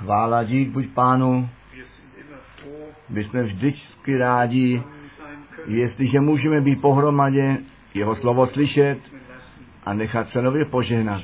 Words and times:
Chvála 0.00 0.44
dík 0.44 0.70
buď 0.70 0.88
pánu, 0.94 1.48
my 3.08 3.24
jsme 3.24 3.42
vždycky 3.42 4.16
rádi, 4.16 4.82
jestliže 5.66 6.20
můžeme 6.20 6.60
být 6.60 6.80
pohromadě, 6.80 7.56
jeho 7.94 8.16
slovo 8.16 8.46
slyšet 8.46 8.98
a 9.84 9.94
nechat 9.94 10.28
se 10.28 10.42
nově 10.42 10.64
požehnat. 10.64 11.22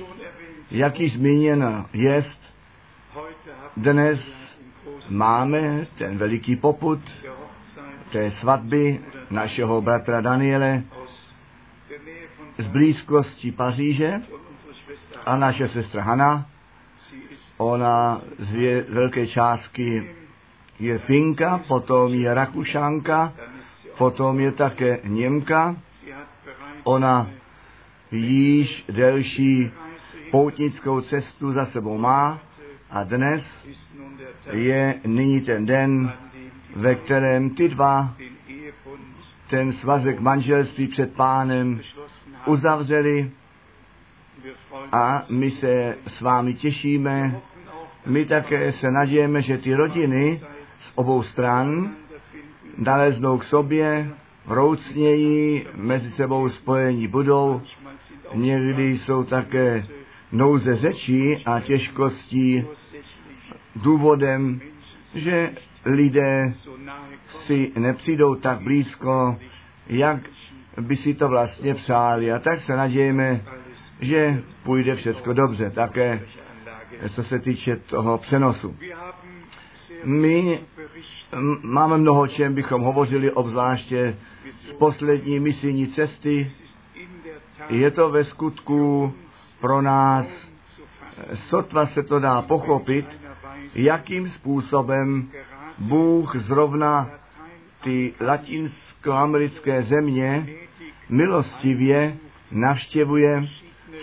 Jak 0.70 1.00
již 1.00 1.12
zmíněno 1.16 1.86
jest, 1.92 2.40
dnes 3.76 4.20
máme 5.10 5.84
ten 5.98 6.18
veliký 6.18 6.56
poput 6.56 7.00
té 8.12 8.32
svatby 8.40 9.00
našeho 9.30 9.82
bratra 9.82 10.20
Daniele 10.20 10.82
z 12.58 12.66
blízkosti 12.66 13.52
Paříže 13.52 14.20
a 15.26 15.36
naše 15.36 15.68
sestra 15.68 16.02
ist 16.02 16.55
ona 17.58 18.20
z 18.38 18.84
velké 18.88 19.26
částky 19.26 20.10
je 20.80 20.98
Finka, 20.98 21.60
potom 21.68 22.14
je 22.14 22.34
Rakušanka, 22.34 23.32
potom 23.98 24.40
je 24.40 24.52
také 24.52 24.98
Němka, 25.04 25.76
ona 26.84 27.30
již 28.12 28.84
delší 28.88 29.70
poutnickou 30.30 31.00
cestu 31.00 31.52
za 31.52 31.66
sebou 31.66 31.98
má 31.98 32.38
a 32.90 33.04
dnes 33.04 33.42
je 34.52 34.94
nyní 35.06 35.40
ten 35.40 35.66
den, 35.66 36.12
ve 36.76 36.94
kterém 36.94 37.50
ty 37.50 37.68
dva 37.68 38.14
ten 39.50 39.72
svazek 39.72 40.20
manželství 40.20 40.86
před 40.88 41.14
pánem 41.16 41.80
uzavřeli 42.46 43.30
a 44.92 45.22
my 45.30 45.50
se 45.50 45.96
s 46.16 46.20
vámi 46.20 46.54
těšíme. 46.54 47.40
My 48.06 48.24
také 48.24 48.72
se 48.72 48.90
nadějeme, 48.90 49.42
že 49.42 49.58
ty 49.58 49.74
rodiny 49.74 50.40
z 50.80 50.92
obou 50.94 51.22
stran 51.22 51.90
naleznou 52.78 53.38
k 53.38 53.44
sobě, 53.44 54.08
vroucněji, 54.46 55.66
mezi 55.74 56.10
sebou 56.10 56.48
spojení 56.48 57.08
budou. 57.08 57.62
Někdy 58.34 58.98
jsou 58.98 59.24
také 59.24 59.86
nouze 60.32 60.76
řečí 60.76 61.42
a 61.46 61.60
těžkostí 61.60 62.64
důvodem, 63.76 64.60
že 65.14 65.50
lidé 65.84 66.54
si 67.46 67.72
nepřijdou 67.78 68.34
tak 68.34 68.60
blízko, 68.60 69.36
jak 69.86 70.20
by 70.80 70.96
si 70.96 71.14
to 71.14 71.28
vlastně 71.28 71.74
přáli. 71.74 72.32
A 72.32 72.38
tak 72.38 72.62
se 72.62 72.76
nadějeme, 72.76 73.40
že 74.00 74.42
půjde 74.64 74.96
všechno 74.96 75.32
dobře, 75.32 75.70
také. 75.70 76.20
Co 77.14 77.22
se 77.24 77.38
týče 77.38 77.76
toho 77.76 78.18
přenosu. 78.18 78.76
My 80.04 80.60
máme 81.62 81.98
mnoho 81.98 82.20
o 82.20 82.26
čem 82.26 82.54
bychom 82.54 82.82
hovořili, 82.82 83.30
obzvláště 83.32 84.16
z 84.58 84.72
poslední 84.72 85.40
misijní 85.40 85.86
cesty. 85.88 86.52
Je 87.68 87.90
to 87.90 88.10
ve 88.10 88.24
skutku 88.24 89.12
pro 89.60 89.82
nás, 89.82 90.26
sotva 91.48 91.86
se 91.86 92.02
to 92.02 92.18
dá 92.18 92.42
pochopit, 92.42 93.06
jakým 93.74 94.30
způsobem 94.30 95.30
Bůh 95.78 96.36
zrovna 96.36 97.10
ty 97.84 98.14
latinskoamerické 98.20 99.82
země 99.82 100.46
milostivě 101.08 102.16
navštěvuje 102.52 103.48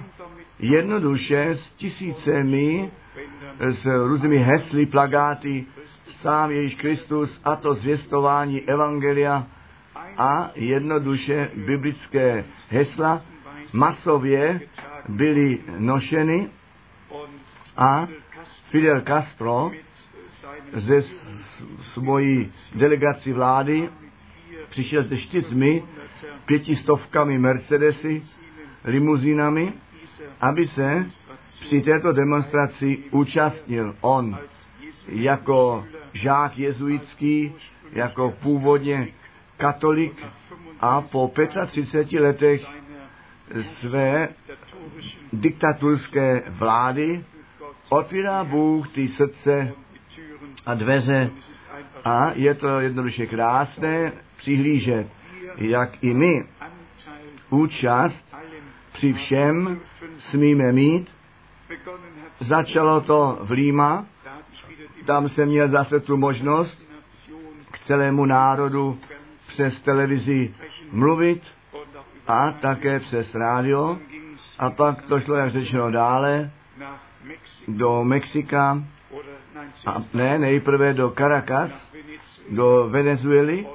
jednoduše 0.59 1.50
s 1.50 1.69
tisícemi 1.75 2.91
s 3.59 3.85
různými 4.07 4.38
hesly, 4.38 4.85
plagáty, 4.85 5.66
sám 6.22 6.52
Ježíš 6.52 6.75
Kristus 6.80 7.41
a 7.44 7.56
to 7.56 7.74
zvěstování 7.74 8.62
Evangelia 8.62 9.47
a 10.18 10.51
jednoduše 10.56 11.50
biblické 11.56 12.46
hesla 12.69 13.22
masově 13.74 14.62
byly 15.09 15.59
nošeny 15.78 16.50
a 17.78 18.07
Fidel 18.69 19.01
Castro 19.01 19.72
ze 20.74 21.03
svojí 21.94 22.52
delegací 22.75 23.34
vlády 23.34 23.90
přišel 24.70 25.03
se 25.03 25.18
čtyřmi 25.18 25.84
pětistovkami 26.46 27.40
Mercedesy, 27.40 28.24
limuzínami, 28.86 29.74
aby 30.42 30.68
se 30.68 31.06
při 31.62 31.81
této 31.81 32.12
demonstraci 32.12 32.98
účastnil 33.12 33.96
on 34.02 34.38
jako 35.08 35.86
žák 36.14 36.58
jezuitský, 36.58 37.53
jako 37.92 38.34
původně 38.42 39.08
katolik 39.58 40.25
a 40.80 41.02
po 41.02 41.31
35 41.68 42.22
letech 42.22 42.62
své 43.80 44.30
diktaturské 45.34 46.44
vlády 46.50 47.24
otvírá 47.89 48.44
Bůh 48.44 48.89
ty 48.94 49.07
srdce. 49.07 49.74
A 50.66 50.74
dveře 50.74 51.30
a 52.06 52.31
je 52.34 52.54
to 52.56 52.80
jednoduše 52.80 53.25
krásné 53.25 54.12
přihlížet, 54.38 55.07
jak 55.57 56.04
i 56.04 56.13
my 56.13 56.44
účast 57.50 58.36
při 58.94 59.13
všem 59.13 59.80
smíme 60.30 60.72
mít. 60.72 61.07
Začalo 62.40 63.01
to 63.01 63.40
v 63.42 63.51
Líma, 63.51 64.06
tam 65.06 65.30
jsem 65.30 65.48
měl 65.48 65.69
zase 65.69 66.00
tu 66.00 66.18
možnost 66.18 66.84
k 67.72 67.80
celému 67.88 68.25
národu 68.25 69.00
přes 69.48 69.81
televizi 69.81 70.54
mluvit 70.92 71.42
a 72.28 72.51
také 72.51 73.00
přes 73.00 73.36
rádio. 73.36 73.98
A 74.60 74.69
pak 74.69 75.01
to 75.01 75.19
šlo, 75.19 75.36
jak 75.36 75.51
řečeno, 75.51 75.92
dále 75.92 76.51
do 77.68 78.04
Mexika 78.04 78.84
a 79.86 80.04
ne, 80.13 80.39
nejprve 80.39 80.94
do 80.94 81.10
Caracas, 81.18 81.71
do 82.50 82.88
Venezuely 82.89 83.66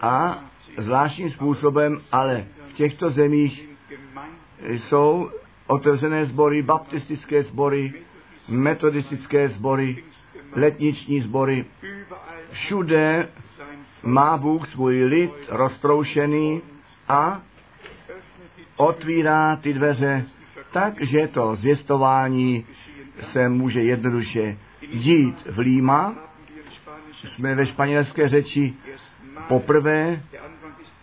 a 0.00 0.44
zvláštním 0.78 1.30
způsobem, 1.30 1.98
ale 2.12 2.44
v 2.68 2.72
těchto 2.72 3.10
zemích 3.10 3.68
jsou 4.68 5.30
otevřené 5.66 6.26
sbory, 6.26 6.62
baptistické 6.62 7.42
sbory, 7.42 7.92
metodistické 8.48 9.48
sbory, 9.48 10.04
letniční 10.52 11.20
sbory. 11.20 11.64
Všude 12.52 13.28
má 14.02 14.36
Bůh 14.36 14.68
svůj 14.68 15.04
lid 15.04 15.32
roztroušený 15.48 16.62
a 17.08 17.40
otvírá 18.76 19.56
ty 19.56 19.72
dveře 19.72 20.24
tak, 20.72 20.94
že 21.00 21.28
to 21.28 21.56
zvěstování 21.56 22.66
se 23.32 23.48
může 23.48 23.82
jednoduše 23.82 24.58
dít 24.92 25.36
v 25.50 25.58
Líma. 25.58 26.14
Jsme 27.36 27.54
ve 27.54 27.66
španělské 27.66 28.28
řeči 28.28 28.74
poprvé, 29.48 30.20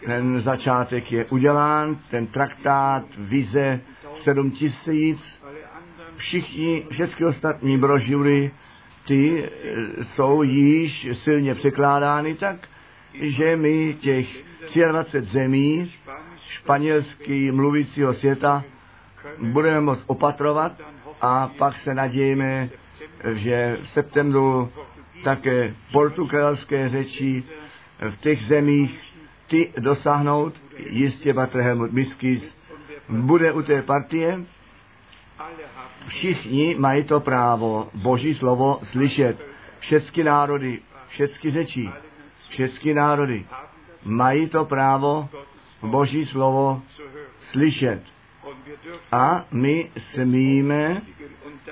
ten 0.06 0.42
začátek 0.42 1.12
je 1.12 1.26
udělán, 1.26 1.98
ten 2.10 2.28
traktát, 2.28 3.04
vize, 3.18 3.82
sedm 4.24 4.52
tisíc, 4.52 5.20
všichni, 6.18 6.86
všechny 6.92 7.26
ostatní 7.26 7.78
brožury, 7.78 8.52
ty 9.08 9.44
eh, 9.44 10.06
jsou 10.16 10.44
již 10.44 11.08
silně 11.14 11.56
překládány 11.56 12.36
tak, 12.36 12.68
že 13.14 13.56
my 13.56 13.98
těch 14.02 14.28
23 14.92 15.32
zemí 15.34 15.92
španělský 16.62 17.52
mluvícího 17.52 18.14
světa 18.14 18.64
budeme 19.40 19.82
moct 19.82 20.04
opatrovat 20.08 20.72
a 21.22 21.48
pak 21.58 21.74
se 21.84 21.94
nadějeme, 21.94 22.70
že 23.34 23.78
v 23.84 23.90
septembru 23.90 24.72
také 25.24 25.76
portugalské 25.92 26.90
řeči 26.90 27.44
v 28.10 28.18
těch 28.22 28.46
zemích 28.48 29.02
ty 29.48 29.74
dosáhnout, 29.80 30.54
jistě 30.78 31.34
Batr 31.34 31.60
Helmut 31.60 31.92
Miskis 31.92 32.42
bude 33.10 33.52
u 33.52 33.62
té 33.62 33.82
partie. 33.82 34.40
Všichni 36.08 36.76
mají 36.80 37.04
to 37.04 37.20
právo 37.20 37.90
Boží 37.94 38.36
slovo 38.36 38.80
slyšet. 38.92 39.38
Všechny 39.80 40.24
národy, 40.24 40.80
všechny 41.08 41.52
řeči, 41.52 41.90
všechny 42.50 42.94
národy 42.94 43.46
mají 44.06 44.50
to 44.50 44.66
právo 44.66 45.30
Boží 45.82 46.26
slovo 46.26 46.82
slyšet. 47.52 48.04
A 49.12 49.46
my 49.52 49.92
smíme 50.14 51.02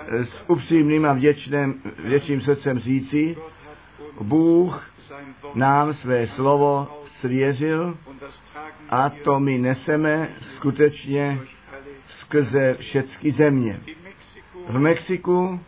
s 0.09 0.49
upřímným 0.49 1.05
a 1.05 1.13
vděčným, 1.13 1.81
vděčným 2.03 2.41
srdcem 2.41 2.79
říci, 2.79 3.37
Bůh 4.21 4.91
nám 5.55 5.93
své 5.93 6.27
slovo 6.27 6.87
svěřil 7.19 7.97
a 8.89 9.09
to 9.09 9.39
my 9.39 9.57
neseme 9.57 10.29
skutečně 10.55 11.39
skrze 12.19 12.75
všechny 12.79 13.31
země. 13.31 13.79
V 14.69 14.79
Mexiku 14.79 15.59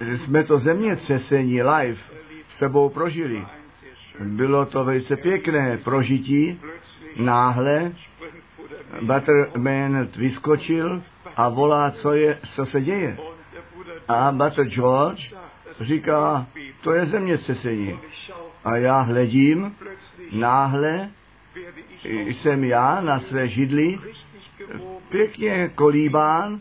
jsme 0.00 0.44
to 0.44 0.58
zemětřesení 0.58 1.62
live 1.62 1.98
s 2.54 2.58
sebou 2.58 2.88
prožili. 2.88 3.44
Bylo 4.20 4.66
to 4.66 4.84
velice 4.84 5.16
pěkné 5.16 5.78
prožití. 5.84 6.60
Náhle 7.16 7.92
Butterman 9.02 10.08
vyskočil 10.16 11.02
a 11.36 11.48
volá, 11.48 11.90
co, 11.90 12.12
je, 12.12 12.38
co 12.54 12.66
se 12.66 12.80
děje. 12.80 13.16
A 14.08 14.32
Butter 14.32 14.64
George 14.64 15.34
říká, 15.80 16.46
to 16.82 16.92
je 16.92 17.06
zemětřesení. 17.06 17.98
A 18.64 18.76
já 18.76 19.00
hledím, 19.00 19.76
náhle 20.32 21.10
jsem 22.04 22.64
já 22.64 23.00
na 23.00 23.20
své 23.20 23.48
židli 23.48 23.98
pěkně 25.08 25.68
kolíbán, 25.74 26.60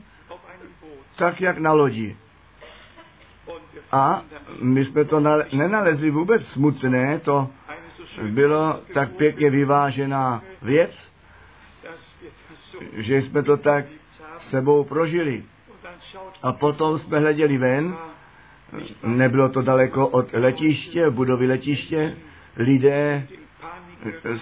tak 1.16 1.42
jak 1.42 1.58
na 1.58 1.74
lodi. 1.74 2.18
A 3.92 4.22
my 4.62 4.86
jsme 4.86 5.06
to 5.06 5.20
nale- 5.20 5.46
nenalezli 5.54 6.12
vůbec 6.12 6.48
smutné, 6.48 7.20
to 7.20 7.50
bylo 8.22 8.80
tak 8.94 9.12
pěkně 9.12 9.50
vyvážená 9.50 10.44
věc, 10.62 10.92
že 12.94 13.22
jsme 13.22 13.44
to 13.44 13.58
tak 13.58 13.86
sebou 14.52 14.84
prožili. 14.84 15.44
A 16.44 16.54
potom 16.54 17.00
jsme 17.00 17.20
hleděli 17.20 17.58
ven, 17.58 17.96
nebylo 19.04 19.50
to 19.50 19.62
daleko 19.62 20.08
od 20.08 20.34
letiště, 20.34 21.10
budovy 21.10 21.48
letiště, 21.48 22.16
lidé 22.58 23.28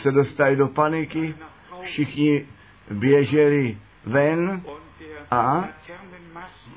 se 0.02 0.12
dostali 0.12 0.56
do 0.56 0.68
paniky, 0.68 1.36
všichni 1.84 2.46
běželi 2.92 3.78
ven. 4.06 4.62
A 5.32 5.68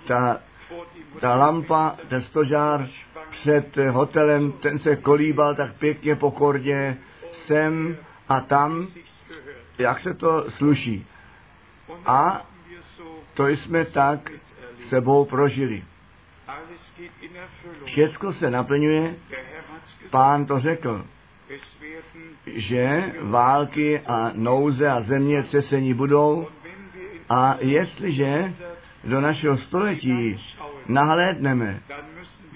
ta, 0.06 0.40
ta 1.20 1.34
lampa, 1.34 1.96
ten 2.08 2.22
stožár 2.22 2.88
před 3.30 3.76
hotelem, 3.76 4.52
ten 4.52 4.78
se 4.78 4.96
kolíbal 4.96 5.54
tak 5.54 5.76
pěkně 5.78 6.16
pokorně 6.16 6.98
sem 7.46 7.96
a 8.28 8.40
tam, 8.40 8.88
jak 9.78 10.00
se 10.00 10.14
to 10.14 10.50
sluší. 10.50 11.06
A 12.06 12.46
to 13.34 13.48
jsme 13.48 13.84
tak 13.84 14.30
sebou 14.88 15.24
prožili. 15.24 15.84
Všecko 17.84 18.32
se 18.32 18.50
naplňuje, 18.50 19.14
pán 20.10 20.46
to 20.46 20.60
řekl, 20.60 21.04
že 22.46 23.12
války 23.20 24.00
a 24.00 24.30
nouze 24.34 24.88
a 24.90 25.02
země 25.02 25.42
třesení 25.42 25.94
budou 25.94 26.48
a 27.28 27.56
jestliže 27.60 28.54
do 29.04 29.20
našeho 29.20 29.58
století 29.58 30.40
nahlédneme, 30.86 31.80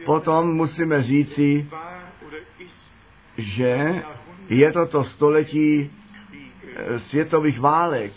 potom 0.04 0.54
musíme 0.54 1.02
říci, 1.02 1.70
že 3.38 4.02
je 4.48 4.72
to 4.72 4.86
to 4.86 5.04
století 5.04 5.90
eh, 6.76 7.00
světových 7.00 7.60
válek, 7.60 8.12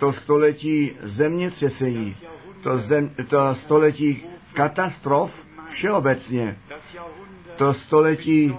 to 0.00 0.12
století 0.12 0.96
zemětřesení, 1.02 2.16
to, 2.62 2.78
zem, 2.78 3.10
to 3.28 3.54
století 3.54 4.24
katastrof 4.54 5.30
všeobecně, 5.72 6.56
to 7.56 7.74
století 7.74 8.54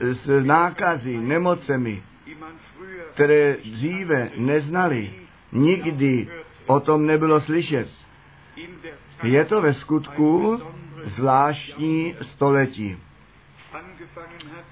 s 0.00 0.44
nákazy, 0.44 1.18
nemocemi, 1.18 2.02
které 3.14 3.56
dříve 3.64 4.30
neznali, 4.36 5.12
nikdy 5.52 6.28
o 6.66 6.80
tom 6.80 7.06
nebylo 7.06 7.40
slyšet. 7.40 7.88
Je 9.22 9.44
to 9.44 9.60
ve 9.60 9.74
skutku 9.74 10.62
zvláštní 11.16 12.14
století. 12.34 12.96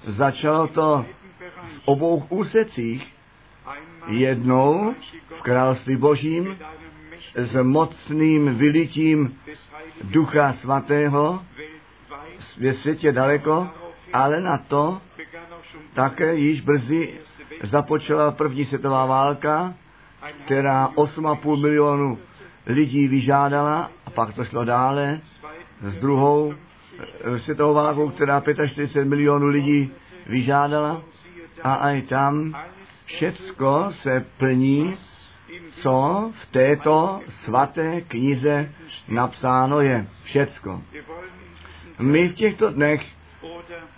Začalo 0.07 0.67
to 0.67 1.05
v 1.57 1.81
obou 1.85 2.23
úsecích, 2.29 3.16
jednou 4.07 4.93
v 5.39 5.41
království 5.41 5.95
božím 5.95 6.57
s 7.35 7.63
mocným 7.63 8.55
vylitím 8.55 9.37
Ducha 10.03 10.53
Svatého 10.53 11.41
ve 12.57 12.73
světě 12.73 13.11
daleko, 13.11 13.67
ale 14.13 14.41
na 14.41 14.57
to 14.57 15.01
také 15.93 16.35
již 16.35 16.61
brzy 16.61 17.19
započala 17.63 18.31
první 18.31 18.65
světová 18.65 19.05
válka, 19.05 19.73
která 20.45 20.87
8,5 20.87 21.61
milionu 21.61 22.19
lidí 22.65 23.07
vyžádala 23.07 23.91
a 24.05 24.09
pak 24.09 24.35
to 24.35 24.45
šlo 24.45 24.65
dále 24.65 25.19
s 25.81 25.95
druhou 25.95 26.53
světovou 27.37 27.73
válkou, 27.73 28.09
která 28.09 28.41
45 28.41 29.05
milionů 29.05 29.47
lidí 29.47 29.91
vyžádala 30.25 31.01
a 31.63 31.91
i 31.91 32.01
tam 32.01 32.55
všecko 33.07 33.91
se 34.01 34.25
plní, 34.37 34.95
co 35.81 36.31
v 36.43 36.51
této 36.51 37.21
svaté 37.45 38.01
knize 38.01 38.71
napsáno 39.09 39.81
je. 39.81 40.07
Všecko. 40.23 40.81
My 41.99 42.27
v 42.29 42.35
těchto 42.35 42.69
dnech, 42.69 43.01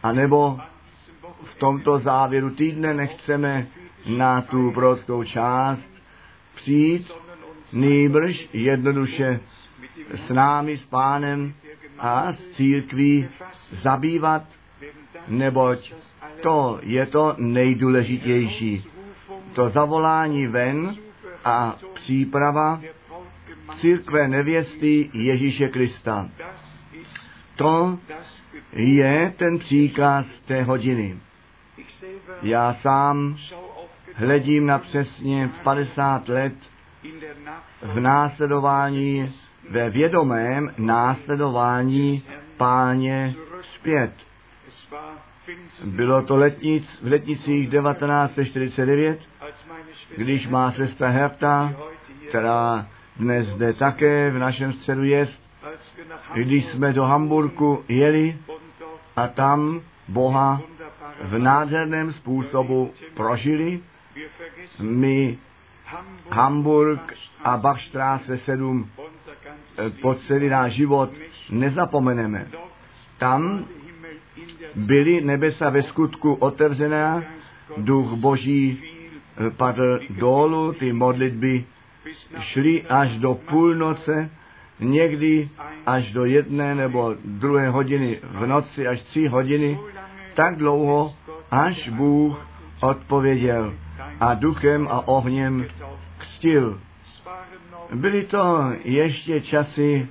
anebo 0.04 0.60
v 1.44 1.56
tomto 1.60 2.00
závěru 2.00 2.50
týdne 2.50 2.94
nechceme 2.94 3.68
na 4.18 4.42
tu 4.42 4.72
prostou 4.72 5.24
část 5.24 5.90
přijít, 6.56 7.12
nýbrž 7.74 8.48
jednoduše 8.54 9.40
s 10.26 10.30
námi, 10.30 10.78
s 10.78 10.86
pánem 10.90 11.54
a 12.00 12.34
s 12.34 12.38
církví 12.56 13.28
zabývat, 13.84 14.44
neboť 15.28 15.94
to 16.42 16.80
je 16.84 17.06
to 17.06 17.36
nejdůležitější. 17.38 18.84
To 19.60 19.70
zavolání 19.70 20.48
ven 20.48 20.96
a 21.46 21.76
příprava 21.94 22.82
církve 23.80 24.28
nevěsty 24.28 25.10
Ježíše 25.14 25.68
Krista. 25.68 26.30
To 27.56 28.00
je 28.74 29.34
ten 29.38 29.60
příkaz 29.60 30.26
té 30.46 30.64
hodiny. 30.64 31.18
Já 32.42 32.74
sám 32.74 33.38
hledím 34.14 34.66
na 34.66 34.80
přesně 34.80 35.50
50 35.64 36.30
let 36.30 36.54
v 37.82 38.00
následování, 38.00 39.34
ve 39.70 39.90
vědomém 39.90 40.74
následování 40.78 42.24
páně 42.58 43.36
zpět. 43.76 44.29
Bylo 45.86 46.22
to 46.22 46.36
letnic, 46.36 46.84
v 47.02 47.08
letnicích 47.08 47.70
1949, 47.70 49.20
als 49.42 49.54
meine 49.68 49.84
Schwester, 49.94 50.26
když 50.26 50.48
má 50.48 50.72
sestra 50.72 51.10
Herta, 51.10 51.74
která 52.30 52.88
dnes 53.16 53.48
zde 53.48 53.74
také 53.74 54.32
v 54.32 54.38
našem 54.38 54.74
středu 54.74 55.04
je, 55.04 55.28
když 56.34 56.66
jsme 56.66 56.94
do 56.94 57.04
Hamburgu 57.04 57.84
jeli 57.88 58.38
a 59.16 59.28
tam 59.28 59.82
Boha 60.08 60.62
v 61.22 61.38
nádherném 61.38 62.14
způsobu 62.14 62.94
prožili, 63.14 63.82
my 64.82 65.38
Hamburg, 66.32 67.14
a 67.44 67.58
Bachstraße 67.58 68.40
7 68.46 68.90
unser 68.98 69.34
eh, 69.78 69.90
po 70.02 70.16
celý 70.16 70.50
náš 70.50 70.74
život 70.74 71.10
nezapomeneme. 71.50 72.48
Tam 73.18 73.66
byly 74.76 75.22
nebesa 75.22 75.70
ve 75.70 75.84
skutku 75.84 76.34
otevřená, 76.34 77.24
duch 77.78 78.14
boží 78.14 78.84
eh, 78.84 79.50
padl 79.50 80.00
dolů, 80.10 80.74
ty 80.74 80.94
modlitby 80.94 81.66
šly 82.40 82.84
až 82.90 83.18
do 83.18 83.36
půlnoce, 83.36 84.30
někdy 84.80 85.50
až 85.86 86.12
do 86.12 86.26
jedné 86.26 86.76
nebo 86.76 87.16
druhé 87.26 87.70
hodiny 87.70 88.20
v 88.24 88.46
noci, 88.46 88.88
až 88.88 89.02
tři 89.02 89.28
hodiny, 89.28 89.80
tak 90.36 90.58
dlouho, 90.58 91.14
až 91.52 91.90
Bůh 91.90 92.48
odpověděl 92.82 93.74
a 94.20 94.34
duchem 94.34 94.88
a 94.92 95.08
ohněm 95.08 95.66
křtil. 96.18 96.80
Byly 97.94 98.24
to 98.24 98.72
ještě 98.84 99.42
časy 99.42 100.08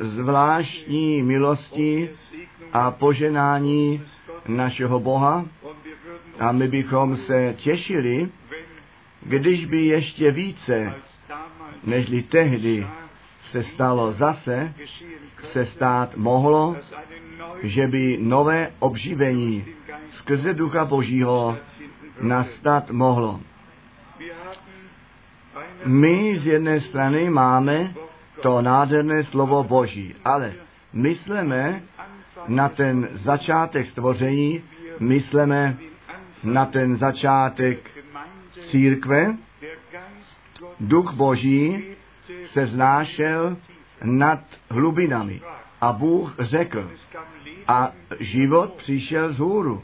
zvláštní 0.00 1.22
milosti 1.22 2.10
a 2.74 2.90
poženání 2.90 4.02
našeho 4.48 5.00
Boha 5.00 5.44
a 6.38 6.52
my 6.52 6.68
bychom 6.68 7.16
se 7.16 7.54
těšili, 7.56 8.28
když 9.22 9.66
by 9.66 9.86
ještě 9.86 10.30
více, 10.30 10.94
nežli 11.84 12.22
tehdy 12.22 12.86
se 13.50 13.64
stalo 13.64 14.12
zase, 14.12 14.74
se 15.52 15.66
stát 15.66 16.16
mohlo, 16.16 16.76
že 17.62 17.86
by 17.86 18.18
nové 18.20 18.70
obživení 18.78 19.64
skrze 20.10 20.54
Ducha 20.54 20.84
Božího 20.84 21.58
nastat 22.20 22.90
mohlo. 22.90 23.40
My 25.84 26.40
z 26.42 26.46
jedné 26.46 26.80
strany 26.80 27.30
máme 27.30 27.94
to 28.42 28.62
nádherné 28.62 29.24
slovo 29.24 29.62
Boží, 29.64 30.14
ale 30.24 30.52
myslíme 30.92 31.82
na 32.48 32.68
ten 32.68 33.08
začátek 33.12 33.90
stvoření, 33.90 34.62
myslíme 35.00 35.76
na 36.44 36.66
ten 36.66 36.96
začátek 36.96 37.90
církve, 38.70 39.36
duch 40.80 41.12
Boží 41.14 41.84
se 42.52 42.66
znášel 42.66 43.56
nad 44.02 44.40
hlubinami. 44.70 45.40
A 45.80 45.92
Bůh 45.92 46.34
řekl, 46.38 46.90
a 47.68 47.92
život 48.20 48.72
přišel 48.72 49.32
z 49.32 49.38
hůru. 49.38 49.82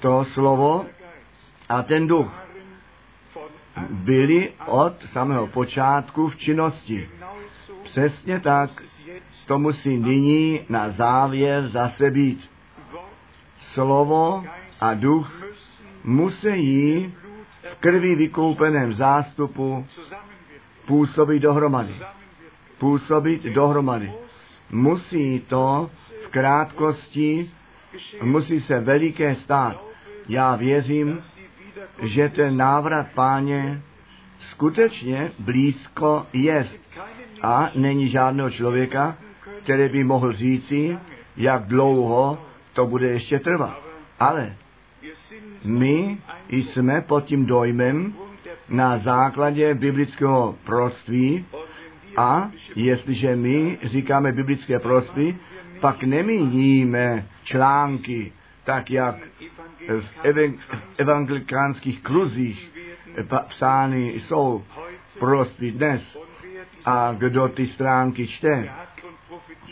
To 0.00 0.24
slovo 0.24 0.86
a 1.68 1.82
ten 1.82 2.06
duch 2.06 2.42
byli 3.90 4.52
od 4.66 4.94
samého 5.12 5.46
počátku 5.46 6.28
v 6.28 6.36
činnosti. 6.36 7.08
Přesně 7.84 8.40
tak 8.40 8.70
to 9.52 9.58
musí 9.58 9.96
nyní 9.96 10.60
na 10.68 10.90
závěr 10.90 11.68
zase 11.68 12.10
být. 12.10 12.50
Slovo 13.72 14.44
a 14.80 14.94
duch 14.94 15.32
musí 16.04 17.14
v 17.72 17.74
krví 17.80 18.14
vykoupeném 18.14 18.92
zástupu 18.94 19.86
působit 20.86 21.40
dohromady. 21.40 21.94
Působit 22.78 23.42
dohromady. 23.42 24.12
Musí 24.70 25.40
to 25.40 25.90
v 26.26 26.28
krátkosti, 26.28 27.50
musí 28.22 28.60
se 28.60 28.80
veliké 28.80 29.34
stát. 29.34 29.84
Já 30.28 30.56
věřím, 30.56 31.20
že 32.02 32.28
ten 32.28 32.56
návrat 32.56 33.06
páně 33.14 33.82
skutečně 34.50 35.30
blízko 35.38 36.26
je. 36.32 36.68
A 37.42 37.70
není 37.74 38.08
žádného 38.08 38.50
člověka, 38.50 39.16
který 39.62 39.88
by 39.88 40.04
mohl 40.04 40.32
říci, 40.32 40.98
jak 41.36 41.66
dlouho 41.66 42.38
to 42.72 42.86
bude 42.86 43.06
ještě 43.06 43.38
trvat. 43.38 43.82
Ale 44.20 44.56
my 45.64 46.18
jsme 46.50 47.00
pod 47.00 47.24
tím 47.24 47.46
dojmem 47.46 48.14
na 48.68 48.98
základě 48.98 49.74
biblického 49.74 50.56
proství 50.64 51.46
a 52.16 52.50
jestliže 52.76 53.36
my 53.36 53.78
říkáme 53.82 54.32
biblické 54.32 54.78
proství, 54.78 55.36
pak 55.80 56.02
nemíníme 56.02 57.26
články, 57.44 58.32
tak 58.64 58.90
jak 58.90 59.16
v 59.88 60.24
evan- 60.24 60.58
v 60.58 60.98
evangelikánských 60.98 62.02
kruzích 62.02 62.70
psány 63.48 64.08
jsou 64.08 64.64
proství 65.18 65.70
dnes. 65.70 66.02
A 66.84 67.12
kdo 67.18 67.48
ty 67.48 67.66
stránky 67.66 68.26
čte, 68.26 68.70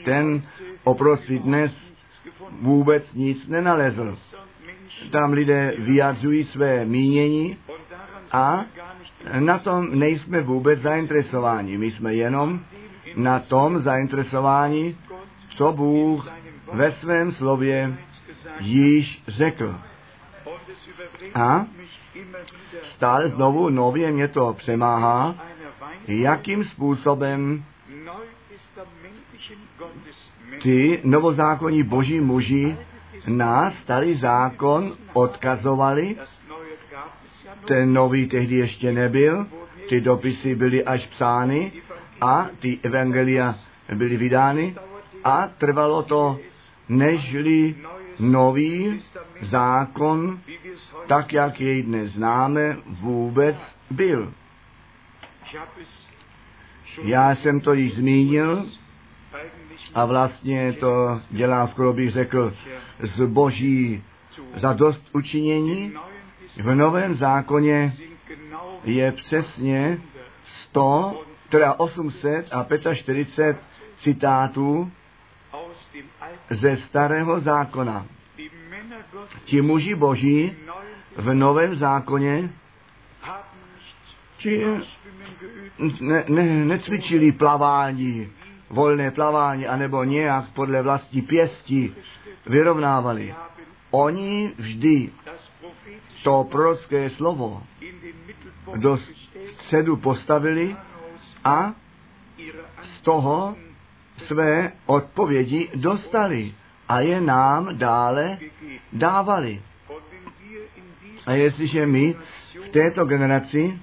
ten 0.04 0.42
o 0.84 0.94
proství 0.94 1.38
dnes 1.38 1.72
vůbec 2.60 3.12
nic 3.14 3.48
nenalezl. 3.48 4.18
Tam 5.10 5.32
lidé 5.32 5.74
vyjadřují 5.78 6.44
své 6.44 6.84
mínění 6.84 7.56
a 8.32 8.64
na 9.38 9.58
tom 9.58 9.98
nejsme 9.98 10.40
vůbec 10.40 10.80
zainteresováni. 10.80 11.78
My 11.78 11.92
jsme 11.92 12.14
jenom 12.14 12.60
na 13.16 13.38
tom 13.38 13.82
zainteresováni, 13.82 14.96
co 15.56 15.72
Bůh 15.72 16.28
ve 16.72 16.92
svém 16.92 17.32
slově 17.32 17.98
již 18.60 19.22
řekl. 19.28 19.80
A 21.34 21.66
stále 22.96 23.28
znovu 23.28 23.70
nově 23.70 24.12
mě 24.12 24.28
to 24.28 24.54
přemáhá, 24.54 25.34
jakým 26.08 26.64
způsobem 26.64 27.64
ty 30.62 31.00
novozákonní 31.04 31.82
boží 31.82 32.20
muži 32.20 32.76
na 33.26 33.70
starý 33.70 34.18
zákon 34.18 34.96
odkazovali, 35.12 36.16
ten 37.64 37.92
nový 37.92 38.28
tehdy 38.28 38.54
ještě 38.54 38.92
nebyl, 38.92 39.46
ty 39.88 40.00
dopisy 40.00 40.54
byly 40.54 40.84
až 40.84 41.06
psány 41.06 41.72
a 42.20 42.48
ty 42.60 42.78
evangelia 42.82 43.54
byly 43.94 44.16
vydány. 44.16 44.76
A 45.24 45.48
trvalo 45.58 46.02
to, 46.02 46.38
nežli 46.88 47.74
nový 48.18 49.02
zákon, 49.42 50.40
tak 51.06 51.32
jak 51.32 51.60
jej 51.60 51.82
dnes 51.82 52.12
známe, 52.12 52.76
vůbec 52.86 53.56
byl. 53.90 54.32
Já 57.02 57.36
jsem 57.36 57.60
to 57.60 57.72
již 57.72 57.94
zmínil 57.94 58.66
a 59.94 60.04
vlastně 60.04 60.72
to 60.72 61.20
dělám, 61.30 61.68
skoro 61.68 61.92
bych 61.92 62.10
řekl, 62.10 62.54
z 63.16 63.26
boží 63.26 64.04
za 64.56 64.72
dost 64.72 65.02
učinění. 65.12 65.92
V 66.62 66.74
Novém 66.74 67.14
zákoně 67.14 67.94
je 68.84 69.12
přesně 69.12 69.98
100, 70.64 71.22
teda 71.48 71.74
800 71.78 72.48
a 72.52 72.66
45 72.94 73.56
citátů 74.02 74.90
ze 76.50 76.76
starého 76.76 77.40
zákona. 77.40 78.06
Ti 79.44 79.62
muži 79.62 79.94
boží 79.94 80.56
v 81.16 81.34
Novém 81.34 81.74
zákoně 81.74 82.50
či 84.40 84.64
ne, 86.00 86.24
ne, 86.28 86.42
necvičili 86.64 87.32
plavání, 87.32 88.28
volné 88.70 89.10
plavání, 89.10 89.66
anebo 89.66 90.04
nějak 90.04 90.44
podle 90.54 90.82
vlastní 90.82 91.22
pěsti 91.22 91.94
vyrovnávali. 92.46 93.34
Oni 93.90 94.52
vždy 94.58 95.10
to 96.22 96.44
prorocké 96.50 97.10
slovo 97.10 97.62
do 98.76 98.98
středu 99.54 99.96
postavili 99.96 100.76
a 101.44 101.74
z 102.82 103.00
toho 103.00 103.56
své 104.26 104.72
odpovědi 104.86 105.70
dostali 105.74 106.54
a 106.88 107.00
je 107.00 107.20
nám 107.20 107.78
dále 107.78 108.38
dávali. 108.92 109.62
A 111.26 111.32
jestliže 111.32 111.86
my 111.86 112.14
v 112.66 112.68
této 112.68 113.04
generaci, 113.04 113.78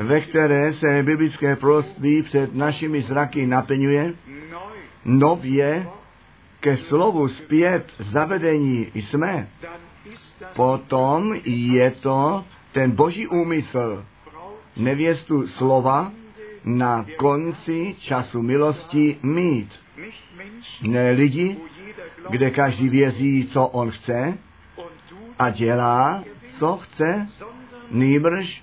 ve 0.00 0.20
které 0.20 0.74
se 0.74 1.02
biblické 1.02 1.56
proství 1.56 2.22
před 2.22 2.54
našimi 2.54 3.02
zraky 3.02 3.46
naplňuje, 3.46 4.14
nově 5.04 5.86
ke 6.60 6.76
slovu 6.76 7.28
zpět 7.28 7.86
zavedení 7.98 8.86
jsme, 8.94 9.48
potom 10.56 11.34
je 11.44 11.90
to 11.90 12.44
ten 12.72 12.90
boží 12.90 13.26
úmysl 13.26 14.04
nevěstu 14.76 15.46
slova 15.46 16.12
na 16.64 17.06
konci 17.16 17.94
času 17.98 18.42
milosti 18.42 19.18
mít. 19.22 19.68
Ne 20.82 21.10
lidi, 21.10 21.56
kde 22.30 22.50
každý 22.50 22.88
věří, 22.88 23.48
co 23.52 23.66
on 23.66 23.90
chce 23.90 24.38
a 25.38 25.50
dělá, 25.50 26.24
co 26.58 26.76
chce, 26.76 27.28
nýbrž, 27.90 28.62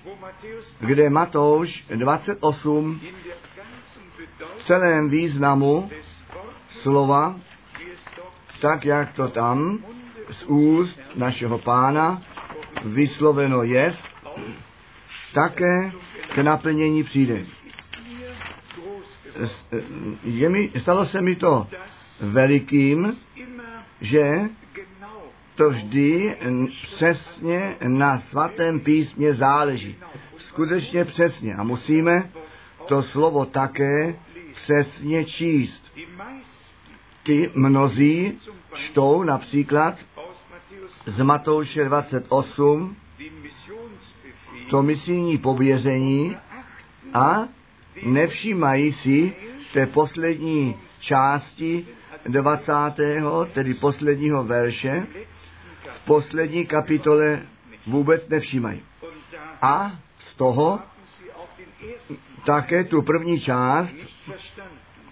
kde 0.80 1.10
Matouš 1.10 1.84
28 1.94 3.00
in 3.02 3.14
der 3.24 3.36
ganzen 3.56 4.58
v 4.58 4.66
celém 4.66 5.08
významu 5.08 5.90
slova, 6.82 7.36
tak 8.60 8.84
jak 8.84 9.12
to 9.12 9.28
tam 9.28 9.78
z 10.30 10.42
úst 10.44 11.00
našeho 11.14 11.58
pána 11.58 12.22
vysloveno 12.84 13.62
je, 13.62 13.94
také 15.34 15.92
k 16.34 16.38
naplnění 16.38 17.04
přijde. 17.04 17.44
Je 20.24 20.48
mi, 20.48 20.70
stalo 20.82 21.06
se 21.06 21.22
mi 21.22 21.36
to 21.36 21.66
velikým, 22.20 23.16
že 24.00 24.40
to 25.58 25.70
vždy 25.70 26.36
přesně 26.82 27.76
na 27.88 28.18
svatém 28.30 28.80
písmě 28.80 29.34
záleží. 29.34 29.96
Skutečně 30.48 31.04
přesně. 31.04 31.54
A 31.54 31.62
musíme 31.62 32.30
to 32.88 33.02
slovo 33.02 33.44
také 33.44 34.14
přesně 34.62 35.24
číst. 35.24 35.82
Ty 37.22 37.50
mnozí 37.54 38.38
čtou 38.74 39.22
například 39.22 39.94
z 41.06 41.22
Matouše 41.22 41.84
28 41.84 42.96
den 43.18 43.32
Missionsbefehl 43.42 44.70
to 44.70 44.82
misijní 44.82 45.38
pověření 45.38 46.36
a 47.14 47.48
nevšímají 48.06 48.92
si 48.92 49.36
té 49.72 49.86
poslední 49.86 50.76
části 51.00 51.86
20. 52.28 52.72
tedy 53.54 53.74
posledního 53.74 54.44
verše, 54.44 55.06
poslední 56.08 56.66
kapitole 56.66 57.42
vůbec 57.86 58.28
nevšímají. 58.28 58.82
A 59.62 59.92
z 60.18 60.36
toho 60.36 60.80
také 62.44 62.84
tu 62.84 63.02
první 63.02 63.40
část 63.40 63.94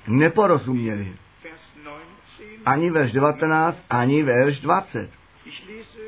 neporozuměli. 0.07 1.13
Vers 1.45 1.75
19, 1.77 2.63
Ani 2.65 2.91
verš 2.91 3.13
19, 3.13 3.85
ani 3.91 4.23
verš 4.23 4.61
20. 4.61 5.11
ich 5.45 5.63
lese 5.69 6.01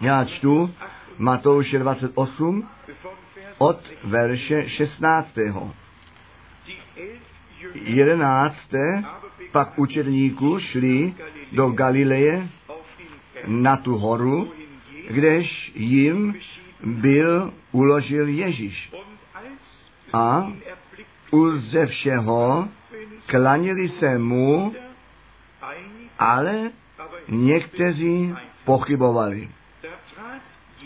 Já 0.00 0.24
čtu 0.24 0.74
Matouše 1.18 1.78
28 1.78 2.68
von 3.02 3.12
Vers 3.36 3.56
od 3.58 3.78
verše 4.04 4.68
16. 4.68 5.34
die 5.34 6.76
elf 6.96 7.22
Jünger 7.60 8.08
11. 8.08 8.56
aber 9.04 9.32
Pak 9.52 9.78
učedníků 9.78 10.58
šli 10.58 11.14
do 11.52 11.70
Galileje 11.70 12.48
na 13.46 13.76
tu 13.76 13.96
horu, 13.96 14.52
kdež 15.08 15.72
jim 15.74 16.34
byl 16.84 17.52
uložil 17.72 18.28
Ježíš. 18.28 18.92
A 20.12 20.44
ihn 20.48 20.60
erblickt, 20.66 21.32
u 21.32 21.58
ze 21.58 21.86
všeho 21.86 22.68
klanili 23.26 23.88
se 23.88 24.18
mu, 24.18 24.74
ale 26.18 26.70
někteří 27.28 28.34
pochybovali. 28.64 29.48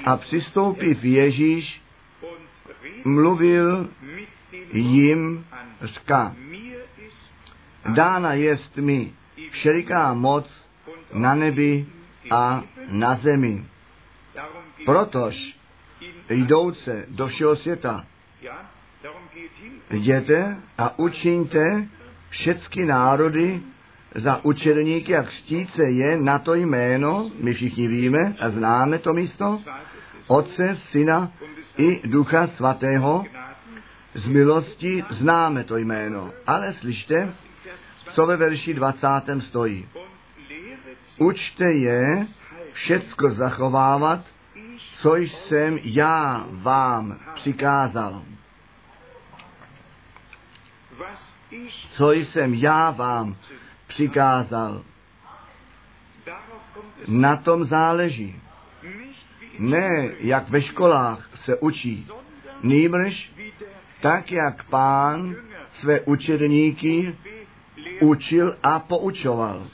A 0.05 0.13
Jesus 0.13 0.27
přistoupив 0.27 1.05
Ježíš, 1.05 1.83
mluvil 3.05 3.89
jim, 4.73 5.45
ist 5.85 6.13
dána 7.95 8.33
jest 8.35 8.77
mi 8.77 9.13
všeliká 9.51 10.15
moc 10.15 10.47
na 11.13 11.35
nebi 11.35 11.87
a 12.31 12.63
na 12.89 13.15
zemi. 13.15 13.65
Protož 14.85 15.57
jdouce 16.31 17.07
do 17.09 17.27
všeho 17.27 17.57
světa, 17.57 18.05
jděte 19.91 20.57
a 20.79 20.99
učiňte 20.99 21.89
všechny 22.31 22.87
národy 22.87 23.61
za 24.15 24.45
učedníky 24.45 25.17
a 25.17 25.23
křtíce 25.23 25.83
je 25.83 26.21
na 26.21 26.39
to 26.39 26.55
jméno, 26.55 27.31
my 27.41 27.55
všichni 27.55 27.89
víme 27.89 28.35
a 28.41 28.51
známe 28.51 28.99
to 28.99 29.13
místo, 29.13 29.61
Otce, 30.27 30.79
Syna 30.91 31.33
i 31.77 32.09
Ducha 32.09 32.47
Svatého, 32.47 33.25
z 34.15 34.27
milosti 34.27 35.05
známe 35.11 35.65
to 35.65 35.77
jméno. 35.77 36.31
Ale 36.47 36.73
slyšte, 36.73 37.15
in 37.15 37.33
Vers 37.65 37.81
20 38.05 38.15
co 38.15 38.27
ve 38.27 38.37
verši 38.37 38.75
20. 38.75 39.07
stojí. 39.49 39.89
Učte 41.19 41.73
je 41.73 42.27
všecko 42.73 43.31
zachovávat, 43.31 44.21
co 45.03 45.17
jsem 45.17 45.79
já 45.83 46.47
vám 46.51 47.19
přikázal. 47.35 48.23
Co 51.97 52.13
jsem 52.13 52.55
já 52.55 52.91
vám 52.91 53.37
přikázal. 53.87 54.83
Na 57.09 57.37
tom 57.37 57.65
záleží. 57.65 58.41
Ne, 59.59 60.09
jak 60.19 60.49
ve 60.49 60.63
školách 60.63 61.31
se 61.45 61.59
učí, 61.59 62.09
nýbrž 62.63 63.33
tak, 64.01 64.33
jak 64.33 64.65
pán 64.65 65.37
své 65.81 66.01
učedníky 66.01 67.17
učil 68.01 68.57
a 68.63 68.79
poučoval. 68.79 69.67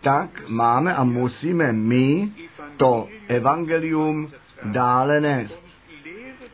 Tak 0.00 0.48
máme 0.48 0.94
a 0.94 1.04
musíme 1.04 1.72
my 1.72 2.32
to 2.76 3.08
evangelium 3.28 4.30
dále 4.64 5.20
nést. 5.20 5.60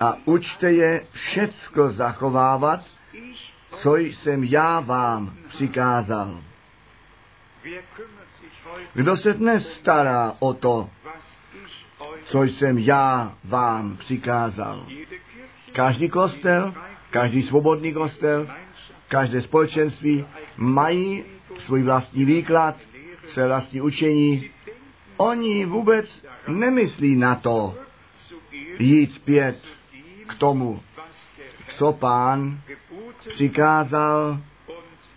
A 0.01 0.17
učte 0.25 0.73
je 0.73 1.07
všecko 1.13 1.91
zachovávat, 1.91 2.81
co 3.83 3.97
jsem 3.97 4.45
já 4.45 4.81
vám 4.81 5.35
přikázal. 5.49 6.41
Kdo 8.95 9.17
se 9.17 9.33
dnes 9.33 9.73
stará 9.73 10.35
o 10.39 10.55
to, 10.55 10.91
co 12.25 12.43
jsem 12.43 12.79
já 12.79 13.35
vám 13.45 13.97
přikázal? 13.97 14.87
Každý 15.73 16.09
kostel, 16.09 16.75
každý 17.11 17.43
svobodný 17.43 17.93
kostel, 17.93 18.49
každé 19.09 19.43
společenství 19.43 20.27
mají 20.57 21.25
svůj 21.59 21.83
vlastní 21.83 22.25
výklad, 22.25 22.77
své 23.33 23.49
vlastní 23.49 23.81
učení. 23.81 24.51
Oni 25.17 25.65
vůbec 25.65 26.27
nemyslí 26.49 27.17
na 27.17 27.35
to 27.35 27.75
jít 28.79 29.15
zpět 29.15 29.63
k 30.29 30.35
tomu, 30.35 30.81
co 31.79 31.93
pán 31.93 32.61
přikázal 33.35 34.41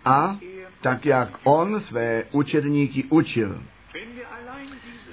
a 0.04 0.38
tak, 0.80 1.06
jak 1.06 1.28
on 1.44 1.80
své 1.80 2.24
učedníky 2.32 3.04
učil. 3.04 3.62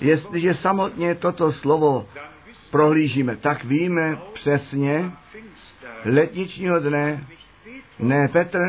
Jestliže 0.01 0.55
samotně 0.55 1.15
toto 1.15 1.53
slovo 1.53 2.07
prohlížíme, 2.71 3.38
tak 3.38 3.63
víme 3.63 4.17
přesně 4.33 5.12
letničního 6.05 6.79
dne, 6.79 7.27
ne 7.99 8.27
Petr 8.27 8.60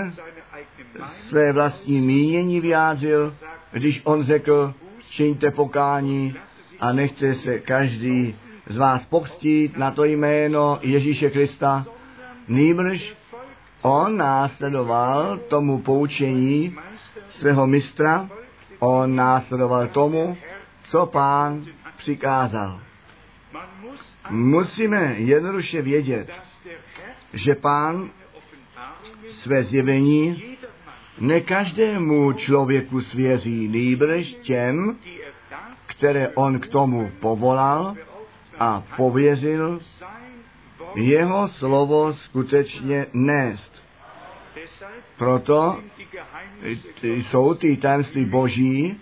své 1.29 1.53
vlastní 1.53 2.01
mínění 2.01 2.61
vyjádřil, 2.61 3.35
když 3.73 4.01
on 4.05 4.25
řekl, 4.25 4.75
čiňte 5.11 5.51
pokání 5.51 6.35
a 6.81 6.93
nechte 6.93 7.35
se 7.35 7.59
každý 7.59 8.37
z 8.67 8.77
vás 8.77 9.05
pokstít 9.05 9.77
na 9.77 9.91
to 9.91 10.05
jméno 10.05 10.79
Ježíše 10.83 11.31
Krista. 11.31 11.87
Nýbrž 12.49 13.15
on 13.83 14.17
následoval 14.17 15.39
tomu 15.39 15.79
poučení 15.79 16.77
svého 17.31 17.67
mistra, 17.67 18.29
on 18.79 19.17
následoval 19.17 19.89
tomu, 19.89 20.37
co 20.91 21.07
pán 21.07 21.67
přikázal. 21.97 22.81
Musíme 24.31 25.15
jednoduše 25.19 25.83
vědět, 25.83 26.31
že 27.33 27.55
pán 27.55 28.11
své 29.43 29.65
zjevení 29.65 30.43
ne 31.21 31.41
každému 31.41 32.33
člověku 32.33 33.01
svěří, 33.01 33.69
nýbrž 33.69 34.27
těm, 34.43 34.97
er 35.17 35.29
které 35.87 36.29
on 36.29 36.61
k 36.61 36.67
tomu 36.67 37.11
povolal 37.21 37.95
a 38.59 38.83
pověřil 38.97 39.81
jeho 40.95 41.49
slovo 41.49 42.15
skutečně 42.15 43.07
nést. 43.13 43.73
Proto 45.17 45.81
jsou 47.03 47.55
ty 47.55 47.77
tajemství 47.77 48.25
boží 48.25 49.01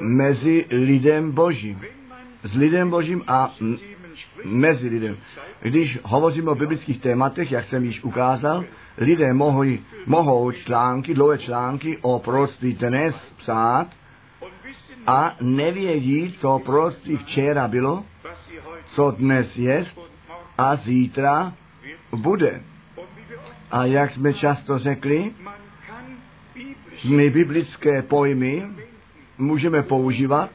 mezi 0.00 0.66
lidem 0.70 1.32
božím. 1.32 1.80
S 2.42 2.54
lidem 2.54 2.90
božím 2.90 3.22
a 3.26 3.54
mezi 4.44 4.88
lidem. 4.88 5.16
Když 5.62 5.98
hovoříme 6.02 6.50
o 6.50 6.54
biblických 6.54 7.00
tématech, 7.00 7.52
jak 7.52 7.64
jsem 7.64 7.84
již 7.84 8.04
ukázal, 8.04 8.64
lidé 9.00 9.32
mohou, 9.32 9.64
mohou 10.06 10.52
články, 10.52 11.14
dlouhé 11.14 11.38
články 11.38 11.98
o 12.02 12.18
proroctví 12.18 12.74
dnes 12.74 13.14
psát 13.36 13.86
a 15.06 15.36
nevědí, 15.40 16.34
co 16.40 16.58
proroctví 16.58 17.16
včera 17.16 17.68
bylo, 17.68 18.04
co 18.94 19.10
dnes 19.10 19.46
je 19.56 19.86
a 20.58 20.76
zítra 20.76 21.52
bude. 22.16 22.62
A 23.70 23.84
jak 23.84 24.10
jsme 24.10 24.34
často 24.34 24.78
řekli, 24.78 25.32
my 27.04 27.30
biblické 27.30 28.02
pojmy 28.02 28.66
můžeme 29.38 29.82
používat, 29.82 30.50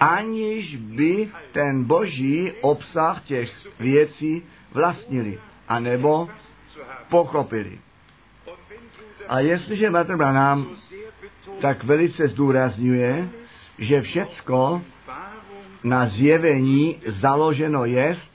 aniž 0.00 0.76
by 0.76 1.28
ten 1.52 1.84
boží 1.84 2.52
obsah 2.60 3.24
těch 3.24 3.50
věcí 3.80 4.42
vlastnili, 4.72 5.38
anebo. 5.68 6.28
Pochopili. 7.08 7.78
A 9.28 9.40
jestliže 9.40 9.90
sehr 9.90 10.16
betont, 10.16 10.68
tak 11.60 11.84
velice 11.84 12.28
zdůrazňuje, 12.28 13.28
že 13.78 14.02
všecko 14.02 14.82
na 15.84 16.08
zjevení 16.08 17.00
založeno 17.06 17.84
jest, 17.84 18.32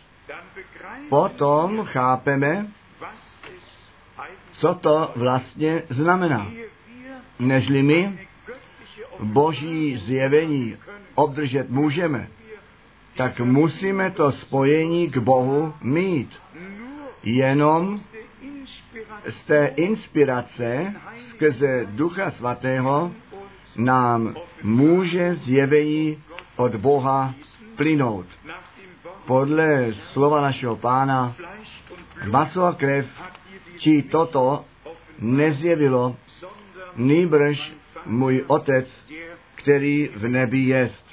potom 1.09 1.85
chápeme, 1.85 2.67
co 4.51 4.73
to 4.75 5.11
vlastně 5.15 5.83
znamená. 5.89 6.51
Nežli 7.39 7.83
my 7.83 8.19
boží 9.19 9.97
zjevení 9.97 10.77
obdržet 11.15 11.69
můžeme, 11.69 12.27
tak 13.15 13.39
musíme 13.39 14.11
to 14.11 14.31
spojení 14.31 15.09
k 15.09 15.17
Bohu 15.17 15.73
mít. 15.81 16.29
Jenom 17.23 17.99
z 19.29 19.47
té 19.47 19.65
inspirace 19.65 20.93
skrze 21.29 21.85
Ducha 21.85 22.31
Svatého 22.31 23.11
nám 23.77 24.35
může 24.63 25.35
zjevení 25.35 26.23
od 26.55 26.75
Boha 26.75 27.33
plynout. 27.75 28.25
Podle 29.25 29.93
slova 29.93 30.41
našeho 30.41 30.75
pána, 30.75 31.35
maso 32.25 32.63
a 32.65 32.73
krev 32.73 33.05
ti 33.77 34.01
toto 34.01 34.65
nezjevilo, 35.19 36.15
nýbrž 36.95 37.73
můj 38.05 38.43
otec, 38.47 38.87
který 39.55 40.09
v 40.15 40.27
nebi 40.27 40.59
jest. 40.59 41.05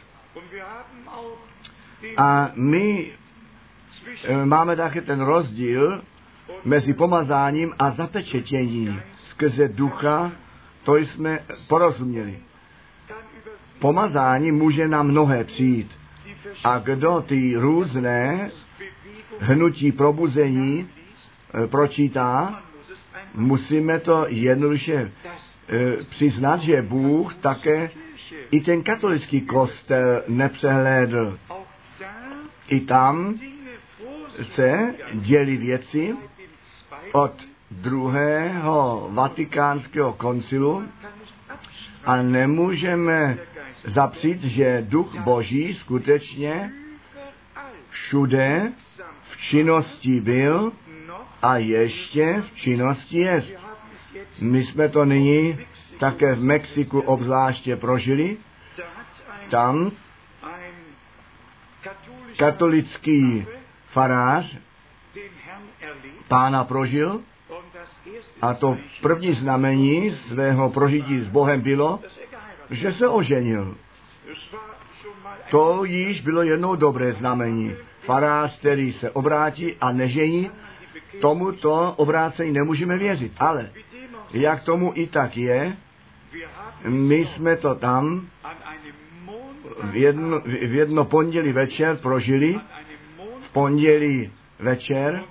A 2.17 2.51
my 2.55 3.13
eh, 4.25 4.47
máme 4.47 4.77
také 4.77 5.01
ten 5.01 5.21
rozdíl 5.21 6.03
mezi 6.65 6.95
pomazáním 6.95 7.75
a 7.79 7.91
zapečetěním 7.91 9.03
skrze 9.31 9.69
ducha, 9.69 10.33
to 10.85 10.97
jsme 10.97 11.39
porozuměli. 11.69 12.39
Pomazání 13.79 14.53
může 14.53 14.89
na 14.89 15.03
mnohé 15.03 15.45
přijít. 15.45 15.91
A 16.65 16.79
kdo 16.79 17.25
ty 17.29 17.57
různé 17.57 18.51
hnutí 19.39 19.93
probuzení 19.93 20.89
eh, 20.89 21.67
pročítá, 21.67 22.63
musíme 23.35 23.99
to 24.01 24.25
jednoduše 24.29 25.13
eh, 25.69 26.05
přiznat, 26.11 26.61
že 26.61 26.83
Bůh 26.83 27.35
také 27.35 27.91
i 28.51 28.61
ten 28.61 28.83
katolický 28.83 29.41
kostel 29.41 30.23
nepřehlédl. 30.29 31.39
I 32.69 32.81
tam 32.81 33.35
se 34.55 34.95
děli 35.15 35.57
věci 35.57 36.15
od 37.13 37.33
druhého 37.71 39.09
vatikánského 39.13 40.13
koncilu 40.13 40.89
a 42.05 42.17
nemůžeme 42.23 43.39
zapřít, 43.95 44.45
že 44.45 44.87
duch 44.89 45.21
boží 45.21 45.75
skutečně 45.75 46.73
všude 47.91 48.73
v 49.23 49.37
činnosti 49.37 50.21
byl 50.21 50.73
a 51.43 51.57
ještě 51.57 52.43
v 52.43 52.57
činnosti 52.57 53.19
je. 53.19 53.45
My 54.43 54.65
jsme 54.65 54.89
to 54.89 55.05
nyní 55.05 55.59
také 55.99 56.35
v 56.35 56.43
Mexiku 56.43 57.01
obzvláště 57.01 57.77
prožili. 57.77 58.37
Tam 59.51 59.91
katolický 62.39 63.47
farář 63.93 64.59
pána 66.29 66.65
prožil 66.65 67.21
a 68.43 68.55
to 68.55 68.77
první 69.03 69.35
znamení 69.35 70.17
svého 70.29 70.71
prožití 70.71 71.21
s 71.21 71.29
Bohem 71.29 71.61
bylo, 71.61 72.01
že 72.71 72.93
se 72.93 73.09
oženil. 73.09 73.77
To 75.51 75.85
již 75.85 76.21
bylo 76.21 76.43
jednou 76.43 76.77
dobré 76.77 77.13
znamení. 77.13 77.75
Farář, 78.05 78.59
který 78.59 78.93
se 78.93 79.11
obrátí 79.11 79.75
a 79.81 79.93
nežení, 79.93 80.51
tomuto 81.21 81.95
obrácení 81.97 82.53
nemůžeme 82.53 82.99
věřit. 82.99 83.33
Ale 83.39 83.71
jak 84.33 84.65
tomu 84.65 84.93
i 84.95 85.07
tak 85.07 85.37
je, 85.37 85.77
my 86.89 87.17
jsme 87.27 87.57
to 87.57 87.75
tam 87.75 88.29
v 89.83 89.97
jedno, 89.97 90.41
v 90.41 90.75
jedno 90.75 91.05
pondělí 91.05 91.53
večer 91.53 91.97
prožili, 91.97 92.61
Montag 93.17 93.51
pondělí 93.53 94.33
večer, 94.59 95.23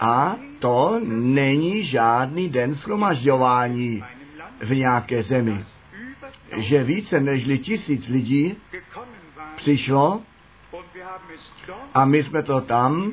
a 0.00 0.36
to 0.58 1.00
není 1.08 1.86
žádný 1.86 2.48
den 2.48 2.78
Land 2.86 4.04
v 4.60 4.74
nějaké 4.74 5.22
zemi. 5.22 5.64
Že 6.56 6.84
více 6.84 7.20
než 7.20 7.44
tisíc 7.62 8.08
lidí 8.08 8.56
přišlo 9.56 10.22
a 11.94 12.04
my 12.04 12.24
jsme 12.24 12.42
to 12.42 12.60
tam 12.60 13.12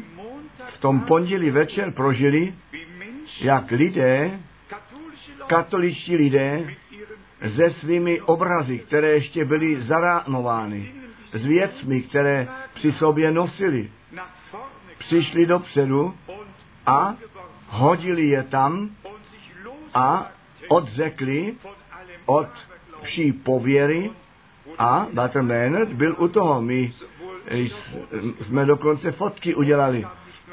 v 0.67 0.78
tom 0.78 1.00
pondělí 1.02 1.50
večer 1.50 1.91
prožili, 1.91 2.54
jak 3.41 3.72
lidé, 3.72 4.39
katoličtí 5.48 6.15
lidé, 6.15 6.76
se 7.56 7.72
svými 7.72 8.22
obrazy, 8.22 8.80
které 8.80 9.08
ještě 9.08 9.46
byly 9.46 9.84
zarámovány, 9.84 10.91
s 11.34 11.46
věcmi, 11.46 12.02
které 12.02 12.48
při 12.74 12.91
sobě 12.91 13.32
nosili, 13.32 13.91
přišli 14.98 15.46
dopředu 15.46 16.13
a 16.86 17.15
hodili 17.67 18.28
je 18.28 18.43
tam 18.43 18.89
a 19.93 20.32
odřekli 20.67 21.56
od 22.26 22.48
vší 23.02 23.32
pověry 23.32 24.12
a 24.78 25.08
Walter 25.13 25.43
Maynard 25.43 25.89
byl 25.93 26.15
u 26.19 26.28
toho. 26.28 26.62
My 26.62 26.93
jsme 28.41 28.65
dokonce 28.65 29.12
fotky 29.12 29.56
udělali 29.56 30.06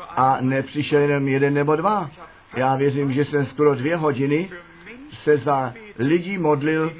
a 0.09 0.39
nepřišel 0.41 1.01
jenom 1.01 1.29
jeden 1.29 1.55
nebo 1.55 1.77
dva. 1.77 2.11
Já 2.57 2.77
věřím, 2.77 3.13
že 3.13 3.25
jsem 3.25 3.47
skoro 3.47 3.75
dvě 3.75 3.97
hodiny 3.97 4.51
se 5.23 5.37
za 5.37 5.75
lidi 5.99 6.39
modlil, 6.39 6.93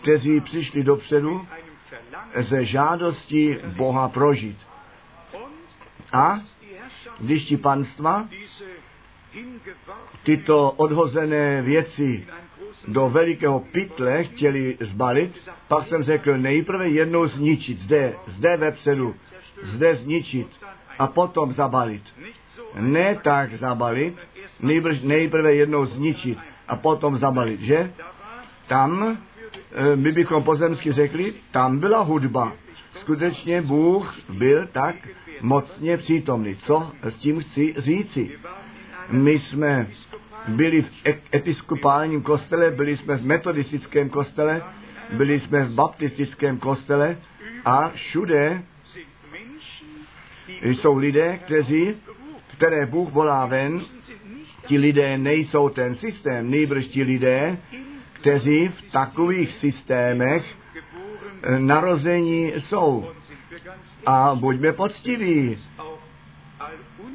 kteří 0.00 0.40
přišli 0.40 0.82
dopředu 0.82 1.46
ze 2.48 2.64
žádostí 2.64 3.56
Boha 3.76 4.08
prožít. 4.08 4.58
A 6.12 6.40
die 7.22 7.38
Herrschaft 7.38 7.42
když 7.42 7.44
ti 7.44 7.56
panstva 7.56 8.28
tyto 10.22 10.70
odhozené 10.70 11.62
věci 11.62 12.26
do 12.88 13.08
velikého 13.08 13.60
pytle 13.60 14.24
chtěli 14.24 14.76
zbalit, 14.80 15.50
pak 15.68 15.86
jsem 15.86 16.02
řekl 16.02 16.38
nejprve 16.38 16.88
jednou 16.88 17.26
zničit, 17.26 17.78
zde, 17.78 18.14
zde 18.26 18.56
vepředu, 18.56 19.14
zde 19.62 19.96
zničit 19.96 20.48
a 20.98 21.06
potom 21.06 21.52
zabalit. 21.52 22.02
Ne 22.74 23.20
tak 23.22 23.54
zabalit, 23.54 24.14
nejbrž, 24.60 25.00
nejprve 25.00 25.54
jednou 25.54 25.86
zničit 25.86 26.38
a 26.68 26.76
potom 26.76 27.18
zabalit, 27.18 27.60
že? 27.60 27.92
Tam, 28.66 29.18
eh, 29.72 29.96
my 29.96 30.12
bychom 30.12 30.42
pozemsky 30.42 30.92
řekli, 30.92 31.34
tam 31.50 31.78
byla 31.78 32.00
hudba. 32.00 32.52
Skutečně 33.00 33.62
Bůh 33.62 34.14
byl 34.28 34.66
tak 34.66 34.94
mocně 35.42 35.96
přítomný. 35.96 36.56
Co 36.56 36.92
s 37.02 37.14
tím 37.14 37.40
chci 37.40 37.74
říci? 37.78 38.38
My 39.10 39.32
jsme 39.32 39.86
byli 40.48 40.82
v 40.82 40.90
episkopálním 41.34 42.22
kostele, 42.22 42.70
byli 42.70 42.96
jsme 42.96 43.16
v 43.16 43.26
metodistickém 43.26 44.08
kostele, 44.08 44.62
byli 45.12 45.40
jsme 45.40 45.64
v 45.64 45.74
baptistickém 45.74 46.58
kostele 46.58 47.16
a 47.64 47.88
všude 47.88 48.62
jsou 50.62 50.96
lidé, 50.96 51.38
kteří, 51.44 51.94
které 52.56 52.86
Bůh 52.86 53.12
volá 53.12 53.46
ven, 53.46 53.80
ti 54.66 54.78
lidé 54.78 55.18
nejsou 55.18 55.68
ten 55.68 55.94
systém, 55.94 56.50
nejbrž 56.50 56.86
ti 56.86 57.02
lidé, 57.02 57.58
kteří 58.12 58.68
v 58.68 58.92
takových 58.92 59.52
systémech 59.52 60.44
eh, 61.42 61.58
narození 61.58 62.52
jsou. 62.56 63.08
A 64.06 64.34
buďme 64.34 64.72
poctiví, 64.72 65.58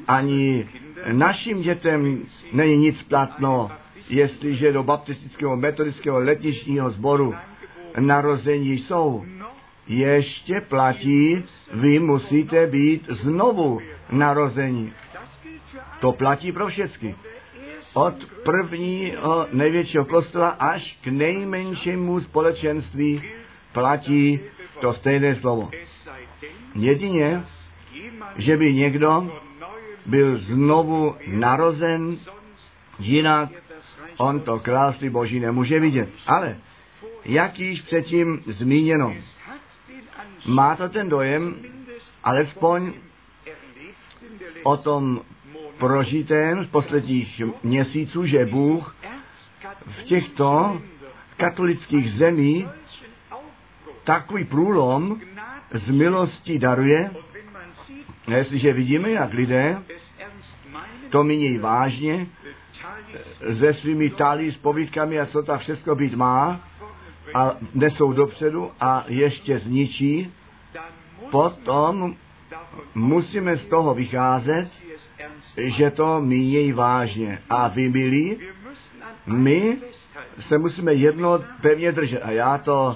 ani 0.07 0.69
našim 1.11 1.61
dětem 1.61 2.23
není 2.53 2.77
nic 2.77 3.03
platno, 3.03 3.71
jestliže 4.09 4.73
do 4.73 4.83
baptistického 4.83 5.57
metodického 5.57 6.19
letničního 6.19 6.89
sboru 6.89 7.35
narození 7.99 8.73
jsou. 8.73 9.25
Ještě 9.87 10.61
platí, 10.61 11.43
vy 11.73 11.99
musíte 11.99 12.67
být 12.67 13.09
znovu 13.09 13.79
narození. 14.11 14.93
To 15.99 16.11
platí 16.11 16.51
pro 16.51 16.67
všechny. 16.67 17.15
Od 17.93 18.15
prvního 18.43 19.47
největšího 19.51 20.05
kostela 20.05 20.49
až 20.49 20.97
k 21.03 21.07
nejmenšímu 21.07 22.19
společenství 22.19 23.21
platí 23.73 24.39
to 24.79 24.93
stejné 24.93 25.35
slovo. 25.35 25.69
Jedině, 26.77 27.43
že 28.37 28.57
by 28.57 28.73
někdo 28.73 29.39
byl 30.05 30.37
znovu 30.37 31.15
narozen, 31.27 32.17
jinak 32.99 33.49
on 34.17 34.39
to 34.39 34.59
království 34.59 35.09
Boží 35.09 35.39
nemůže 35.39 35.79
vidět. 35.79 36.09
Ale, 36.27 36.57
jak 37.25 37.59
již 37.59 37.81
předtím 37.81 38.43
zmíněno, 38.45 39.15
má 40.45 40.75
to 40.75 40.89
ten 40.89 41.09
dojem, 41.09 41.55
alespoň 42.23 42.93
o 44.63 44.77
tom 44.77 45.21
prožitém 45.77 46.63
z 46.63 46.67
posledních 46.67 47.41
měsíců, 47.63 48.25
že 48.25 48.45
Bůh 48.45 48.95
v 49.85 50.03
těchto 50.03 50.81
katolických 51.37 52.13
zemích 52.13 52.67
takový 54.03 54.45
průlom 54.45 55.21
z 55.73 55.89
milostí 55.89 56.59
daruje, 56.59 57.11
a 58.27 58.31
jestliže 58.31 58.73
vidíme, 58.73 59.09
jak 59.09 59.33
lidé 59.33 59.77
to 61.09 61.23
míní 61.23 61.57
vážně, 61.57 62.27
se 63.59 63.73
svými 63.73 64.09
talí, 64.09 64.51
s 64.51 64.57
povídkami 64.57 65.19
a 65.19 65.25
co 65.25 65.43
ta 65.43 65.57
všechno 65.57 65.95
být 65.95 66.13
má, 66.13 66.61
a 67.33 67.55
nesou 67.73 68.13
dopředu 68.13 68.71
a 68.79 69.05
ještě 69.07 69.59
zničí, 69.59 70.33
potom 71.31 72.15
musíme 72.95 73.57
z 73.57 73.67
toho 73.67 73.93
vycházet, 73.93 74.69
že 75.57 75.91
to 75.91 76.21
mínějí 76.21 76.71
vážně. 76.71 77.41
A 77.49 77.67
vy, 77.67 77.89
milí, 77.89 78.37
my 79.25 79.77
se 80.47 80.57
musíme 80.57 80.93
jedno 80.93 81.39
pevně 81.61 81.91
držet. 81.91 82.21
A 82.21 82.31
já 82.31 82.57
to 82.57 82.95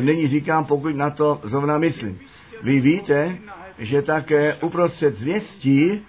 nyní 0.00 0.28
říkám, 0.28 0.64
pokud 0.64 0.96
na 0.96 1.10
to 1.10 1.40
zrovna 1.44 1.78
myslím. 1.78 2.20
Vy 2.62 2.80
víte, 2.80 3.38
že 3.78 4.02
také 4.02 4.54
uprostřed 4.54 5.18
zvěstí, 5.18 6.06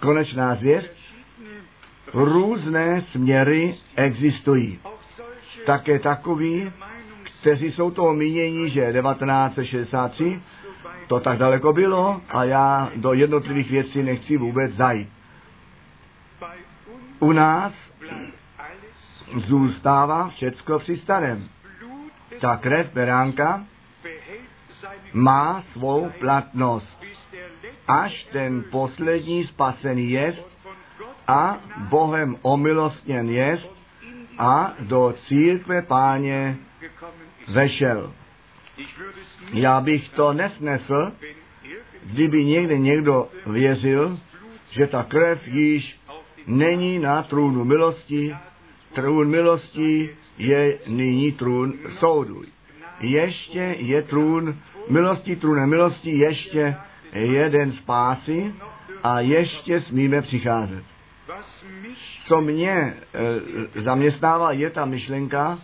konečná 0.00 0.54
zvěst, 0.54 0.90
různé 2.14 3.04
směry 3.12 3.74
existují. 3.96 4.78
Také 5.66 5.98
takový, 5.98 6.72
kteří 7.40 7.72
jsou 7.72 7.90
toho 7.90 8.14
mínění, 8.14 8.70
že 8.70 8.92
1963 8.92 10.40
to 11.06 11.20
tak 11.20 11.38
daleko 11.38 11.72
bylo 11.72 12.20
a 12.28 12.44
já 12.44 12.90
do 12.96 13.12
jednotlivých 13.12 13.70
věcí 13.70 14.02
nechci 14.02 14.36
vůbec 14.36 14.72
zajít. 14.72 15.08
U 17.18 17.32
nás 17.32 17.72
zůstává 19.36 20.28
všecko 20.28 20.78
při 20.78 20.96
starém. 20.96 21.48
Ta 22.40 22.56
krev 22.56 22.92
beránka 22.92 23.64
má 25.12 25.62
svou 25.72 26.10
platnost, 26.18 27.04
až 27.88 28.24
ten 28.32 28.64
poslední 28.70 29.46
spasený 29.46 30.10
jest 30.10 30.48
a 31.26 31.58
Bohem 31.76 32.36
omilostněn 32.42 33.28
jest 33.30 33.70
a 34.38 34.74
do 34.80 35.14
církve 35.26 35.82
páně 35.82 36.56
vešel. 37.48 38.12
Já 39.52 39.80
bych 39.80 40.08
to 40.08 40.32
nesnesl, 40.32 41.12
kdyby 42.04 42.44
někde 42.44 42.78
někdo 42.78 43.28
věřil, 43.46 44.18
že 44.70 44.86
ta 44.86 45.02
krev 45.02 45.48
již 45.48 46.00
není 46.46 46.98
na 46.98 47.22
trůnu 47.22 47.64
milosti, 47.64 48.36
trůn 48.92 49.28
milosti 49.28 50.16
je 50.38 50.78
nyní 50.86 51.32
trůn 51.32 51.74
soudu. 51.98 52.42
Ještě 53.00 53.76
je 53.78 54.02
trůn 54.02 54.58
milosti, 54.88 55.36
trůn 55.36 55.68
milosti, 55.68 56.10
ještě 56.10 56.76
jeden 57.12 57.72
spásy 57.72 58.54
a 59.02 59.20
ještě 59.20 59.80
smíme 59.80 60.22
přicházet. 60.22 60.84
Co 62.26 62.40
mě 62.40 62.70
e, 62.70 62.94
zaměstnává, 63.82 64.52
je 64.52 64.70
ta 64.70 64.84
myšlenka, 64.84 65.58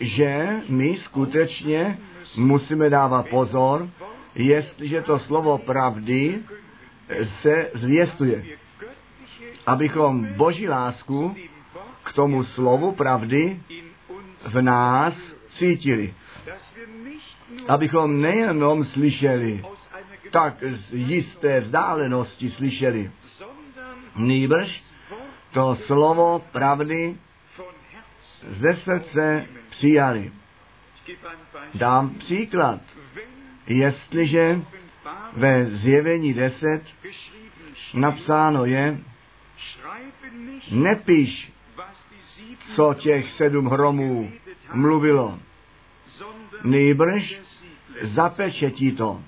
že 0.00 0.60
my 0.68 0.98
skutečně 1.04 1.98
musíme 2.36 2.90
dávat 2.90 3.28
pozor, 3.28 3.88
jestliže 4.34 5.02
to 5.02 5.18
slovo 5.18 5.58
pravdy 5.58 6.38
se 7.42 7.70
zvěstuje. 7.74 8.44
Abychom 9.66 10.26
boží 10.36 10.68
lásku 10.68 11.36
k 12.04 12.12
tomu 12.12 12.44
slovu 12.44 12.92
pravdy 12.92 13.60
v 14.46 14.62
nás 14.62 15.14
cítili. 15.58 16.14
Abychom 17.68 18.20
nejenom 18.20 18.84
slyšeli, 18.84 19.64
tak 20.30 20.54
z 20.62 20.92
jisté 20.92 21.60
vzdálenosti 21.60 22.50
slyšeli, 22.50 23.10
nýbrž 24.16 24.82
to 25.52 25.76
slovo 25.86 26.44
pravdy 26.52 27.16
ze 28.50 28.76
srdce 28.76 29.46
přijali. 29.70 30.32
Dám 31.74 32.10
příklad. 32.10 32.80
Jestliže 33.66 34.60
ve 35.32 35.66
zjevení 35.66 36.34
10 36.34 36.82
napsáno 37.94 38.64
je, 38.64 38.98
nepiš, 40.70 41.52
co 42.74 42.94
těch 42.94 43.32
sedm 43.32 43.66
hromů 43.66 44.30
mluvilo, 44.72 45.38
nejbrž 46.64 47.40
zapečetí 48.02 48.92
to. 48.92 49.20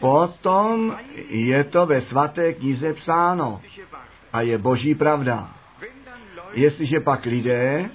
Potom 0.00 0.96
je 1.28 1.64
to 1.64 1.86
ve 1.86 2.02
svaté 2.02 2.52
knize 2.52 2.92
psáno 2.92 3.60
a 4.32 4.40
je 4.40 4.58
boží 4.58 4.94
pravda. 4.94 5.54
Jestliže 6.52 7.00
pak 7.00 7.24
lidé 7.24 7.90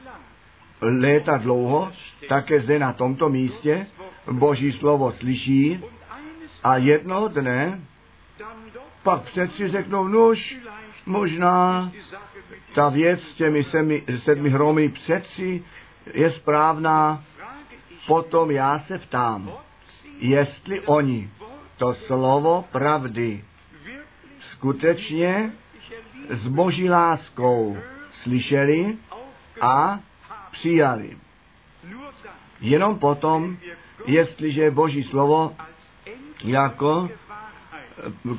léta 0.82 1.38
dlouho, 1.38 1.92
také 2.30 2.62
zde 2.62 2.80
na 2.80 2.94
tomto 2.94 3.30
místě 3.30 3.88
Boží 4.32 4.72
slovo 4.72 5.12
slyší 5.12 5.84
a 6.64 6.78
jednoho 6.78 7.28
dne 7.28 7.82
pak 9.04 9.22
přeci 9.22 9.68
řeknou, 9.68 10.08
nuž, 10.08 10.58
možná 11.06 11.92
ta 12.76 12.90
věc 12.90 13.22
s 13.24 13.34
těmi 13.34 13.64
semi, 13.64 14.04
sedmi 14.24 14.50
hromy 14.50 14.90
přeci 14.90 15.64
je 16.14 16.32
správná, 16.32 17.24
potom 18.08 18.52
já 18.52 18.80
se 18.80 18.98
ptám, 18.98 19.52
jestli 20.20 20.82
oni 20.82 21.30
to 21.78 21.94
slovo 21.94 22.66
pravdy 22.72 23.44
skutečně 24.52 25.52
s 26.30 26.48
boží 26.48 26.90
láskou 26.90 27.78
slyšeli 28.24 28.98
a 29.62 30.00
přijali. 30.52 31.18
Jenom 32.62 33.00
potom, 33.00 33.58
jestliže 34.06 34.72
Boží 34.72 35.04
slovo 35.04 35.56
jako 36.44 37.10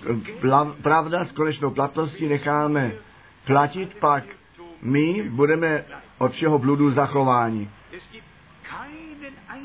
eh, 0.08 0.82
pravda 0.82 1.24
s 1.24 1.32
konečnou 1.32 1.70
platností 1.70 2.28
necháme 2.28 2.92
platit, 3.46 3.94
pak 3.94 4.24
my 4.82 5.22
budeme 5.30 5.84
od 6.18 6.32
všeho 6.32 6.58
bludu 6.58 6.90
zachováni. 6.90 7.70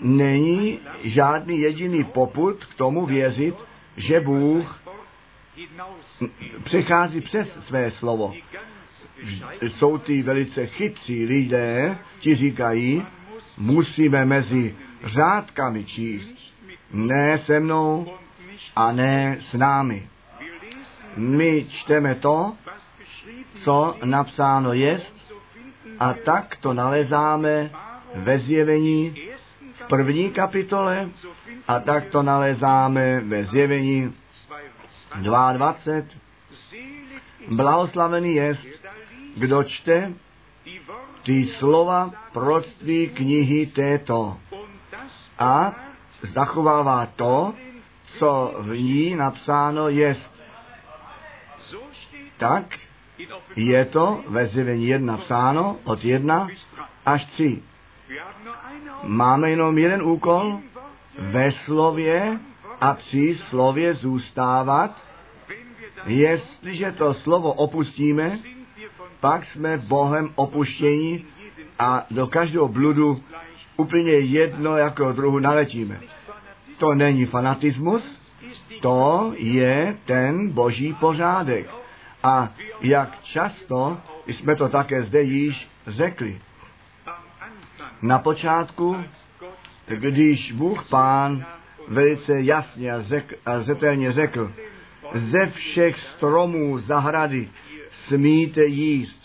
Není 0.02 0.80
žádný 1.04 1.60
jediný 1.60 2.04
poput 2.04 2.66
k 2.66 2.74
tomu 2.76 3.06
věřit, 3.06 3.56
že 3.98 4.20
Bůh 4.20 4.82
přechází 6.64 7.22
přes 7.22 7.66
své 7.68 7.92
slovo 7.92 8.34
jsou 9.62 9.98
ty 9.98 10.22
velice 10.22 10.68
chytří 10.68 11.26
lidé, 11.26 11.98
ti 12.20 12.36
říkají, 12.36 13.06
musíme 13.58 14.26
mezi 14.26 14.76
řádkami 15.04 15.86
číst. 15.86 16.36
Ne 16.92 17.40
se 17.46 17.60
mnou 17.60 18.14
a 18.76 18.92
ne 18.92 19.38
s 19.52 19.54
námi. 19.54 20.10
My 21.18 21.66
čteme 21.70 22.16
to, 22.16 22.54
co 23.64 23.96
napsáno 24.04 24.74
jest, 24.74 25.16
a 26.00 26.14
tak 26.14 26.56
to 26.56 26.74
nalezáme 26.74 27.70
ve 28.16 28.40
zjevení 28.40 29.16
v 29.74 29.88
první 29.88 30.30
kapitole 30.32 31.10
a 31.68 31.80
tak 31.80 32.06
to 32.06 32.24
nalezáme 32.24 33.20
ve 33.20 33.44
zjevení 33.44 34.14
22. 35.22 35.54
22. 35.54 36.26
Selig 36.70 37.12
ist, 37.40 37.56
Blahoslavený 37.56 38.36
jest, 38.36 38.68
kdo 39.38 39.64
čte 39.64 40.14
ty 41.24 41.46
slova 41.60 42.12
proroctví 42.34 43.10
knihy 43.10 43.66
této 43.66 44.38
a 45.40 45.76
zachovává 46.34 47.06
to, 47.16 47.54
co 48.18 48.56
v 48.60 48.78
ní 48.78 49.16
napsáno 49.16 49.90
jest. 49.90 50.32
Tak 52.38 52.66
je 53.56 53.86
to 53.86 54.24
ve 54.28 54.48
zjevení 54.48 54.88
1 54.88 55.18
psáno 55.18 55.78
od 55.84 56.04
1 56.04 56.46
bis 56.46 56.60
3. 56.60 56.82
až 57.06 57.26
3. 57.26 57.64
Wir 58.08 58.20
haben 58.20 58.46
nur 58.46 58.56
eine 58.70 58.92
Aufgabe. 58.92 59.14
Máme 59.14 59.50
jenom 59.50 59.78
jeden 59.78 60.04
úkol, 60.04 60.60
ve 61.20 61.52
slově 61.52 62.40
a 62.82 62.94
při 62.94 63.38
slově 63.50 63.94
zůstávat. 63.94 65.04
Jestliže 66.06 66.92
to 66.92 67.14
slovo 67.14 67.54
opustíme, 67.54 68.40
pak 69.20 69.46
jsme 69.46 69.78
Bohem 69.78 70.30
opuštěni 70.36 71.12
jeden 71.12 71.72
a 71.80 72.06
do 72.12 72.28
každého 72.28 72.68
bludu 72.68 73.24
úplně 73.78 74.12
jedno 74.12 74.78
jako 74.78 75.12
druhu 75.12 75.40
naletíme. 75.40 76.00
To 76.78 76.94
není 76.94 77.26
fanatismus, 77.26 78.04
to 78.82 79.34
je 79.36 79.98
ten 80.06 80.50
boží 80.52 80.94
pořádek. 80.94 81.70
A 82.24 82.50
jak 82.82 83.24
často 83.24 83.98
jsme 84.28 84.56
to 84.56 84.70
také 84.70 85.04
zde 85.04 85.22
již 85.22 85.70
řekli. 85.88 86.42
Na 88.02 88.20
počátku, 88.20 89.04
když 89.88 90.52
Bůh 90.52 90.90
Pán 90.90 91.46
velice 91.88 92.42
jasně 92.42 92.94
a, 92.94 93.02
řek, 93.02 93.40
a 93.46 93.60
zetelně 93.60 94.12
řekl, 94.12 94.52
ze 95.14 95.46
všech 95.46 96.00
stromů 96.00 96.80
zahrady 96.80 97.50
smíte 98.08 98.66
jíst. 98.66 99.24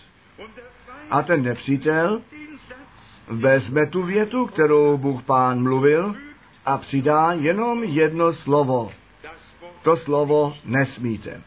A 1.10 1.22
ten 1.22 1.42
nepřítel 1.42 2.22
vezme 3.28 3.86
tu 3.86 4.02
větu, 4.02 4.46
kterou 4.46 4.98
Bůh 4.98 5.22
Pán 5.22 5.62
mluvil 5.62 6.14
a 6.66 6.78
přidá 6.78 7.32
jenom 7.32 7.84
jedno 7.84 8.32
slovo. 8.32 8.90
To 9.82 9.96
slovo 9.96 10.56
nesmíte. 10.64 11.42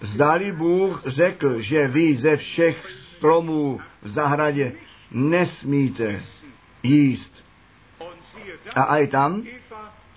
Zdali 0.00 0.52
Bůh 0.52 1.02
řekl, 1.06 1.60
že 1.60 1.88
vy 1.88 2.16
ze 2.16 2.36
všech 2.36 2.86
stromů 3.16 3.80
v 4.02 4.08
zahradě 4.08 4.72
nesmíte 5.10 6.22
jíst. 6.82 7.44
A 8.74 8.82
aj 8.82 9.06
tam 9.06 9.42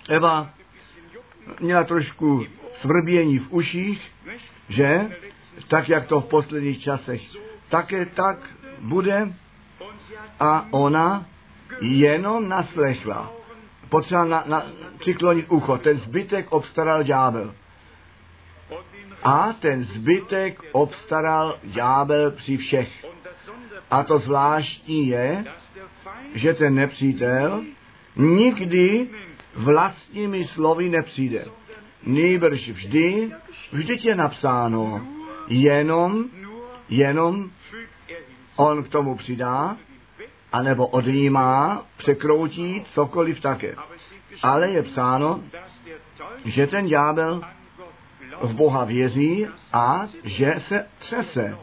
Eva 0.08 0.50
měla 1.60 1.84
trošku 1.84 2.46
svrbění 2.80 3.38
v 3.38 3.52
uších, 3.52 4.12
že 4.68 5.10
tak, 5.68 5.88
jak 5.88 6.06
to 6.06 6.20
v 6.20 6.28
posledních 6.28 6.82
časech 6.82 7.22
také 7.68 8.06
tak 8.06 8.38
bude 8.78 9.32
a 10.40 10.66
ona 10.70 11.26
jenom 11.80 12.48
naslechla. 12.48 13.32
Potřeba 13.88 14.24
na, 14.24 14.44
na, 14.46 14.66
přiklonit 14.98 15.46
ucho. 15.48 15.78
Ten 15.78 15.98
zbytek 15.98 16.52
obstaral 16.52 17.02
ďábel. 17.02 17.54
A 19.22 19.52
ten 19.52 19.84
zbytek 19.84 20.62
obstaral 20.72 21.58
ďábel 21.64 22.30
při 22.30 22.56
všech. 22.56 23.06
A 23.90 24.02
to 24.02 24.18
zvláštní 24.18 25.08
je, 25.08 25.44
že 26.34 26.54
ten 26.54 26.74
nepřítel 26.74 27.64
nikdy 28.16 29.08
vlastními 29.54 30.44
slovy 30.44 30.88
nepřijde. 30.88 31.44
Nýbrž 32.06 32.68
vždy, 32.68 33.30
vždyť 33.72 34.04
je 34.04 34.14
napsáno, 34.14 35.06
jenom, 35.48 36.24
jenom 36.88 37.50
on 38.56 38.82
k 38.84 38.88
tomu 38.88 39.16
přidá, 39.16 39.76
anebo 40.52 40.86
odnímá, 40.86 41.86
překroutí 41.96 42.84
cokoliv 42.94 43.40
také. 43.40 43.74
Ale 44.42 44.70
je 44.70 44.82
psáno, 44.82 45.40
že 46.44 46.66
ten 46.66 46.86
ďábel 46.86 47.42
v. 48.40 48.54
Boha 48.54 48.84
věří 48.84 49.46
a 49.72 50.06
že 50.24 50.54
se 50.68 50.86
třese. 50.98 51.56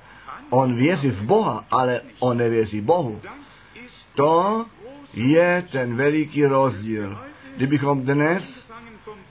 On 0.49 0.75
věří 0.75 1.09
v 1.09 1.21
Boha, 1.21 1.65
ale 1.71 2.01
on 2.19 2.37
nevěří 2.37 2.81
Bohu. 2.81 3.21
To 4.15 4.65
je 5.13 5.65
ten 5.71 5.95
veliký 5.95 6.45
rozdíl. 6.45 7.17
Kdybychom 7.55 8.01
dnes 8.01 8.43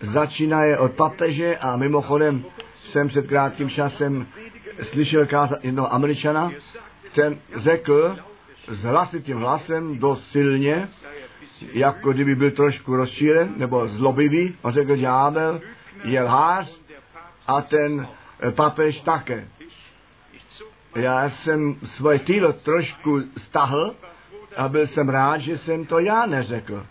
začínaje 0.01 0.79
od 0.79 0.93
papeže 0.93 1.57
a 1.57 1.77
mimochodem 1.77 2.45
jsem 2.75 3.09
před 3.09 3.27
krátkým 3.27 3.71
časem 3.71 4.27
slyšel 4.83 5.27
kázat 5.27 5.65
jednoho 5.65 5.93
američana, 5.93 6.51
ten 7.15 7.39
řekl 7.57 8.17
s 8.69 8.83
hlasitým 8.83 9.39
hlasem 9.39 9.99
dost 9.99 10.31
silně, 10.31 10.89
jako 11.73 12.13
kdyby 12.13 12.35
byl 12.35 12.51
trošku 12.51 12.97
rozčílen 12.97 13.55
nebo 13.57 13.89
zlobivý, 13.89 14.55
on 14.63 14.73
řekl, 14.73 14.97
ďábel 14.97 15.61
je 16.05 16.23
lhář. 16.23 16.79
A 17.49 17.63
ten 17.63 18.09
eh, 18.41 18.51
papež 18.53 19.01
také. 19.01 19.49
Já 20.97 21.31
jsem 21.31 21.77
svoje 21.97 22.19
týlo 22.19 22.53
trošku 22.53 23.21
stahl 23.49 23.95
a 24.57 24.69
byl 24.69 24.87
jsem 24.87 25.09
rád, 25.09 25.39
že 25.39 25.59
jsem 25.59 25.87
to 25.87 25.99
já 25.99 26.27
neřekl. 26.27 26.87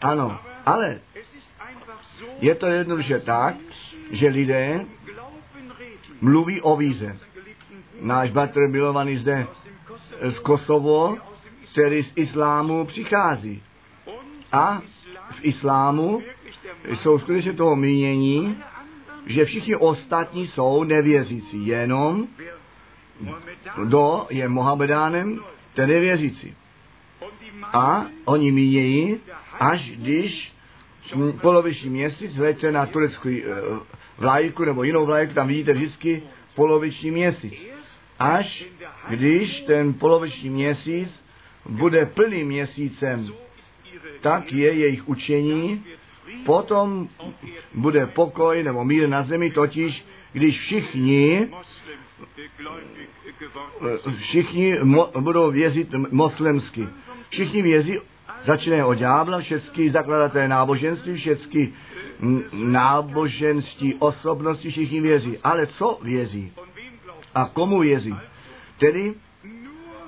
Ano, 0.00 0.40
ale 0.66 1.00
je 2.40 2.54
to 2.54 2.66
jednoduše 2.66 3.20
tak, 3.20 3.54
že 4.10 4.28
lidé 4.28 4.84
mluví 6.20 6.60
o 6.60 6.76
víze. 6.76 7.18
Náš 8.00 8.30
bratr 8.30 8.68
milovaný 8.68 9.16
zde 9.16 9.46
Kosovo, 9.86 10.30
z 10.30 10.38
Kosovo, 10.38 11.16
který 11.72 12.02
z 12.02 12.12
islámu 12.16 12.84
přichází. 12.84 13.62
A 14.52 14.82
v 15.30 15.38
islámu 15.42 16.22
jsou 16.84 17.18
skutečně 17.18 17.52
toho 17.52 17.76
mínění, 17.76 18.62
že 19.26 19.44
všichni 19.44 19.76
ostatní 19.76 20.46
jsou 20.46 20.84
nevěřící. 20.84 21.66
Jenom 21.66 22.28
kdo 23.82 24.26
je 24.30 24.48
Mohamedánem, 24.48 25.40
ten 25.74 25.90
je 25.90 26.00
věřící. 26.00 26.54
A 27.72 28.06
oni 28.24 28.52
mínějí, 28.52 29.20
až 29.60 29.90
když 29.90 30.52
poloviční 31.40 31.90
měsíc 31.90 32.36
vlečte 32.36 32.72
na 32.72 32.86
tureckou 32.86 33.28
eh, 33.28 33.42
vlajku 34.18 34.64
nebo 34.64 34.82
jinou 34.82 35.06
vlajku, 35.06 35.34
tam 35.34 35.46
vidíte 35.46 35.72
vždycky 35.72 36.22
poloviční 36.54 37.10
měsíc. 37.10 37.54
Až 38.18 38.64
když 39.08 39.60
ten 39.60 39.94
poloviční 39.94 40.50
měsíc 40.50 41.08
bude 41.68 42.06
plným 42.06 42.46
měsícem, 42.48 43.28
tak 44.20 44.52
je 44.52 44.72
jejich 44.72 45.08
učení, 45.08 45.84
potom 46.44 47.08
bude 47.74 48.06
pokoj 48.06 48.62
nebo 48.62 48.84
mír 48.84 49.08
na 49.08 49.22
zemi, 49.22 49.50
totiž 49.50 50.06
když 50.32 50.60
všichni 50.60 51.48
všichni 54.18 54.78
mo, 54.82 55.10
budou 55.20 55.50
věřit 55.50 55.88
moslemsky. 56.10 56.88
Všichni 57.28 57.62
věří, 57.62 57.98
začínají 58.44 58.82
od 58.82 58.94
ďábla, 58.94 59.40
všechny 59.40 59.90
zakladatelé 59.90 60.48
náboženství, 60.48 61.14
všechny 61.14 61.72
náboženství 62.52 63.94
osobnosti, 63.94 64.70
všichni 64.70 65.00
věří. 65.00 65.38
Ale 65.38 65.66
co 65.66 65.98
věří? 66.02 66.52
A 67.34 67.44
komu 67.44 67.80
věří? 67.80 68.14
Tedy 68.78 69.14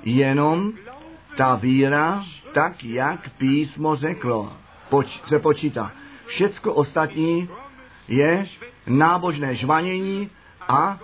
jenom 0.03 0.73
ta 1.37 1.55
víra, 1.55 2.23
tak 2.53 2.83
jak 2.83 3.29
písmo 3.37 3.95
řeklo, 3.95 4.53
poč, 4.89 5.21
se 5.27 5.39
počítá. 5.39 5.91
Všecko 6.29 6.73
ostatní 6.73 7.49
je 8.07 8.47
nábožné 8.87 9.55
žvanění 9.55 10.29
a 10.67 10.99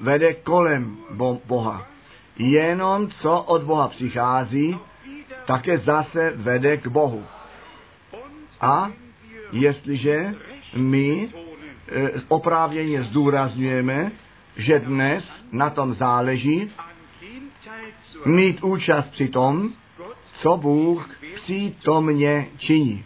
vede 0.00 0.34
kolem 0.34 0.96
Bo- 1.10 1.40
Boha. 1.44 1.86
Jenom 2.38 3.10
co 3.10 3.42
od 3.42 3.62
Boha 3.62 3.88
přichází, 3.88 4.78
také 5.46 5.78
zase 5.78 6.32
vede 6.36 6.76
k 6.76 6.86
Bohu. 6.86 7.24
A 8.60 8.90
jestliže 9.52 10.34
my 10.76 11.28
e, 11.88 12.10
oprávněně 12.28 13.02
zdůrazňujeme, 13.02 14.12
že 14.56 14.78
dnes 14.78 15.24
na 15.52 15.70
tom 15.70 15.94
záleží 15.94 16.72
mít 18.24 18.62
účast 18.62 19.10
při 19.10 19.28
tom, 19.28 19.70
co 20.34 20.56
Bůh 20.56 21.10
přítomně 21.34 22.46
činí. 22.58 23.04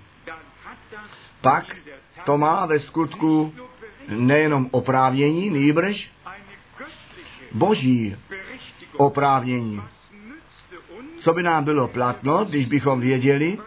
Pak 1.42 1.76
to 2.24 2.38
má 2.38 2.66
ve 2.66 2.80
skutku 2.80 3.54
nejenom 4.08 4.68
oprávnění, 4.70 5.50
nýbrž 5.50 6.10
boží 7.52 8.16
oprávnění. 8.96 9.82
Co 11.20 11.32
by 11.32 11.42
nám 11.42 11.64
bylo 11.64 11.88
platno, 11.88 12.44
když 12.44 12.66
bychom 12.66 13.00
věděli, 13.00 13.58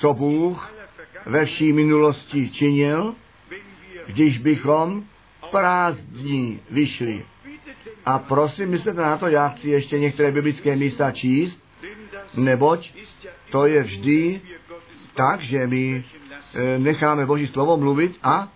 co 0.00 0.14
Bůh 0.14 0.72
ve 1.26 1.44
vší 1.44 1.72
minulosti 1.72 2.50
činil, 2.50 3.14
když 4.06 4.38
bychom 4.38 5.04
prázdní 5.50 6.60
vyšli. 6.70 7.24
A 8.06 8.18
prosím, 8.18 8.68
myslete 8.68 9.00
na 9.00 9.16
to, 9.16 9.28
já 9.28 9.48
chci 9.48 9.68
ještě 9.68 9.98
některé 9.98 10.32
biblické 10.32 10.76
místa 10.76 11.10
číst, 11.10 11.58
neboť 12.36 12.92
to 13.50 13.66
je 13.66 13.82
vždy 13.82 14.40
tak, 15.14 15.40
že 15.40 15.66
my 15.66 16.04
necháme 16.78 17.26
Boží 17.26 17.46
slovo 17.46 17.76
mluvit 17.76 18.18
a 18.22 18.48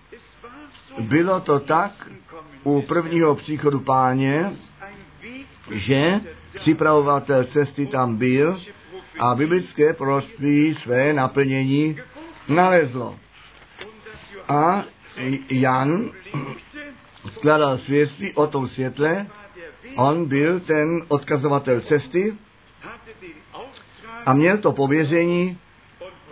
bylo 1.01 1.41
to 1.41 1.61
tak 1.61 2.11
u 2.65 2.83
prvního 2.83 3.35
příchodu 3.35 3.81
páně, 3.81 4.53
že 5.71 6.21
připravovatel 6.55 7.45
cesty 7.45 7.87
tam 7.87 8.17
byl 8.17 8.61
a 9.19 9.35
biblické 9.35 9.93
proroctví 9.93 10.75
své 10.75 11.13
naplnění 11.13 11.99
nalezlo. 12.49 13.17
A 14.49 14.85
Jan 15.51 16.11
skladal 17.33 17.79
svědectví 17.79 18.33
o 18.35 18.47
tom 18.47 18.69
světle, 18.69 19.27
on 19.97 20.29
byl 20.29 20.61
ten 20.61 21.05
odkazovatel 21.09 21.81
cesty 21.81 22.35
a 24.27 24.33
měl 24.33 24.59
to 24.59 24.73
pověření 24.73 25.59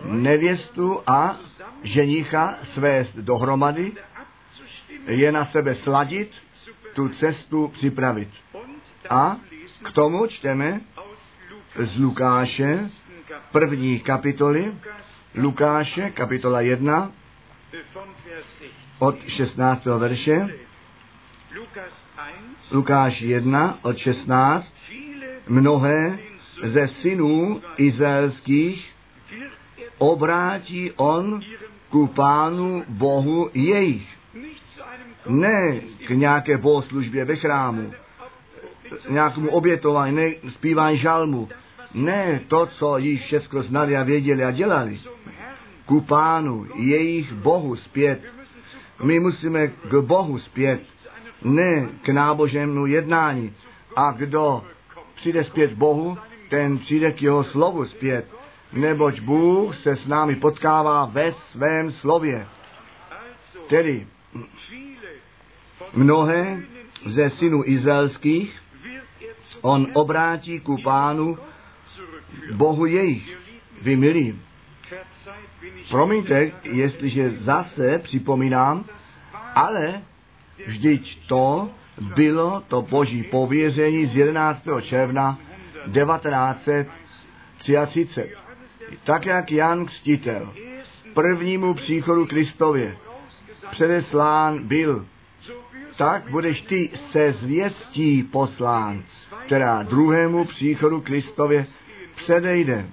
nevěstu 0.05 1.01
a 1.07 1.35
ženicha 1.83 2.55
svést 2.73 3.15
dohromady, 3.15 3.91
je 5.07 5.31
na 5.31 5.45
sebe 5.45 5.75
sladit, 5.75 6.31
tu 6.93 7.09
cestu 7.09 7.67
připravit. 7.67 8.29
A 9.09 9.37
k 9.83 9.91
tomu 9.91 10.27
čteme 10.27 10.81
z 11.75 11.99
Lukáše, 11.99 12.89
první 13.51 13.99
kapitoly, 13.99 14.73
Lukáše, 15.35 16.09
kapitola 16.09 16.61
1, 16.61 17.11
äh, 17.73 17.77
von 17.93 18.07
Vers 18.25 18.45
16. 18.57 18.73
od 18.99 19.15
16. 19.27 19.85
verše, 19.97 20.47
Lukas 21.55 21.93
1, 22.17 22.71
Lukáš 22.71 23.21
1, 23.21 23.79
od 23.81 23.97
16, 23.97 24.73
viele 24.89 25.27
mnohé 25.47 26.19
ze 26.63 26.87
synů 26.87 27.61
izraelských 27.77 28.96
obrátí 29.97 30.91
on 30.95 31.41
ku 31.89 32.07
pánu 32.07 32.83
Bohu 32.87 33.49
jejich. 33.53 34.17
Ne 35.27 35.81
k 36.07 36.09
nějaké 36.09 36.57
bohoslužbě 36.57 37.25
ve 37.25 37.35
chrámu, 37.35 37.91
nějakému 39.09 39.49
obětování, 39.49 40.15
ne 40.15 40.31
zpívání 40.49 40.97
žalmu. 40.97 41.49
Ne 41.93 42.41
to, 42.47 42.65
co 42.65 42.97
již 42.97 43.21
všechno 43.21 43.63
znali 43.63 43.97
a 43.97 44.03
věděli 44.03 44.43
a 44.43 44.51
dělali. 44.51 44.99
Ku 45.85 46.01
pánu, 46.01 46.67
jejich 46.75 47.33
Bohu 47.33 47.75
zpět. 47.75 48.21
My 49.03 49.19
musíme 49.19 49.67
k 49.67 50.01
Bohu 50.01 50.39
zpět, 50.39 50.81
ne 51.43 51.87
k 52.01 52.09
náboženému 52.09 52.85
jednání. 52.85 53.53
A 53.95 54.11
kdo 54.11 54.63
přijde 55.15 55.43
zpět 55.43 55.73
Bohu, 55.73 56.17
ten 56.49 56.77
přijde 56.77 57.11
k 57.11 57.21
jeho 57.21 57.43
slovu 57.43 57.85
zpět. 57.85 58.36
Neboť 58.77 59.19
Bůh 59.19 59.77
se 59.77 59.95
s 59.95 60.07
námi 60.07 60.35
potkává 60.35 61.05
ve 61.05 61.33
svém 61.51 61.91
slově. 61.91 62.47
Tedy 63.67 64.07
mnohé 65.93 66.61
ze 67.05 67.29
synů 67.29 67.63
izraelských 67.65 68.61
on 69.61 69.87
obrátí 69.93 70.59
ku 70.59 70.81
pánu. 70.81 71.37
Bohu 72.53 72.85
jejich. 72.85 73.37
Vy 73.81 73.95
milí, 73.95 74.39
promiňte, 75.89 76.51
jestliže 76.63 77.29
zase 77.29 77.99
připomínám, 77.99 78.85
ale 79.55 80.01
vždyť 80.67 81.27
to 81.27 81.69
bylo 82.15 82.63
to 82.67 82.81
boží 82.81 83.23
pověření 83.23 84.05
z 84.05 84.15
11. 84.15 84.67
června 84.81 85.37
1933. 85.93 88.46
Tak 89.03 89.25
jak 89.25 89.51
Jan 89.51 89.85
Kstitel 89.85 90.53
prvnímu 91.17 91.73
příchodu 91.73 92.25
Kristově 92.25 92.97
předeslán 93.71 94.67
byl, 94.67 95.05
tak 95.97 96.29
budeš 96.29 96.61
ty 96.61 96.89
se 97.11 97.31
zvěstí 97.31 98.23
poslán, 98.23 99.03
která 99.45 99.83
druhému 99.83 100.45
příchodu 100.45 101.01
Kristově 101.01 101.65
předejde. 102.15 102.89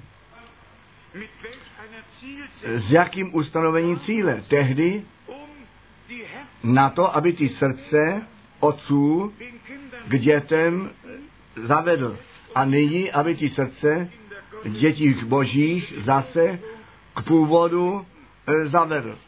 S 2.65 2.91
jakým 2.91 3.35
ustanovením 3.35 3.99
cíle? 3.99 4.43
Tehdy 4.49 5.03
na 6.63 6.91
to, 6.91 7.17
aby 7.17 7.33
ty 7.33 7.49
srdce 7.49 8.23
otců 8.61 9.33
k 10.09 10.19
dětem 10.19 10.91
zavedl. 11.57 12.19
A 12.55 12.65
nyní, 12.65 13.13
aby 13.13 13.35
ty 13.35 13.51
srdce 13.51 14.11
dětí 14.69 15.15
božích 15.25 15.95
zase 16.05 16.59
k 17.15 17.23
původu 17.23 18.07
e, 18.47 18.67
zavedl. 18.69 19.19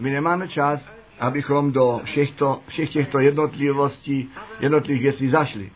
My 0.00 0.10
nemáme 0.10 0.48
čas, 0.48 0.80
abychom 1.20 1.72
do 1.72 2.00
všech, 2.04 2.30
to, 2.30 2.60
všech 2.68 2.90
těchto 2.90 3.18
jednotlivostí, 3.18 4.30
jednotlivých 4.60 5.02
věcí 5.02 5.28
zašli. 5.28 5.70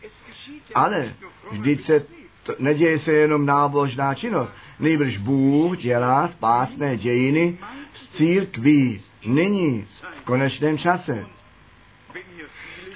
Ale 0.75 1.13
vždyť 1.51 1.85
se 1.85 2.05
to, 2.43 2.55
neděje 2.59 2.99
se 2.99 3.11
jenom 3.11 3.45
nábožná 3.45 4.13
činnost. 4.13 4.53
Nejbrž 4.79 5.17
Bůh 5.17 5.77
dělá 5.77 6.27
spásné 6.27 6.97
dějiny 6.97 7.57
z 7.93 8.17
církví 8.17 9.01
nyní, 9.25 9.87
v 10.21 10.25
konečném 10.25 10.77
čase. 10.77 11.25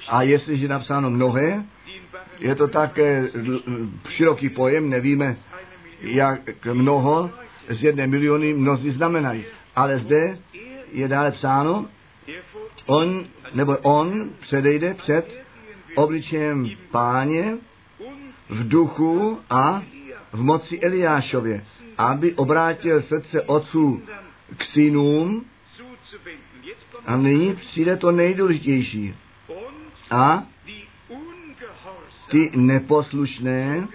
A 0.08 0.22
jestliže 0.22 0.64
je 0.64 0.68
napsáno 0.68 1.10
mnohé, 1.10 1.64
je 2.38 2.54
to 2.54 2.68
také 2.68 3.28
široký 4.08 4.50
pojem, 4.50 4.90
nevíme, 4.90 5.36
jak 6.04 6.66
mnoho 6.72 7.30
z 7.68 7.82
jedné 7.82 8.06
miliony 8.06 8.54
mnozí 8.54 8.90
znamenají. 8.90 9.44
Ale 9.76 9.98
zde 9.98 10.38
je 10.92 11.08
dále 11.08 11.30
psáno, 11.32 11.86
on, 12.86 13.26
nebo 13.54 13.76
on 13.82 14.30
předejde 14.40 14.94
před 14.94 15.44
obličejem 15.94 16.70
páně 16.90 17.56
v 18.48 18.68
duchu 18.68 19.38
a 19.50 19.82
v 20.32 20.42
moci 20.42 20.80
Eliášově, 20.80 21.64
aby 21.98 22.32
obrátil 22.32 23.02
srdce 23.02 23.42
otců 23.42 24.02
k 24.56 24.64
synům 24.64 25.44
a 27.06 27.16
nyní 27.16 27.56
přijde 27.56 27.96
to 27.96 28.12
nejdůležitější. 28.12 29.14
A 30.10 30.46
ty 32.30 32.50
neposlušné 32.54 33.88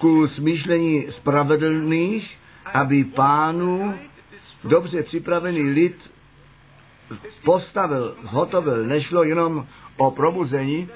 ku 0.00 0.28
smýšlení 0.28 1.06
spravedlných, 1.20 2.24
aby 2.74 3.04
pánu 3.04 3.94
dobře 4.64 5.02
připravený 5.02 5.62
lid 5.62 5.96
postavil, 7.44 8.16
zhotovil. 8.30 8.86
Nešlo 8.86 9.24
jenom 9.24 9.66
o 9.96 10.10
probuzení, 10.10 10.88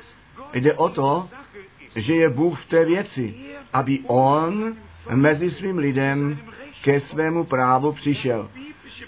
jde 0.52 0.72
o 0.72 0.88
to, 0.88 1.28
že 1.96 2.14
je 2.14 2.28
Bůh 2.28 2.62
v 2.62 2.68
té 2.68 2.84
věci, 2.84 3.34
aby 3.72 4.00
on 4.07 4.76
mezi 5.14 5.50
svým 5.50 5.78
lidem 5.78 6.38
ke 6.82 7.00
svému 7.00 7.44
právu 7.44 7.92
přišel. 7.92 8.50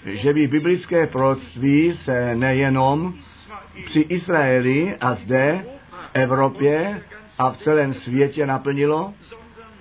Že 0.05 0.33
by 0.33 0.47
biblické 0.47 1.07
proroctví 1.07 1.99
se 2.03 2.35
nejenom 2.35 3.13
při 3.85 3.99
Izraeli 3.99 4.95
a 5.01 5.15
zde 5.15 5.65
v 5.89 6.09
Evropě 6.13 7.01
a 7.37 7.49
v 7.49 7.57
celém 7.57 7.93
světě 7.93 8.45
naplnilo, 8.45 9.13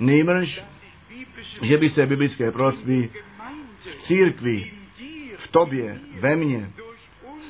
nýbrž, 0.01 0.63
že 1.63 1.79
by 1.79 1.91
se 1.91 2.07
biblické 2.07 2.53
proroctví 2.53 3.11
v 3.81 4.07
církvi, 4.07 4.71
v 5.37 5.49
tobě, 5.49 6.01
ve 6.21 6.37
mně, 6.37 6.71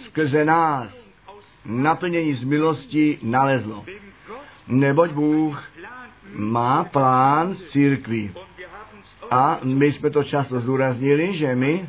skrze 0.04 0.44
nás, 0.44 1.06
naplnění 1.64 2.34
z 2.34 2.44
milosti 2.44 3.18
nalezlo. 3.22 3.84
Neboť 4.68 5.10
Bůh 5.10 5.64
má 6.34 6.84
plán 6.84 7.54
s 7.54 7.70
církví. 7.70 8.32
A 9.30 9.58
my 9.62 9.92
jsme 9.92 10.10
to 10.10 10.24
často 10.24 10.60
zdůraznili, 10.60 11.36
že 11.38 11.54
my 11.54 11.88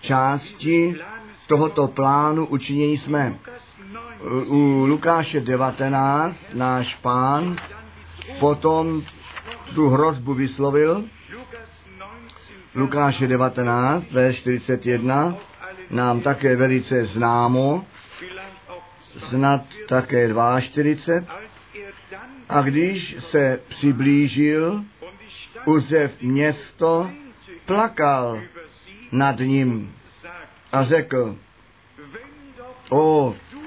části 0.00 0.94
tohoto 1.46 1.88
plánu 1.88 2.46
učinění 2.46 2.98
jsme. 2.98 3.38
U 4.46 4.86
Lukáše 4.86 5.40
19 5.40 6.36
náš 6.54 6.94
pán 6.94 7.56
potom 8.40 9.02
tu 9.74 9.88
hrozbu 9.88 10.34
vyslovil. 10.34 11.04
Lukáše 12.74 13.26
19, 13.26 14.10
verš 14.12 14.36
41. 14.36 15.34
nám 15.90 16.20
také 16.20 16.56
velice 16.56 17.06
známo, 17.06 17.84
snad 19.28 19.60
také 19.88 20.28
42. 20.28 20.54
als 20.54 21.74
er 21.74 21.92
dann 22.10 22.30
A 22.48 22.62
když 22.62 23.16
se 23.30 23.60
přiblížil, 23.68 24.84
Uzev 25.64 26.22
město 26.22 27.10
plakal 27.66 28.40
nad 29.12 29.38
ním 29.38 29.94
a 30.72 30.84
řekl, 30.84 31.36
o, 32.90 33.34
du 33.52 33.60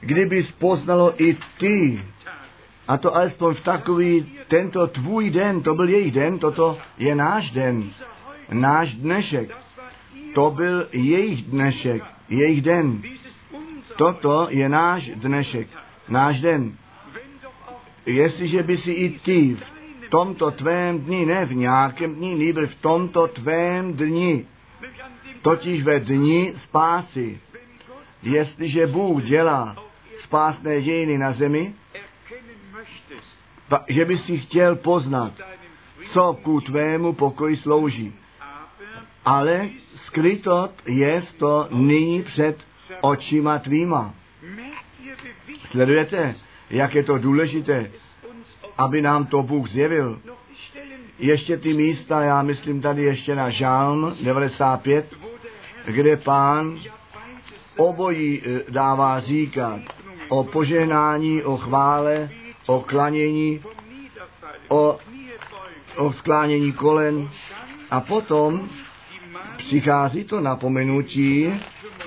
kdybys 0.00 0.50
poznalo 0.50 1.22
i 1.22 1.36
ty, 1.58 2.04
a 2.88 2.96
to 2.96 3.16
alespoň 3.16 3.54
v 3.54 3.64
takový 3.64 4.32
tento 4.48 4.86
tvůj 4.86 5.30
den, 5.30 5.62
to 5.62 5.74
byl 5.74 5.88
jejich 5.88 6.12
den, 6.12 6.38
toto 6.38 6.78
je 6.98 7.14
náš 7.14 7.50
den, 7.50 7.90
náš 8.52 8.94
dnešek, 8.94 9.50
to 10.34 10.50
byl 10.50 10.88
jejich 10.92 11.42
dnešek, 11.42 12.02
jejich 12.28 12.62
den. 12.62 13.02
Toto 13.96 14.46
je 14.50 14.68
náš 14.68 15.10
dnešek, 15.14 15.68
náš 16.08 16.40
den. 16.40 16.76
Jestliže 18.06 18.62
by 18.62 18.76
si 18.76 18.92
i 18.92 19.18
ty 19.18 19.54
v 19.54 20.10
tomto 20.10 20.50
tvém 20.50 20.98
dni, 20.98 21.26
ne 21.26 21.44
v 21.44 21.54
nějakém 21.54 22.14
dni, 22.14 22.34
nýbrž 22.34 22.70
v 22.70 22.82
tomto 22.82 23.26
tvém 23.26 23.92
dni, 23.92 24.46
totiž 25.42 25.82
ve 25.82 26.00
dni 26.00 26.54
spásy, 26.68 27.40
jestliže 28.22 28.86
Bůh 28.86 29.22
dělá 29.22 29.76
spásné 30.24 30.82
dějiny 30.82 31.18
na 31.18 31.32
zemi, 31.32 31.74
pa- 33.68 33.84
že 33.88 34.04
by 34.04 34.18
si 34.18 34.38
chtěl 34.38 34.76
poznat, 34.76 35.32
co 36.12 36.38
ku 36.42 36.60
tvému 36.60 37.12
pokoji 37.12 37.56
slouží. 37.56 38.14
Ale 39.24 39.68
skrytot 40.06 40.70
je 40.86 41.22
to 41.38 41.68
nyní 41.70 42.22
před 42.22 42.56
očima 43.00 43.58
tvýma. 43.58 44.14
Sledujete, 45.70 46.34
jak 46.70 46.94
je 46.94 47.02
to 47.04 47.18
důležité, 47.18 47.90
aby 48.78 49.02
nám 49.02 49.26
to 49.26 49.42
Bůh 49.42 49.68
zjevil. 49.68 50.20
Ještě 51.18 51.56
ty 51.56 51.74
místa, 51.74 52.22
já 52.22 52.42
myslím 52.42 52.80
tady 52.80 53.02
ještě 53.02 53.34
na 53.34 53.50
Žálm 53.50 54.16
95, 54.22 55.06
wo 55.20 55.28
der 55.42 55.50
Herr 55.84 55.94
kde 55.94 56.16
pán 56.16 56.78
obojí 57.76 58.42
eh, 58.42 58.62
dává 58.68 59.20
říkat 59.20 59.80
o 60.28 60.44
požehnání, 60.44 61.42
o 61.42 61.56
chvále, 61.56 62.30
o 62.68 62.80
klanění, 62.80 63.62
o, 64.68 64.98
o 65.96 66.12
sklánění 66.12 66.72
kolen 66.72 67.30
a 67.90 68.00
potom 68.00 68.68
přichází 69.56 70.24
to 70.24 70.40
napomenutí 70.40 71.52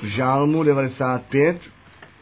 v 0.02 0.06
Žálmu 0.06 0.64
95, 0.64 1.62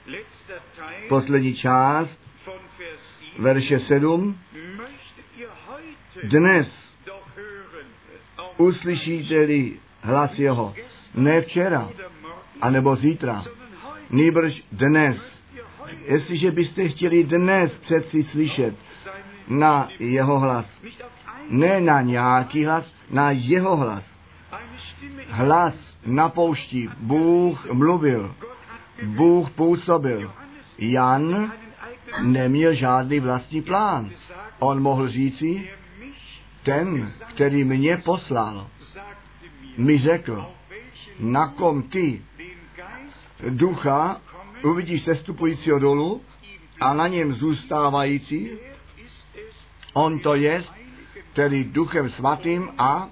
letzter 0.05 0.61
Teil 0.75 1.09
poslední 1.09 1.53
část, 1.55 2.19
von 2.45 2.59
Vers 2.79 3.01
7. 3.35 3.43
verše 3.43 3.79
7. 3.79 4.37
Möchtet 4.77 5.25
ihr 5.37 5.49
heute 5.67 6.27
Dnes 6.27 6.67
uslyšíte-li 8.57 9.79
hlas 10.01 10.39
jeho, 10.39 10.73
ne 11.15 11.41
včera, 11.41 11.89
anebo 12.61 12.95
zítra, 12.95 13.43
nýbrž 14.09 14.63
dnes. 14.71 15.38
Jestliže 16.05 16.51
byste 16.51 16.87
chtěli 16.87 17.23
dnes 17.23 17.71
přeci 17.71 18.23
slyšet 18.23 18.75
na 19.47 19.89
jeho 19.99 20.39
hlas, 20.39 20.65
ne 21.49 21.81
na 21.81 22.01
nějaký 22.01 22.65
hlas, 22.65 22.93
na 23.09 23.31
jeho 23.31 23.75
hlas. 23.75 24.03
Hlas 25.29 25.73
na 26.05 26.29
poušti. 26.29 26.89
Bůh 26.97 27.71
mluvil, 27.71 28.35
Bůh 29.03 29.49
působil. 29.49 30.33
Jan 30.77 31.51
neměl 32.21 32.73
žádný 32.73 33.19
vlastní 33.19 33.61
plán. 33.61 34.09
On 34.59 34.81
mohl 34.81 35.07
říci, 35.07 35.69
ten, 36.63 37.11
který 37.33 37.63
mě 37.63 37.97
poslal, 37.97 38.67
mi 39.77 39.97
řekl, 39.97 40.45
na 41.19 41.47
kom 41.47 41.83
ty 41.83 42.21
ducha 43.49 44.21
uvidíš 44.64 45.03
sestupujícího 45.03 45.80
dolů 45.80 46.22
a 46.82 46.93
na 46.93 47.07
něm 47.07 47.34
zůstávající, 47.34 48.49
on 49.93 50.20
to 50.20 50.36
je, 50.36 50.64
který 51.34 51.64
duchem 51.64 52.10
svatým 52.10 52.70
a 52.78 53.10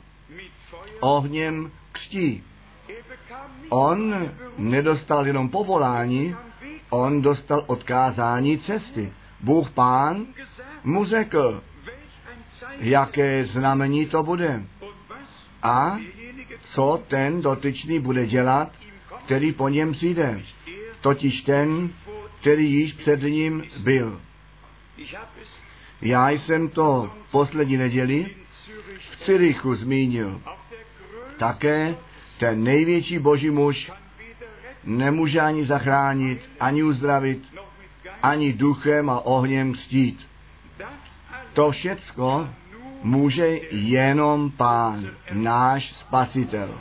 ohněm 1.00 1.72
křtí. 1.91 2.43
On 3.70 4.32
nedostal 4.58 5.28
jenom 5.28 5.50
povolání, 5.50 6.36
on 6.89 7.22
dostal 7.22 7.64
odkázání 7.68 8.60
cesty. 8.60 9.14
Bůh 9.39 9.72
pán 9.72 10.26
mu 10.84 11.06
řekl, 11.06 11.64
jaké 12.80 13.45
znamení 13.45 14.06
to 14.06 14.24
bude 14.24 14.64
a 15.64 15.98
co 16.74 17.04
ten 17.08 17.41
dotyčný 17.41 18.00
bude 18.00 18.26
dělat, 18.26 18.72
který 19.26 19.52
po 19.52 19.70
něm 19.70 19.91
přijde. 19.91 20.43
Totiž 21.02 21.41
ten, 21.41 21.89
který 22.41 22.74
již 22.74 22.93
před 22.93 23.22
ním 23.22 23.64
byl. 23.78 24.22
Já 26.02 26.30
jsem 26.30 26.70
to 26.70 27.14
poslední 27.32 27.78
neděli 27.78 28.36
v 29.12 29.26
Cyrichu 29.26 29.76
zmínil. 29.76 30.41
Také 31.38 31.95
ten 32.39 32.64
největší 32.64 33.20
boží 33.20 33.50
muž 33.50 33.91
nemůže 34.84 35.39
ani 35.41 35.66
zachránit, 35.66 36.50
ani 36.60 36.84
uzdravit, 36.84 37.43
ani 38.24 38.54
duchem 38.54 39.10
a 39.10 39.20
ohněm 39.20 39.74
alles 39.89 40.28
To 41.54 41.72
všecko 41.72 42.50
může 43.04 43.48
jenom 43.72 44.52
Pán, 44.52 45.10
náš 45.32 45.93
Spasitel. 45.93 46.80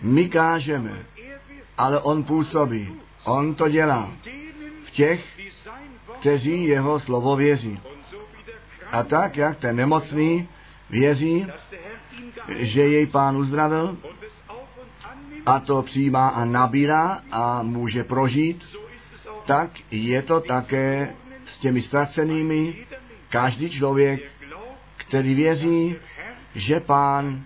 My 0.00 0.28
kážeme, 0.28 1.06
ale 1.82 2.00
On 2.00 2.24
působí. 2.24 2.88
On 3.24 3.54
to 3.54 3.68
dělá 3.68 4.10
v 4.84 4.90
těch, 4.90 5.24
kteří 6.20 6.64
jeho 6.64 7.00
slovo 7.00 7.36
věří. 7.36 7.80
A 8.92 9.02
tak, 9.02 9.36
jak 9.36 9.58
ten 9.58 9.76
nemocný 9.76 10.48
věří, 10.90 11.46
že 12.48 12.80
jej 12.80 13.06
Pán 13.06 13.36
uzdravil, 13.36 13.96
a 15.46 15.60
to 15.60 15.82
přijímá 15.82 16.28
a 16.28 16.44
nabírá 16.44 17.22
a 17.30 17.62
může 17.62 18.04
prožít, 18.04 18.64
tak 19.46 19.70
je 19.90 20.22
to 20.22 20.40
také 20.40 21.14
s 21.46 21.60
těmi 21.60 21.82
ztracenými. 21.82 22.86
Každý 23.28 23.70
člověk, 23.70 24.20
který 24.96 25.34
věří, 25.34 25.96
že 26.54 26.80
Pán 26.80 27.42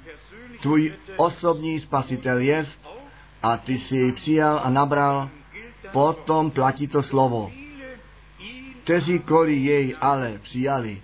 tvůj 0.60 0.92
osobní 1.16 1.80
spasitel 1.80 2.38
jest 2.38 2.95
a 3.42 3.56
ty 3.56 3.78
si 3.78 3.96
jej 3.96 4.12
přijal 4.12 4.60
a 4.64 4.70
nabral, 4.70 5.30
potom 5.92 6.50
platí 6.50 6.88
to 6.88 7.02
slovo. 7.02 7.50
viele 7.50 7.98
ihn, 8.38 8.74
Kteří 8.84 9.18
koli 9.18 9.54
jej 9.54 9.96
ale 10.00 10.38
přijali, 10.42 11.02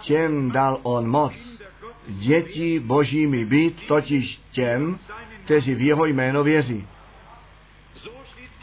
těm 0.00 0.50
dal 0.50 0.80
on 0.82 1.08
moc, 1.08 1.32
děti 2.08 2.80
božími 2.80 3.44
být, 3.44 3.86
totiž 3.86 4.40
těm, 4.52 4.98
kteří 5.44 5.74
v 5.74 5.80
jeho 5.80 6.06
jméno 6.06 6.44
věří. 6.44 6.86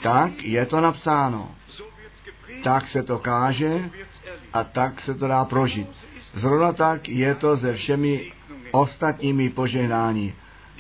Tak 0.04 0.44
je 0.44 0.66
to 0.66 0.82
napsáno, 0.82 1.56
tak 2.64 2.88
se 2.88 3.04
to 3.04 3.20
káže 3.20 3.90
a 4.54 4.64
tak 4.64 5.02
se 5.02 5.14
to 5.14 5.28
dá 5.28 5.46
prožit. 5.46 5.88
Zrovna 6.34 6.74
tak 6.74 7.10
je 7.10 7.36
to 7.36 7.58
se 7.58 7.74
všemi 7.74 8.32
ostatními 8.72 9.50
požehnání. 9.50 10.34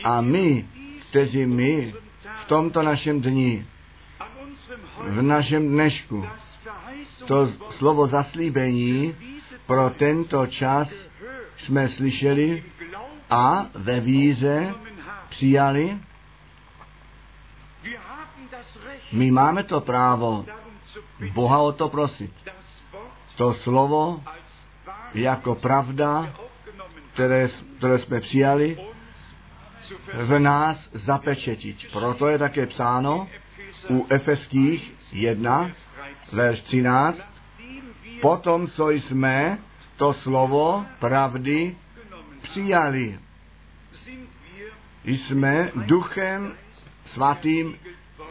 A 0.03 0.21
my, 0.21 0.65
kteří 1.09 1.45
my 1.45 1.93
v 2.43 2.45
tomto 2.45 2.83
našem 2.83 3.17
unserem 3.17 3.65
v 5.07 5.21
našem 5.21 5.63
dnešku, 5.67 6.27
to 7.27 7.47
slovo 7.79 8.07
zaslíbení 8.07 9.15
pro 9.65 9.89
tento 9.89 10.47
čas 10.47 10.87
jsme 11.57 11.89
slyšeli 11.89 12.63
a 13.29 13.67
ve 13.73 13.99
víře 13.99 14.73
přijali. 15.29 15.97
My 19.11 19.31
máme 19.31 19.63
to 19.63 19.81
právo 19.81 20.45
Boha 21.33 21.59
o 21.59 21.71
to 21.71 21.89
prosit. 21.89 22.31
To 23.35 23.53
slovo 23.53 24.23
jako 25.13 25.55
pravda, 25.55 26.33
které, 27.13 27.49
které 27.77 27.99
jsme 27.99 28.21
přijali, 28.21 28.92
v 30.13 30.39
nás 30.39 30.89
zapečetit. 30.93 31.77
Proto 31.91 32.27
je 32.27 32.37
také 32.37 32.65
psáno 32.65 33.27
u 33.89 34.05
Efeských 34.09 34.93
1, 35.11 35.71
verš 36.31 36.61
13, 36.61 37.19
potom, 38.21 38.67
co 38.67 38.89
jsme 38.89 39.57
to 39.97 40.13
slovo 40.13 40.85
pravdy 40.99 41.75
přijali, 42.41 43.19
jsme 45.03 45.71
duchem 45.75 46.53
svatým 47.05 47.77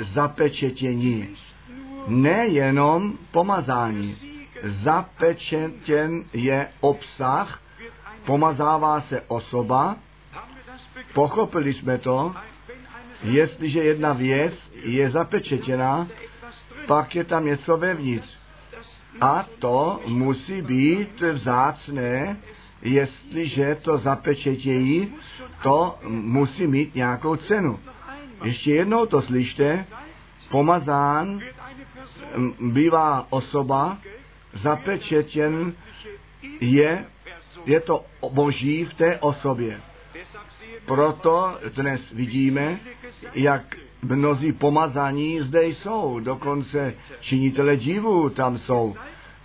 zapečetění. 0.01 1.37
Nejenom 2.07 3.19
pomazání. 3.31 4.17
Zapečetěn 4.63 6.25
je 6.33 6.69
obsah, 6.81 7.63
pomazává 8.25 9.01
se 9.01 9.21
osoba, 9.21 9.97
pochopili 11.15 11.75
jsme 11.75 11.99
to, 11.99 12.35
jestliže 13.23 13.83
jedna 13.83 14.13
věc 14.13 14.55
je 14.75 15.11
zapečetěna, 15.11 16.09
pak 16.87 17.15
je 17.15 17.25
tam 17.25 17.45
něco 17.45 17.77
vevnitř. 17.77 18.29
A 19.21 19.47
to 19.59 20.01
musí 20.07 20.63
být 20.63 21.21
vzácné, 21.21 22.37
jestliže 22.83 23.75
to 23.83 23.99
zapečetějí, 23.99 25.15
to 25.63 25.99
musí 26.09 26.67
mít 26.67 26.95
nějakou 26.95 27.37
cenu. 27.37 27.79
Ještě 28.45 28.75
jednou 28.75 29.07
to 29.07 29.23
slyšte, 29.23 29.87
pomazán 30.51 31.41
bývá 32.61 33.27
osoba, 33.31 33.99
zapečetěn 34.63 35.75
je, 36.61 37.05
je 37.65 37.81
to 37.81 38.05
boží 38.33 38.85
v 38.85 38.95
té 38.95 39.19
osobě. 39.19 39.81
Proto 40.87 41.59
dnes 41.75 42.01
vidíme, 42.13 42.79
jak 43.35 43.77
mnozí 44.03 44.53
pomazaní 44.53 45.41
zde 45.41 45.67
jsou, 45.67 46.21
dokonce 46.21 46.95
činitele 47.21 47.77
divů 47.77 48.31
tam 48.31 48.59
jsou. 48.59 48.97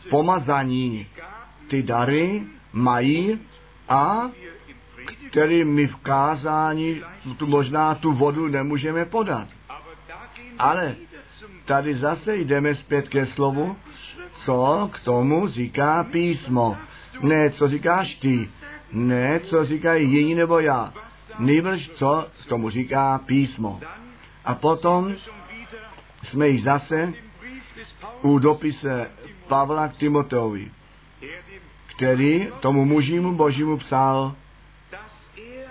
Pomazaní 0.10 1.08
ty 1.68 1.84
dary 1.84 2.44
mají 2.74 3.40
a 3.90 4.30
který 5.30 5.64
my 5.64 5.88
v 5.88 5.96
kázání 5.96 7.02
tu, 7.38 7.48
možná 7.48 7.96
tu 7.96 8.14
vodu 8.14 8.48
nemůžeme 8.48 9.06
podat. 9.06 9.48
Ale 10.60 10.96
tady 11.66 11.96
zase 11.96 12.36
jdeme 12.38 12.76
zpět 12.76 13.10
ke 13.10 13.26
slovu, 13.26 13.78
co 14.46 14.90
k 14.94 15.00
tomu 15.00 15.48
říká 15.48 16.04
písmo. 16.04 16.78
Ne, 17.22 17.50
co 17.50 17.68
říkáš 17.68 18.16
ty, 18.16 18.50
ne, 18.92 19.40
co 19.40 19.66
říkají 19.66 20.12
jiní 20.12 20.36
nebo 20.36 20.60
já. 20.60 20.94
Nejbrž, 21.40 21.90
co 21.90 22.28
tomu 22.48 22.70
říká 22.70 23.22
písmo. 23.26 23.80
A 24.46 24.56
potom 24.56 25.16
jsme 26.24 26.48
již 26.48 26.64
zase 26.64 27.14
u 28.22 28.40
dopise 28.40 29.12
Pavla 29.48 29.88
k 29.88 29.98
Timoteovi, 29.98 30.72
který 31.96 32.48
tomu 32.60 32.86
mužimu 32.86 33.36
božímu 33.36 33.78
psal, 33.78 34.36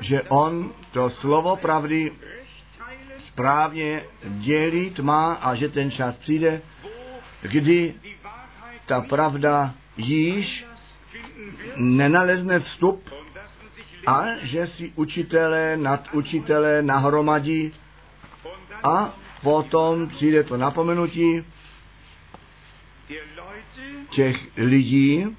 že 0.00 0.22
on 0.22 0.72
to 0.92 1.10
slovo 1.10 1.56
pravdy 1.56 2.12
správně 3.26 4.02
dělit 4.24 4.98
má 5.00 5.34
a 5.34 5.54
že 5.54 5.68
ten 5.68 5.90
čas 5.90 6.14
přijde, 6.14 6.62
kdy 7.42 7.94
ta 8.86 9.00
pravda 9.00 9.74
již 9.96 10.64
nenalezne 11.76 12.58
vstup 12.58 13.10
a 14.06 14.24
že 14.42 14.66
si 14.66 14.92
učitelé 14.94 15.76
nad 15.76 16.08
učitelé 16.12 16.82
nahromadí 16.82 17.72
a 18.82 19.14
potom 19.42 20.08
přijde 20.08 20.44
to 20.44 20.56
napomenutí 20.56 21.44
těch 24.10 24.36
lidí, 24.56 25.36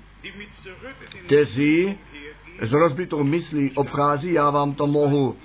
kteří 1.25 1.97
s 2.61 2.71
rozbitou 2.71 3.23
myslí 3.23 3.71
obchází, 3.71 4.33
já 4.33 4.49
vám 4.49 4.73
to 4.73 4.87
mohu 4.87 5.37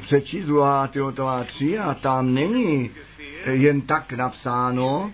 přečíst 0.00 0.46
2. 0.46 0.86
Timoteova 0.86 1.44
3 1.44 1.78
a 1.78 1.94
tam 1.94 2.34
není 2.34 2.90
jen 3.44 3.80
tak 3.80 4.12
napsáno 4.12 5.12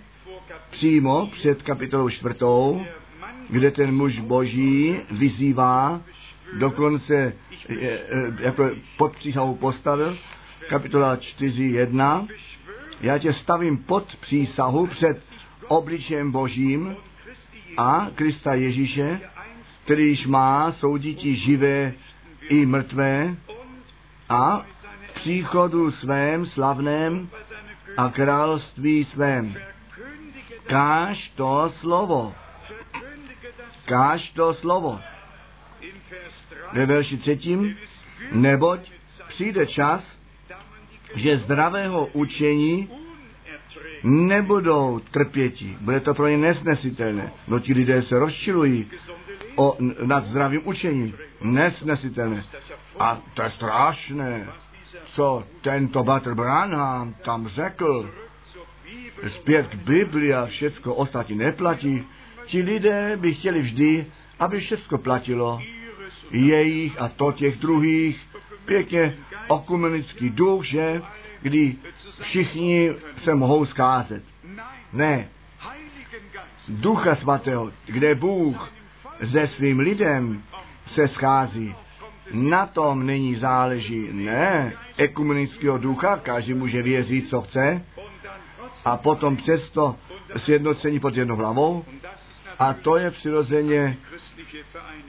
přímo 0.71 1.27
před 1.27 1.63
kapitolou 1.63 2.09
čtvrtou, 2.09 2.87
kde 3.49 3.71
ten 3.71 3.95
muž 3.95 4.21
boží 4.21 4.97
vyzývá, 5.11 6.01
dokonce 6.59 7.33
jako 8.39 8.71
pod 8.97 9.17
přísahu 9.17 9.55
postavil, 9.55 10.19
kapitola 10.69 11.17
4.1, 11.17 12.29
já 13.01 13.19
tě 13.19 13.33
stavím 13.33 13.79
pod 13.79 14.17
přísahu 14.17 14.87
před 14.87 15.23
obličem 15.69 16.33
božím 16.33 16.97
a 17.77 18.11
Krista 18.15 18.55
Ježíše, 18.55 19.21
kterýž 19.85 20.27
má 20.27 20.73
souditi 20.73 21.37
živé 21.37 21.93
i 22.49 22.67
mrtvé 22.67 23.37
a 24.29 24.67
v 25.09 25.15
příchodu 25.15 25.91
svém 25.91 26.47
slavném 26.47 27.29
a 27.97 28.09
království 28.09 29.05
svém. 29.05 29.55
Káž 30.67 31.29
to 31.29 31.73
slovo. 31.81 32.35
Káž 33.85 34.31
to 34.31 34.55
slovo. 34.55 35.01
Ve 36.75 36.87
verši 36.87 37.17
třetím, 37.17 37.77
neboť 38.33 38.91
přijde 39.29 39.67
čas, 39.67 40.19
že 41.15 41.39
zdravého 41.39 42.07
učení 42.07 42.89
nebudou 44.03 45.01
trpěti. 45.11 45.77
Bude 45.81 46.01
to 46.01 46.15
pro 46.15 46.29
ně 46.29 46.39
nesnesitelné. 46.39 47.33
No 47.49 47.61
ti 47.61 47.75
lidé 47.75 48.03
se 48.03 48.19
rozčilují 48.19 48.91
o, 49.57 49.77
nad 50.03 50.25
zdravým 50.25 50.61
učením. 50.65 51.15
Nesnesitelné. 51.41 52.45
A 52.99 53.23
to 53.35 53.43
je 53.43 53.51
strašné, 53.51 54.47
co 55.05 55.45
tento 55.61 56.05
Bater 56.05 56.35
Branham 56.35 57.15
tam 57.25 57.49
řekl. 57.49 58.11
Zpět 59.29 59.67
k 59.67 59.75
Bibli 59.75 60.35
a 60.35 60.47
všecko 60.47 60.95
ostatní 60.95 61.37
neplatí. 61.37 62.05
Ti 62.47 62.63
lidé 62.63 63.17
by 63.17 63.35
chtěli 63.35 63.61
vždy, 63.61 64.07
aby 64.39 64.61
všecko 64.61 64.99
platilo. 64.99 65.61
Jejich 66.35 67.01
a 67.01 67.09
to 67.09 67.33
těch 67.33 67.57
druhých. 67.57 68.21
Pěkně 68.65 69.17
okumenický 69.49 70.31
duch, 70.31 70.65
že? 70.65 71.03
Kdy 71.43 71.77
všichni 72.21 72.91
se 73.25 73.35
mohou 73.35 73.65
skázet. 73.65 74.25
Ne. 74.93 75.29
Ducha 76.69 77.15
svatého, 77.15 77.73
kde 77.87 78.15
Bůh 78.15 78.73
se 79.33 79.49
svým 79.49 79.79
lidem 79.79 80.43
se 80.87 81.09
schází. 81.09 81.75
Na 82.33 82.67
tom 82.67 83.07
není 83.07 83.35
záleží. 83.35 84.09
Ne. 84.13 84.73
Ekumenického 84.97 85.79
ducha, 85.79 86.17
každý 86.17 86.55
může 86.55 86.83
věřit, 86.83 87.29
co 87.29 87.43
chce. 87.43 87.85
A 88.85 88.97
potom 88.97 89.37
přesto 89.37 89.97
sjednocení 90.37 91.01
pod 91.01 91.17
jednou 91.17 91.37
hlavou. 91.37 91.85
A 92.59 92.73
to 92.73 92.97
je 92.97 93.11
přirozeně 93.11 93.99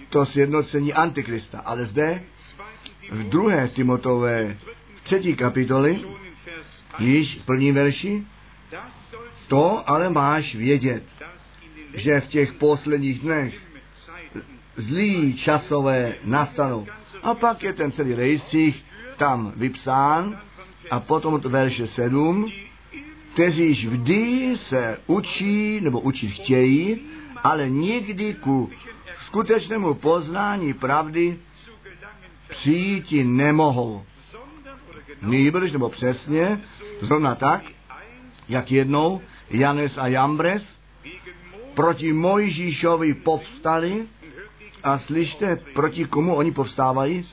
to 0.09 0.25
sjednocení 0.25 0.93
Antikrista. 0.93 1.59
Ale 1.59 1.85
zde 1.85 2.23
v 3.11 3.23
druhé 3.23 3.67
Timotové 3.67 4.57
třetí 5.03 5.35
kapitoli, 5.35 6.05
již 6.99 7.37
v 7.37 7.45
první 7.45 7.71
verši, 7.71 8.23
to 9.47 9.89
ale 9.89 10.09
máš 10.09 10.55
vědět, 10.55 11.03
že 11.93 12.21
v 12.21 12.27
těch 12.27 12.53
posledních 12.53 13.19
dnech 13.19 13.53
zlý 14.75 15.33
časové 15.33 16.13
nastanou. 16.23 16.87
A 17.23 17.33
pak 17.33 17.63
je 17.63 17.73
ten 17.73 17.91
celý 17.91 18.13
rejstřík 18.13 18.75
tam 19.17 19.53
vypsán 19.55 20.41
a 20.91 20.99
potom 20.99 21.33
od 21.33 21.45
verše 21.45 21.87
7, 21.87 22.51
kteříž 23.33 23.85
vždy 23.85 24.53
se 24.69 24.97
učí 25.07 25.81
nebo 25.81 25.99
učit 25.99 26.27
chtějí, 26.27 27.01
ale 27.45 27.69
nikdy 27.69 28.33
ku 28.41 28.69
skutečnému 29.29 29.93
poznání 29.93 30.73
pravdy 30.73 31.37
přijít 32.49 33.11
nemohou. 33.23 34.03
Nýbrž, 35.21 35.71
nebo 35.71 35.89
přesně, 35.89 36.61
zrovna 37.01 37.35
tak, 37.35 37.61
jak 38.49 38.71
jednou 38.71 39.21
Janes 39.49 39.97
a 39.97 40.07
Jambres 40.07 40.63
proti 41.73 42.13
Mojžíšovi 42.13 43.13
povstali 43.13 44.07
a 44.83 44.99
slyšte, 44.99 45.55
proti 45.73 46.05
komu 46.05 46.35
oni 46.35 46.51
povstávají, 46.51 47.23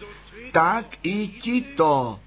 tak 0.52 0.86
i 1.02 1.28
tito 1.28 2.20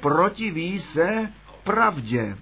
protiví 0.00 0.82
se 0.92 1.32
pravdě. 1.64 2.36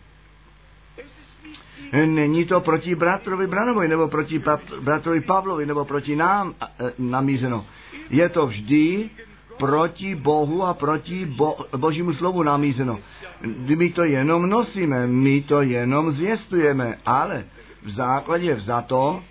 Není 1.94 2.44
to 2.44 2.60
proti 2.60 2.94
bratrovi 2.94 3.46
Branovi, 3.46 3.88
nebo 3.88 4.08
proti 4.08 4.38
pa, 4.38 4.60
bratrovi 4.80 5.20
Pavlovi, 5.20 5.66
nebo 5.66 5.84
proti 5.84 6.16
nám 6.16 6.54
e, 6.60 6.92
namířeno. 6.98 7.64
Je 8.10 8.28
to 8.28 8.46
vždy 8.46 9.10
proti 9.58 10.14
Bohu 10.14 10.62
a 10.62 10.74
proti 10.74 11.26
bo, 11.26 11.56
Božímu 11.76 12.14
slovu 12.14 12.42
namířeno. 12.42 12.98
My 13.78 13.90
to 13.90 14.04
jenom 14.04 14.48
nosíme, 14.48 15.06
my 15.06 15.42
to 15.42 15.62
jenom 15.62 16.12
zjistujeme, 16.12 16.98
ale 17.06 17.44
v 17.82 17.90
základě 17.90 18.54
vzato 18.54 19.22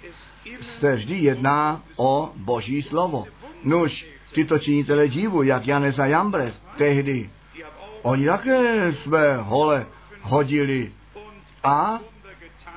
se 0.79 0.95
vždy 0.95 1.15
jedná 1.15 1.81
o 1.97 2.31
Boží 2.35 2.81
slovo. 2.81 3.25
Nuž, 3.63 4.05
tyto 4.33 4.59
činitele 4.59 5.07
divu, 5.07 5.43
jak 5.43 5.67
Janes 5.67 5.99
a 5.99 6.05
Jambres, 6.05 6.53
tehdy 6.77 7.29
Oni 8.03 8.25
také 8.25 8.93
své 8.93 9.37
hole 9.37 9.85
hodili 10.21 10.91
a 11.63 11.99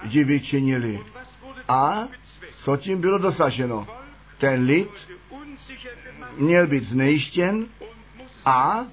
Wunder 0.06 0.12
getan. 0.12 0.12
divy 0.12 0.40
činili. 0.40 0.98
Und 0.98 1.14
was 1.14 1.28
wurde 1.42 1.62
A 1.68 2.08
co 2.64 2.76
tím 2.76 3.00
bylo 3.00 3.18
dosaženo? 3.18 3.86
Ten 4.38 4.64
lid 4.64 4.90
měl 6.38 6.66
být 6.66 6.84
znejištěn 6.88 7.66
a 8.44 8.86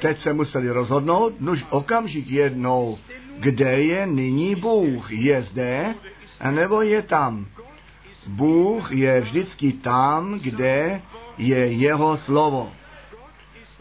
teď 0.00 0.22
se 0.22 0.32
museli 0.32 0.70
rozhodnout, 0.70 1.40
nuž 1.40 1.64
okamžik 1.70 2.28
jednou, 2.28 2.98
kde 3.38 3.82
je 3.82 4.06
nyní 4.06 4.54
Bůh? 4.54 5.12
Je 5.12 5.42
zde, 5.42 5.94
nebo 6.50 6.82
je 6.82 7.02
tam? 7.02 7.46
Bůh 8.26 8.92
je 8.92 9.20
vždycky 9.20 9.72
tam, 9.72 10.38
kde 10.38 11.02
je 11.38 11.72
jeho 11.72 12.16
slovo. 12.16 12.72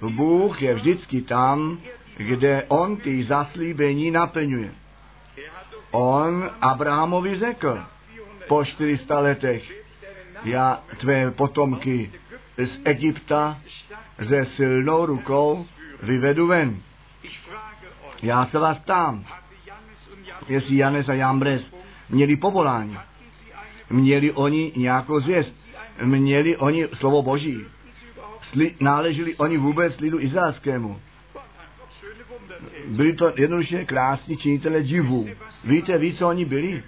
Bůh 0.01 0.61
je 0.61 0.73
vždycky 0.73 1.21
tam, 1.21 1.79
kde 2.17 2.63
on 2.67 2.97
ty 2.97 3.23
zaslíbení 3.23 4.11
naplňuje. 4.11 4.71
On 5.97 6.49
Abrahamovi 6.61 7.39
řekl 7.39 7.83
po 8.47 8.65
400 8.65 9.19
letech, 9.19 9.83
já 10.43 10.83
tvé 10.97 11.31
potomky 11.31 12.11
z 12.57 12.79
Egypta 12.83 13.57
ze 14.19 14.45
silnou 14.45 15.05
rukou 15.05 15.65
vyvedu 16.03 16.47
ven. 16.47 16.77
Já 18.21 18.45
se 18.45 18.59
vás 18.59 18.77
ptám, 18.77 19.25
jestli 20.47 20.77
Janes 20.77 21.09
a 21.09 21.13
Jambres 21.13 21.61
měli 22.09 22.35
povolání, 22.35 22.97
měli 23.89 24.31
oni 24.31 24.73
nějakou 24.75 25.19
zvěst, 25.19 25.55
měli 26.01 26.57
oni 26.57 26.87
slovo 26.93 27.21
Boží, 27.21 27.65
Sli, 28.51 28.75
náleželi 28.79 29.35
oni 29.35 29.57
vůbec 29.57 29.99
lidu 29.99 30.19
izraelskému. 30.19 30.99
Byli 32.87 33.13
to 33.13 33.33
jednoduše 33.37 33.85
krásní 33.85 34.37
činitele 34.37 34.83
divů. 34.83 35.29
Víte, 35.63 35.97
ví, 35.97 36.17
co 36.17 36.27
oni 36.27 36.45
byli? 36.45 36.83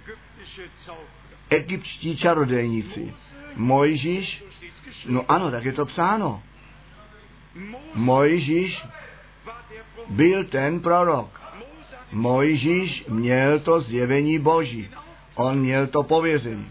Egyptští 1.50 2.16
čarodejníci. 2.16 3.14
Mojžíš, 3.56 4.44
no 5.06 5.24
ano, 5.28 5.50
tak 5.50 5.64
je 5.64 5.72
to 5.72 5.86
psáno. 5.86 6.42
Mojžíš 7.94 8.82
byl 10.08 10.44
ten 10.44 10.80
prorok. 10.80 11.40
Mojžíš 12.12 13.04
měl 13.08 13.60
to 13.60 13.80
zjevení 13.80 14.38
Boží. 14.38 14.88
On 15.34 15.58
měl 15.58 15.86
to 15.86 16.02
pověření. 16.02 16.70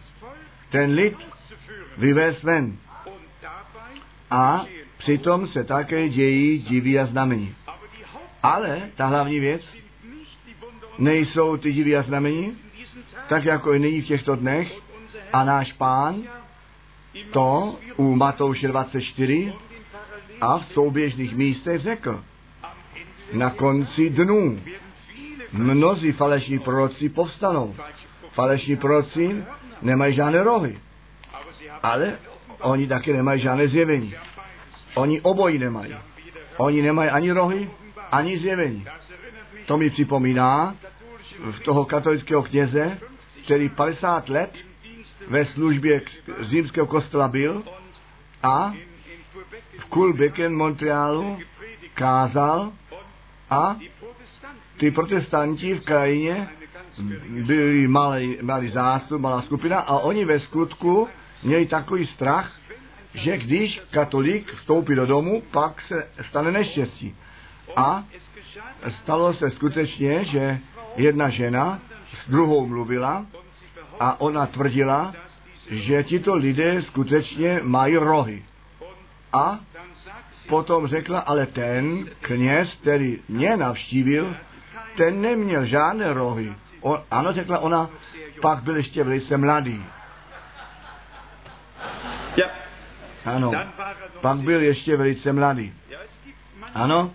Ten 0.70 0.92
lid 0.92 1.16
vyvést 1.98 2.44
ven. 2.44 2.78
A 4.32 4.66
přitom 4.98 5.48
se 5.48 5.64
také 5.64 6.10
dějí 6.10 6.60
diví 6.60 7.00
a 7.00 7.06
znamení. 7.06 7.56
Ale 8.44 8.82
ta 8.96 9.06
hlavní 9.06 9.40
věc 9.40 9.62
nejsou 10.98 11.58
ty 11.58 11.74
diví 11.74 11.96
a 11.96 12.02
znamení, 12.02 12.58
tak 13.30 13.46
jako 13.46 13.74
i 13.74 13.80
nyní 13.80 14.02
v 14.02 14.06
těchto 14.06 14.36
dnech. 14.36 14.72
A 15.34 15.44
náš 15.44 15.74
pán 15.74 16.24
to 17.32 17.76
u 17.96 18.16
Matouše 18.16 18.68
24 18.68 19.34
und 19.34 19.42
in 19.42 19.84
Parallelen 19.92 20.38
a 20.42 20.58
v 20.58 20.66
souběžných 20.66 21.36
místech 21.36 21.82
řekl. 21.82 22.24
Na 23.34 23.50
konci 23.50 24.10
dnů 24.10 24.60
mnozí 25.52 26.12
falešní 26.12 26.60
proroci 26.60 27.10
povstanou. 27.10 27.76
Falešní 28.32 28.76
proroci 28.76 29.44
nemají 29.82 30.14
žádné 30.14 30.44
rohy, 30.44 30.80
ale 31.84 32.18
oni 32.62 32.88
taky 32.88 33.14
nemají 33.14 33.40
žádné 33.40 33.68
zjevení. 33.68 34.16
Oni 34.96 35.22
obojí 35.22 35.58
nemají. 35.58 35.96
Oni 36.58 36.82
nemají 36.82 37.10
ani 37.10 37.32
rohy, 37.32 37.70
ani 38.12 38.40
zjevení. 38.40 38.86
To 39.66 39.78
mi 39.78 39.90
připomíná 39.90 40.76
v 41.52 41.60
toho 41.60 41.86
katolického 41.86 42.44
kněze, 42.44 43.00
který 43.44 43.70
50 43.70 44.30
let 44.30 44.56
ve 45.28 45.46
službě 45.46 46.02
římského 46.42 46.88
kostela 46.88 47.28
byl 47.28 47.64
a 48.44 48.74
v 49.80 49.86
Kulbeken, 49.86 50.56
Montrealu 50.56 51.40
kázal 51.94 52.72
a 53.50 53.78
ty 54.78 54.92
protestanti 54.92 55.74
v 55.74 55.86
krajině 55.86 56.50
byli 57.46 57.88
malý, 57.88 58.38
malý 58.42 58.70
zástup, 58.70 59.22
malá 59.22 59.42
skupina 59.42 59.80
a 59.80 59.98
oni 59.98 60.26
ve 60.26 60.40
skutku 60.40 61.08
měli 61.44 61.66
takový 61.66 62.08
strach, 62.08 62.60
že 63.14 63.38
když 63.38 63.82
katolík 63.92 64.54
vstoupí 64.54 64.96
do 64.96 65.06
domu, 65.06 65.44
pak 65.52 65.82
se 65.82 66.08
stane 66.30 66.52
neštěstí. 66.52 67.16
A 67.78 68.04
stalo 68.90 69.34
se 69.34 69.50
skutečně, 69.50 70.26
že 70.26 70.60
jedna 70.96 71.30
žena 71.30 71.80
s 72.14 72.30
druhou 72.30 72.68
mluvila 72.68 73.26
a 74.00 74.22
ona 74.22 74.46
tvrdila, 74.46 75.14
že 75.70 76.04
tito 76.04 76.36
lidé 76.36 76.82
skutečně 76.82 77.60
mají 77.64 77.98
rohy. 77.98 78.46
A 79.34 79.60
potom 80.48 80.88
řekla, 80.88 81.20
ale 81.20 81.46
ten 81.46 82.10
kněz, 82.22 82.70
který 82.82 83.20
mě 83.28 83.58
navštívil, 83.58 84.36
ten 84.98 85.22
neměl 85.22 85.66
žádné 85.66 86.14
rohy. 86.14 86.56
On, 86.82 87.04
ano, 87.12 87.34
řekla 87.34 87.60
ona, 87.60 87.90
pak 88.42 88.64
byl 88.64 88.78
ještě 88.78 89.04
velice 89.04 89.38
mladý. 89.38 89.86
Ano, 93.26 93.52
pak 94.22 94.38
byl 94.38 94.62
ještě 94.62 94.98
velice 94.98 95.34
mladý. 95.34 95.74
Ano, 96.74 97.14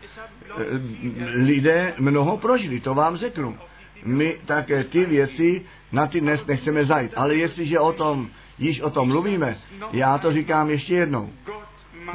lidé 1.34 1.94
mnoho 1.98 2.36
prožili, 2.36 2.80
to 2.80 2.94
vám 2.94 3.16
řeknu. 3.16 3.58
My 4.04 4.36
také 4.46 4.84
ty 4.84 5.04
věci 5.04 5.62
na 5.92 6.06
ty 6.06 6.20
dnes 6.20 6.46
nechceme 6.46 6.86
zajít. 6.86 7.12
Ale 7.16 7.34
jestliže 7.34 7.78
o 7.78 7.92
tom, 7.92 8.28
již 8.58 8.80
o 8.80 8.90
tom 8.90 9.08
mluvíme, 9.08 9.56
já 9.92 10.18
to 10.18 10.32
říkám 10.32 10.70
ještě 10.70 10.94
jednou. 10.94 11.30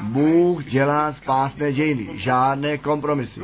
Bůh 0.01 0.63
dělá 0.63 1.13
spásné 1.13 1.73
dějiny, 1.73 2.09
žádné 2.13 2.77
kompromisy. 2.77 3.41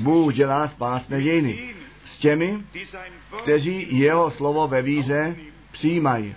Bůh 0.00 0.34
dělá 0.34 0.68
spásné 0.68 1.22
dějiny 1.22 1.74
s 2.04 2.18
těmi, 2.18 2.60
kteří 3.42 3.98
jeho 3.98 4.30
slovo 4.30 4.68
ve 4.68 4.82
víře 4.82 5.36
přijímají 5.72 6.34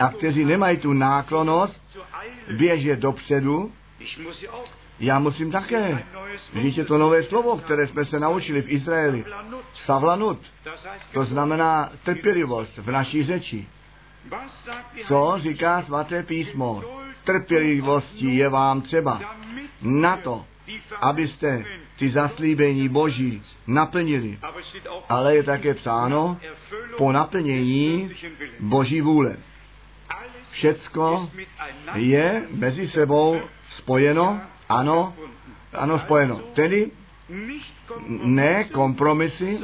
a 0.00 0.08
kteří 0.08 0.44
nemají 0.44 0.76
tu 0.76 0.92
náklonost 0.92 1.98
běžet 2.56 2.98
dopředu. 2.98 3.72
Já 5.00 5.18
musím 5.18 5.52
také. 5.52 6.04
je 6.52 6.84
to 6.84 6.98
nové 6.98 7.22
slovo, 7.22 7.56
které 7.56 7.86
jsme 7.86 8.04
se 8.04 8.20
naučili 8.20 8.62
v 8.62 8.68
Izraeli. 8.68 9.24
Savlanut, 9.84 10.38
to 11.12 11.24
znamená 11.24 11.90
trpělivost 12.04 12.78
v 12.78 12.90
naší 12.90 13.24
řeči. 13.24 13.66
Co 15.06 15.34
říká 15.38 15.82
svaté 15.82 16.22
písmo? 16.22 16.82
Trpělivosti 17.24 18.36
je 18.36 18.48
vám 18.48 18.80
třeba 18.80 19.20
na 19.82 20.16
to, 20.16 20.44
abyste 21.00 21.64
ty 21.98 22.10
zaslíbení 22.10 22.88
Boží 22.88 23.42
naplnili. 23.66 24.38
Ale 25.08 25.36
je 25.36 25.42
také 25.42 25.74
psáno 25.74 26.40
po 26.96 27.12
naplnění. 27.12 28.10
Boží 28.60 29.00
vůle. 29.00 29.36
Všecko 30.50 31.30
je 31.94 32.46
mezi 32.50 32.88
sebou 32.88 33.40
spojeno, 33.76 34.40
ano, 34.70 35.14
ano 35.72 35.98
spojeno. 35.98 36.40
Tedy 36.54 36.90
ne 38.24 38.64
kompromisy, 38.64 39.58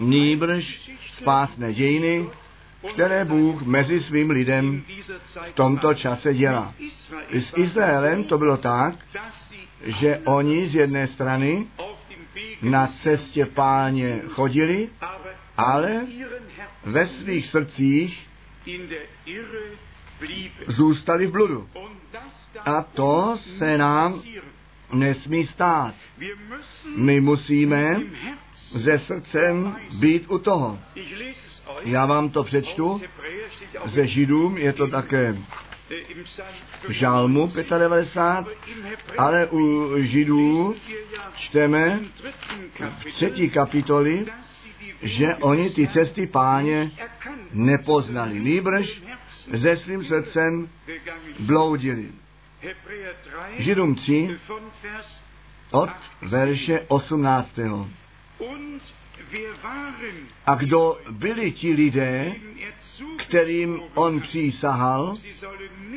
nýbrž 0.00 0.90
spásné 1.16 1.72
dějiny, 1.72 2.26
které 2.92 3.24
Bůh 3.24 3.62
mezi 3.62 4.00
svým 4.00 4.30
lidem 4.30 4.82
v 5.50 5.54
tomto 5.54 5.94
čase 5.94 6.34
dělá. 6.34 6.74
S 7.32 7.52
Izraelem 7.56 8.24
to 8.24 8.38
bylo 8.38 8.56
tak, 8.56 8.94
že 9.84 10.20
oni 10.24 10.68
z 10.68 10.74
jedné 10.74 11.08
strany 11.08 11.66
na 12.62 12.86
cestě 12.86 13.46
páně 13.46 14.20
chodili, 14.28 14.88
ale 15.56 16.06
ve 16.84 17.06
svých 17.06 17.46
srdcích 17.46 18.28
zůstali 20.66 21.26
v 21.26 21.32
bludu. 21.32 21.68
A 22.64 22.82
to 22.82 23.38
se 23.58 23.78
nám 23.78 24.22
nesmí 24.92 25.46
stát. 25.46 25.94
My 26.96 27.20
musíme 27.20 28.00
ze 28.56 28.98
srdcem 28.98 29.76
být 30.00 30.30
u 30.30 30.38
toho. 30.38 30.78
Já 31.80 32.06
vám 32.06 32.30
to 32.30 32.44
přečtu. 32.44 33.00
Ze 33.84 34.06
Židům 34.06 34.58
je 34.58 34.72
to 34.72 34.86
také 34.86 35.36
v 36.88 36.90
Žálmu 36.90 37.52
95, 37.78 38.26
aber 38.28 38.52
im 38.66 38.82
Hebräer 38.82 39.20
ale 39.20 39.46
u 39.46 39.92
Židů 39.98 40.74
čteme 41.36 42.00
v 42.98 43.04
třetí 43.04 43.50
kapitoli, 43.50 44.26
že 45.02 45.34
oni 45.34 45.70
ty 45.70 45.88
cesty 45.88 46.26
páně 46.26 46.90
nepoznali, 47.52 48.40
nýbrž 48.40 49.02
ze 49.50 49.76
svým 49.76 50.04
srdcem 50.04 50.68
bloudili. 51.38 52.08
Hebräer 52.60 53.16
3 53.56 53.62
Židům 53.62 53.94
3 53.94 54.28
von 54.48 54.62
Vers 54.82 55.22
od 55.70 55.90
verše 56.22 56.80
18. 56.88 57.58
Und 58.38 58.82
wer 59.32 59.54
waren, 59.62 60.28
A 60.46 60.54
kdo 60.54 60.98
byli 61.10 61.52
ti 61.52 61.72
lidé, 61.72 62.34
er 62.60 62.72
kterým 63.16 63.80
on 63.94 64.20
přísahal, 64.20 65.14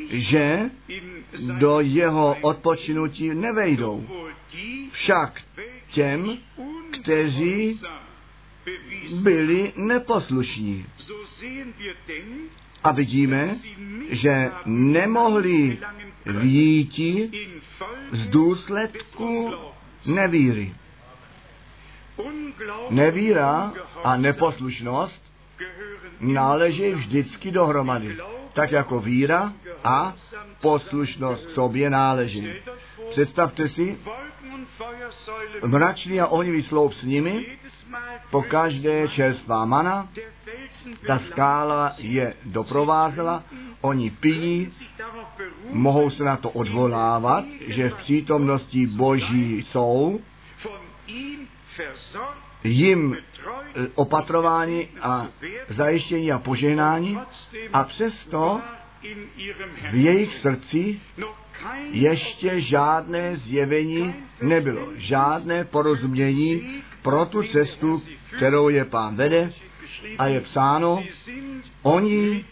že 0.10 0.70
do 1.60 1.80
jeho 1.80 2.38
odpočinutí 2.42 3.30
nevejdou. 3.30 4.08
Však 4.92 5.42
těm, 5.92 6.38
kteří 7.02 7.82
byli 9.22 9.74
neposlušní. 9.76 10.86
A 12.86 12.92
vidíme, 12.92 13.58
že 14.10 14.52
nemohli 14.66 15.78
výjiti 16.26 17.30
in 17.34 17.56
z 18.12 18.28
důsledku 18.28 19.54
nevíry. 20.06 20.74
Nevíra 22.90 23.74
a 24.04 24.18
neposlušnost 24.18 25.22
náleží 26.20 26.92
vždycky 26.92 27.52
dohromady, 27.52 28.18
tak 28.54 28.72
jako 28.72 29.00
víra 29.00 29.54
a 29.84 30.16
poslušnost 30.62 31.50
sobě 31.50 31.90
náleží. 31.90 32.54
Představte 33.10 33.70
si 33.70 33.98
mračný 35.66 36.22
a 36.22 36.28
ohnivý 36.28 36.64
sloup 36.64 36.94
s 36.94 37.04
nimi, 37.04 37.46
po 38.32 38.42
každé 38.42 39.08
čerstvá 39.08 39.66
mana, 39.66 40.10
ta 41.08 41.20
skála 41.20 41.94
je 41.98 42.34
doprovázela, 42.46 43.44
oni 43.82 44.10
pijí, 44.10 44.74
mohou 45.72 46.10
se 46.10 46.24
na 46.24 46.38
to 46.38 46.50
odvolávat, 46.50 47.46
že 47.68 47.90
v 47.90 47.96
přítomnosti 47.96 48.88
Boží 48.88 49.58
jsou, 49.58 50.20
jim 52.64 53.12
betreut, 53.12 53.66
e, 53.76 53.88
opatrování 53.96 54.88
a 55.02 55.28
zajištění 55.70 56.32
a 56.32 56.40
požehnání 56.40 57.20
a 57.74 57.84
přesto 57.84 58.62
v 59.92 59.96
jejich 59.96 60.38
srdci 60.40 61.02
ještě 61.92 62.62
žádné 62.62 63.38
zjevení 63.38 64.16
nebylo, 64.42 64.88
žádné 64.96 65.66
porozumění 65.66 66.84
pro 67.02 67.26
tu 67.26 67.44
cestu, 67.44 68.04
kterou 68.36 68.70
je 68.70 68.86
pán 68.86 69.16
vede 69.16 69.52
a 70.18 70.28
je 70.28 70.42
psáno, 70.42 71.04
oni 71.82 72.46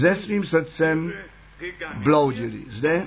se 0.00 0.14
svým 0.14 0.44
srdcem 0.44 1.12
bloudili. 1.94 2.64
Zde 2.68 3.06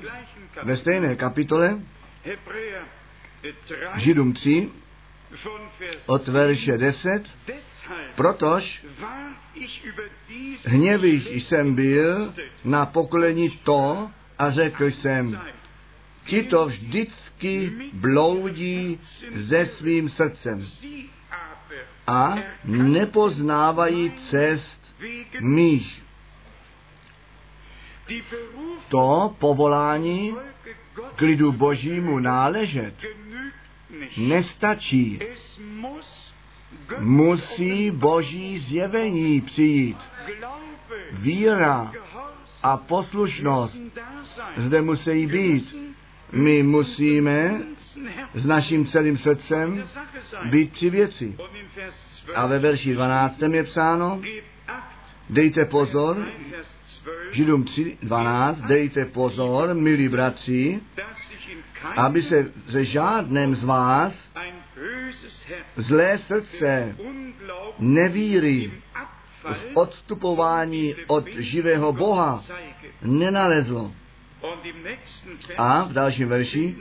ve 0.64 0.78
stejné 0.78 1.16
kapitole 1.16 1.80
Hebräer 2.24 2.84
3, 3.64 3.76
Židům 3.96 4.34
3 4.34 4.70
von 5.44 5.62
Vers 5.80 6.04
od 6.06 6.28
verše 6.28 6.78
10, 6.78 7.24
Deshalb 7.48 8.16
protož 8.16 8.86
hněvých 10.66 11.28
jsem 11.28 11.76
byl 11.76 12.34
na 12.64 12.86
pokolení 12.86 13.50
to 13.50 14.10
a 14.40 14.52
řekl 14.52 14.86
jsem, 14.86 15.42
ti 16.26 16.44
to 16.44 16.66
vždycky 16.66 17.72
bloudí 17.94 19.00
se 19.50 19.66
svým 19.66 20.10
srdcem 20.10 20.68
a 22.08 22.36
nepoznávají 22.66 24.14
cest 24.30 24.96
mých. 25.42 26.04
To 28.90 29.36
povolání 29.40 30.36
k 31.16 31.22
lidu 31.22 31.52
božímu 31.52 32.20
náležet 32.20 33.06
nestačí. 34.18 35.20
Musí 37.00 37.92
boží 37.92 38.60
zjevení 38.60 39.42
přijít. 39.42 39.98
Víra 41.12 41.92
a 42.66 42.78
poslušnost 42.78 43.78
zde 44.58 44.82
musí 44.82 45.28
být. 45.28 45.76
My 46.32 46.64
musíme 46.64 47.62
s 48.34 48.46
naším 48.46 48.88
celým 48.88 49.18
srdcem 49.18 49.84
být 50.50 50.74
při 50.74 50.90
věci. 50.90 51.26
Und 51.26 51.56
in 51.56 51.68
Vers 51.76 51.96
12 52.26 52.38
A 52.38 52.46
ve 52.48 52.60
verši 52.60 52.94
12 52.94 53.42
je 53.52 53.64
psáno, 53.64 54.22
dejte 55.30 55.66
pozor, 55.66 56.18
1 56.18 56.26
Vers 56.52 56.68
12, 57.04 57.36
Židům 57.36 57.64
3, 57.64 57.98
12, 58.04 58.62
dejte 58.62 59.06
pozor, 59.06 59.74
milí 59.74 60.10
bratři, 60.10 60.80
aby 61.96 62.22
se 62.22 62.52
ze 62.68 62.84
žádném 62.84 63.56
z 63.56 63.64
vás 63.64 64.14
zlé 65.76 66.18
srdce 66.18 66.96
nevíry 67.80 68.72
odstupování 69.74 70.96
od 71.08 71.28
živého 71.28 71.94
Boha 71.94 72.44
nenalezlo. 73.02 73.92
A 75.58 75.84
v 75.84 75.94
dalším 75.94 76.28
verši 76.28 76.76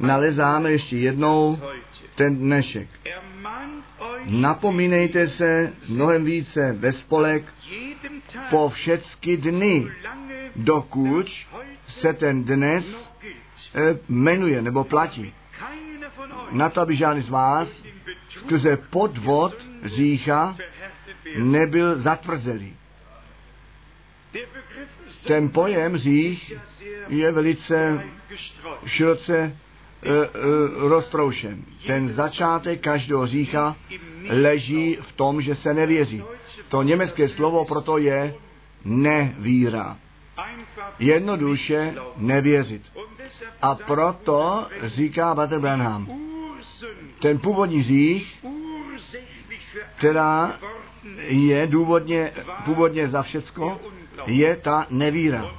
nalezáme 0.00 0.70
ještě 0.70 0.96
jednou 0.96 1.58
ten 2.14 2.36
dnešek. 2.36 2.88
Napomínejte 4.24 5.28
se 5.28 5.72
mnohem 5.88 6.24
více 6.24 6.72
ve 6.72 6.92
spolek 6.92 7.54
po 8.50 8.68
všecky 8.68 9.36
dny, 9.36 9.88
dokud 10.56 11.26
se 11.88 12.12
ten 12.12 12.44
dnes 12.44 12.84
eh, 13.74 13.98
jmenuje 14.08 14.62
nebo 14.62 14.84
platí. 14.84 15.34
Na 16.50 16.70
to, 16.70 16.80
aby 16.80 16.96
žádný 16.96 17.22
z 17.22 17.28
vás 17.28 17.68
skrze 18.28 18.76
podvod 18.76 19.54
řícha. 19.84 20.56
Nebyl 21.38 21.98
zatvrzelý. 21.98 22.76
Ten 25.26 25.48
pojem 25.48 25.96
řích 25.96 26.52
je 27.08 27.32
velice 27.32 28.04
široce 28.86 29.38
e, 29.38 29.52
e, 30.08 30.28
roztroušen. 30.88 31.64
Ten 31.86 32.08
začátek 32.08 32.80
každého 32.80 33.26
řícha 33.26 33.76
leží 34.28 34.98
v 35.00 35.12
tom, 35.12 35.42
že 35.42 35.54
se 35.54 35.74
nevěří. 35.74 36.22
To 36.68 36.82
německé 36.82 37.28
slovo 37.28 37.64
proto 37.64 37.98
je 37.98 38.34
nevíra. 38.84 39.98
Jednoduše 40.98 41.94
nevěřit. 42.16 42.82
A 43.62 43.74
proto 43.74 44.66
říká 44.82 45.34
Bater 45.34 45.58
Branham, 45.58 46.08
ten 47.20 47.38
původní 47.38 47.82
řích, 47.82 48.44
která 49.96 50.58
je 51.26 51.66
důvodně, 51.66 52.32
původně 52.64 53.08
za 53.08 53.22
všecko, 53.22 53.80
je 54.26 54.56
ta 54.56 54.86
nevíra. 54.90 55.50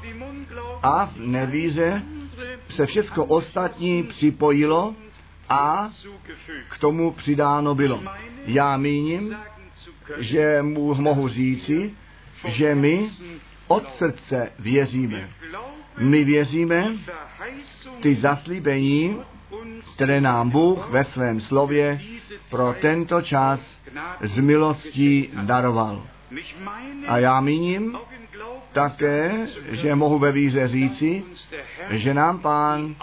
A 0.84 1.06
v 1.06 1.18
nevíře 1.18 2.04
se 2.70 2.86
všecko 2.86 3.26
ostatní 3.26 4.04
připojilo 4.04 4.96
a 5.50 5.90
k 6.70 6.78
tomu 6.78 7.12
přidáno 7.12 7.76
bylo. 7.76 8.04
Já 8.46 8.78
míním, 8.78 9.36
že 10.18 10.62
mu 10.62 10.94
mohu 10.94 11.28
říci, 11.28 11.94
že 12.48 12.76
my 12.76 13.10
od 13.68 13.94
srdce 13.94 14.52
věříme. 14.60 15.30
My 15.98 16.24
věříme 16.24 16.92
ty 18.02 18.16
zaslíbení, 18.16 19.18
které 19.96 20.22
nám 20.22 20.50
Bůh 20.50 20.90
ve 20.90 21.04
svém 21.04 21.42
slově 21.42 22.02
pro 22.50 22.76
tento 22.82 23.22
čas 23.22 23.60
z 24.22 24.40
milostí 24.40 25.30
daroval. 25.34 26.08
A 27.08 27.18
já 27.18 27.42
míním 27.42 27.98
také, 28.72 29.48
že 29.72 29.96
mohu 29.96 30.20
ve 30.20 30.32
víře 30.32 30.68
říci, 30.68 31.24
že 31.90 32.14
nám 32.14 32.40
Pán 32.40 32.96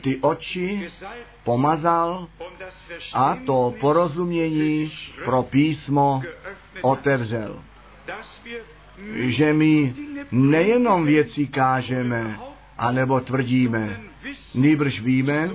ty 0.00 0.16
oči 0.20 0.86
pomazal 1.44 2.28
a 3.14 3.36
to 3.46 3.74
porozumění 3.80 4.92
pro 5.24 5.42
písmo 5.42 6.22
otevřel. 6.82 7.62
Že 9.14 9.52
my 9.52 9.94
nejenom 10.30 11.06
věci 11.06 11.46
kážeme, 11.46 12.38
anebo 12.78 13.20
tvrdíme, 13.20 14.00
nýbrž 14.54 15.00
víme, 15.00 15.50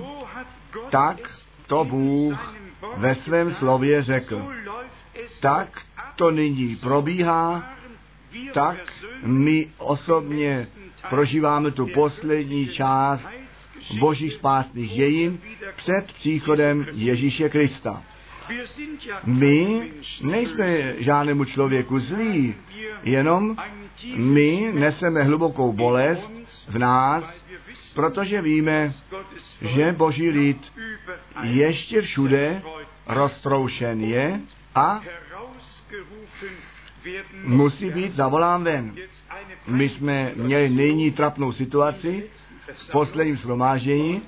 tak 0.90 1.40
to 1.66 1.84
Bůh 1.84 2.54
ve 2.96 3.14
svém 3.14 3.54
slově 3.54 4.02
řekl. 4.02 4.48
Tak 5.40 5.80
to 6.16 6.30
nyní 6.30 6.76
probíhá, 6.76 7.72
tak 8.54 8.76
my 9.22 9.68
osobně 9.78 10.66
prožíváme 11.10 11.70
tu 11.70 11.86
poslední 11.86 12.68
část 12.68 13.28
božích 13.98 14.32
spásných 14.32 14.90
dějin 14.90 15.40
před 15.76 16.12
příchodem 16.12 16.86
Ježíše 16.92 17.48
Krista. 17.48 18.02
My 19.24 19.90
nejsme 20.22 20.94
žádnému 21.02 21.44
člověku 21.44 22.00
zlí, 22.00 22.54
jenom 23.02 23.56
my 24.16 24.70
neseme 24.74 25.22
hlubokou 25.22 25.72
bolest 25.72 26.30
v 26.68 26.78
nás, 26.78 27.39
protože 28.00 28.42
víme, 28.42 28.92
že 29.60 29.92
boží 29.92 30.30
lid 30.30 30.72
ještě 31.42 32.02
všude 32.02 32.62
roztroušen 33.06 34.00
je 34.00 34.40
a 34.74 35.00
musí 37.44 37.90
být 37.90 38.14
zavolán 38.16 38.64
ven. 38.64 38.94
My 39.66 39.88
jsme 39.88 40.32
měli 40.36 40.70
nyní 40.70 41.10
trapnou 41.10 41.52
situaci 41.52 42.30
v 42.74 42.90
posledním 42.90 43.36
shromáždění 43.36 44.22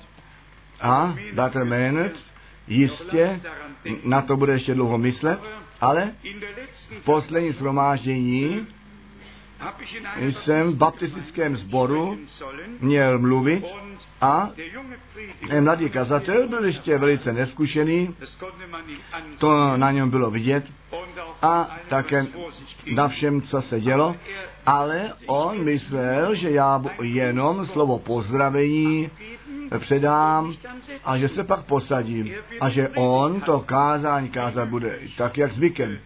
a 0.81 1.15
Dr. 1.33 1.63
Maynard 1.63 2.13
jistě 2.67 3.41
na 4.03 4.21
to 4.21 4.37
bude 4.37 4.53
ještě 4.53 4.73
dlouho 4.73 4.97
myslet, 4.97 5.39
ale 5.81 6.11
v 7.01 7.03
posledním 7.03 7.53
shromáždění 7.53 8.67
jsem 10.17 10.71
v 10.71 10.75
baptistickém 10.75 11.57
sboru 11.57 12.17
měl 12.79 13.19
mluvit 13.19 13.65
a 14.21 14.49
mladý 15.59 15.89
kazatel 15.89 16.47
byl 16.47 16.65
ještě 16.65 16.97
velice 16.97 17.33
neskušený, 17.33 18.15
to 19.37 19.77
na 19.77 19.91
něm 19.91 20.09
bylo 20.09 20.31
vidět 20.31 20.65
a 21.41 21.77
také 21.87 22.25
na 22.95 23.07
všem, 23.07 23.41
co 23.41 23.61
se 23.61 23.81
dělo, 23.81 24.15
ale 24.65 25.13
on 25.25 25.63
myslel, 25.63 26.35
že 26.35 26.51
já 26.51 26.83
jenom 27.01 27.65
slovo 27.65 27.99
pozdravení 27.99 29.11
předám 29.79 30.53
a 31.03 31.17
že 31.17 31.29
se 31.29 31.43
pak 31.43 31.65
posadím 31.65 32.33
a 32.59 32.69
že 32.69 32.89
on 32.89 33.41
to 33.41 33.59
kázání 33.59 34.29
kázat 34.29 34.69
bude 34.69 34.99
tak, 35.17 35.37
jak 35.37 35.51
zvykem. 35.53 35.99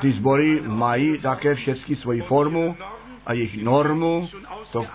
Ty 0.00 0.12
sbory 0.12 0.62
mají 0.66 1.18
také 1.18 1.54
všechny 1.54 1.96
svoji 1.96 2.20
formu 2.20 2.76
a 3.26 3.32
jejich 3.32 3.62
normu, 3.62 4.28
to 4.72 4.86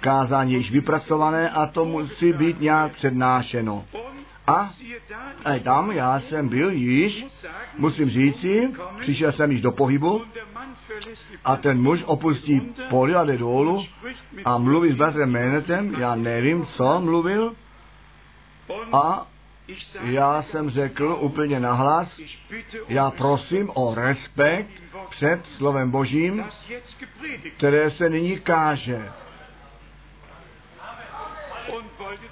kázání 0.00 0.52
je 0.52 0.58
již 0.58 0.70
vypracované 0.70 1.50
a 1.50 1.66
to 1.66 1.84
musí 1.84 2.32
být 2.32 2.60
nějak 2.60 2.92
přednášeno. 2.92 3.84
A, 4.46 4.70
a 5.44 5.58
tam 5.58 5.90
já 5.90 6.20
jsem 6.20 6.48
byl 6.48 6.70
již, 6.70 7.26
musím 7.78 8.10
říci, 8.10 8.72
přišel 9.00 9.32
jsem 9.32 9.52
již 9.52 9.60
do 9.60 9.72
pohybu 9.72 10.22
a 11.44 11.56
ten 11.56 11.82
muž 11.82 12.02
opustí 12.06 12.60
poli 12.90 13.14
a 13.14 13.24
jde 13.24 13.38
dolů 13.38 13.84
a 14.44 14.58
mluví 14.58 14.92
s 14.92 14.96
bratrem 14.96 15.30
Menetem, 15.30 15.94
já 15.98 16.14
nevím, 16.14 16.66
co 16.66 17.00
mluvil 17.00 17.54
a 18.92 19.26
já 20.02 20.42
jsem 20.42 20.70
řekl 20.70 21.18
úplně 21.20 21.60
nahlas, 21.60 22.20
já 22.88 23.10
prosím 23.10 23.70
o 23.74 23.94
respekt 23.94 24.70
před 25.10 25.40
slovem 25.56 25.90
Božím, 25.90 26.44
které 27.56 27.90
se 27.90 28.08
nyní 28.08 28.40
káže. 28.40 29.12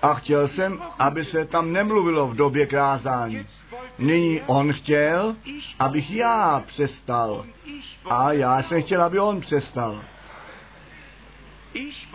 A 0.03 0.15
chtěl 0.15 0.49
jsem, 0.49 0.83
aby 0.99 1.25
se 1.25 1.45
tam 1.45 1.73
nemluvilo 1.73 2.29
v 2.29 2.37
době 2.37 2.67
krázání. 2.67 3.47
Nyní 3.99 4.43
on 4.47 4.73
chtěl, 4.73 5.37
abych 5.79 6.11
já 6.11 6.63
přestal. 6.67 7.47
A 8.05 8.33
já 8.33 8.63
jsem 8.63 8.83
chtěl, 8.83 9.03
aby 9.03 9.19
on 9.19 9.41
přestal. 9.41 10.03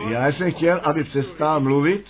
Já 0.08 0.26
jsem 0.26 0.52
chtěl, 0.52 0.80
aby 0.84 1.04
přestal 1.04 1.60
mluvit 1.60 2.06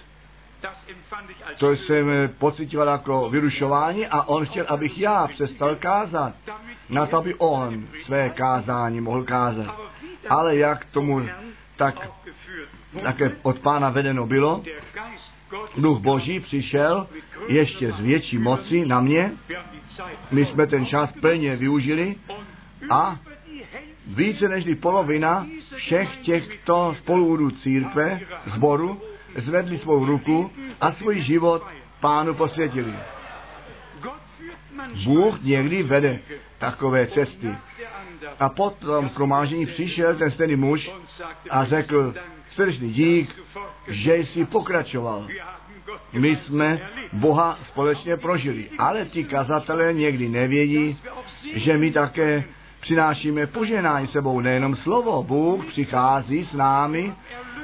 to 1.59 1.73
jsem 1.77 2.07
pocitoval 2.39 2.89
jako 2.89 3.31
vyrušování 3.31 4.07
a 4.07 4.23
on 4.23 4.47
chtěl, 4.47 4.67
abych 4.69 4.99
já 4.99 5.27
přestal 5.27 5.77
kázat. 5.77 6.35
Na 6.89 7.07
to, 7.07 7.17
aby 7.17 7.35
on 7.35 7.87
své 8.05 8.31
kázání 8.31 9.01
mohl 9.01 9.25
kázat. 9.25 9.81
Ale 10.29 10.57
jak 10.57 10.85
tomu 10.85 11.29
tak 11.77 12.11
také 13.03 13.37
od 13.43 13.59
pána 13.59 13.91
vedeno 13.91 14.27
bylo, 14.27 14.63
duch 15.77 15.99
boží 15.99 16.41
přišel 16.41 17.07
ještě 17.49 17.93
z 17.93 18.01
větší 18.01 18.39
moci 18.39 18.87
na 18.87 19.01
mě. 19.01 19.33
My 20.31 20.47
jsme 20.47 20.67
ten 20.67 20.87
čas 20.87 21.13
plně 21.21 21.57
využili 21.57 22.17
a 22.91 23.19
více 24.07 24.49
než 24.49 24.65
polovina 24.81 25.47
všech 25.75 26.17
těchto 26.17 26.95
spoluudů 26.99 27.51
církve, 27.51 28.21
zboru, 28.47 29.03
zvedli 29.39 29.79
svou 29.79 30.05
ruku 30.05 30.51
a 30.81 30.93
svůj 30.93 31.21
život 31.21 31.67
pánu 32.01 32.35
posvětili. 32.35 32.95
Bůh 35.05 35.43
někdy 35.43 35.83
vede 35.83 36.19
takové 36.59 37.07
cesty. 37.07 37.57
A 38.41 38.49
potom 38.49 39.09
schromáždění 39.09 39.67
přišel 39.67 40.15
ten 40.15 40.31
stejný 40.31 40.57
muž 40.57 40.91
a 41.51 41.65
řekl, 41.65 42.15
srdečný 42.51 42.93
dík, 42.93 43.43
že 43.89 44.17
jsi 44.17 44.45
pokračoval. 44.45 45.29
My 46.13 46.37
jsme 46.37 46.81
Boha 47.13 47.59
společně 47.63 48.17
prožili, 48.17 48.71
ale 48.79 49.05
ti 49.05 49.25
kazatelé 49.25 49.93
někdy 49.93 50.29
nevědí, 50.29 50.99
že 51.55 51.79
my 51.79 51.91
také 51.91 52.45
přinášíme 52.81 53.47
poženání 53.47 54.07
sebou, 54.07 54.41
nejenom 54.41 54.77
slovo. 54.77 55.23
Bůh 55.23 55.65
přichází 55.67 56.45
s 56.45 56.53
námi, 56.53 57.15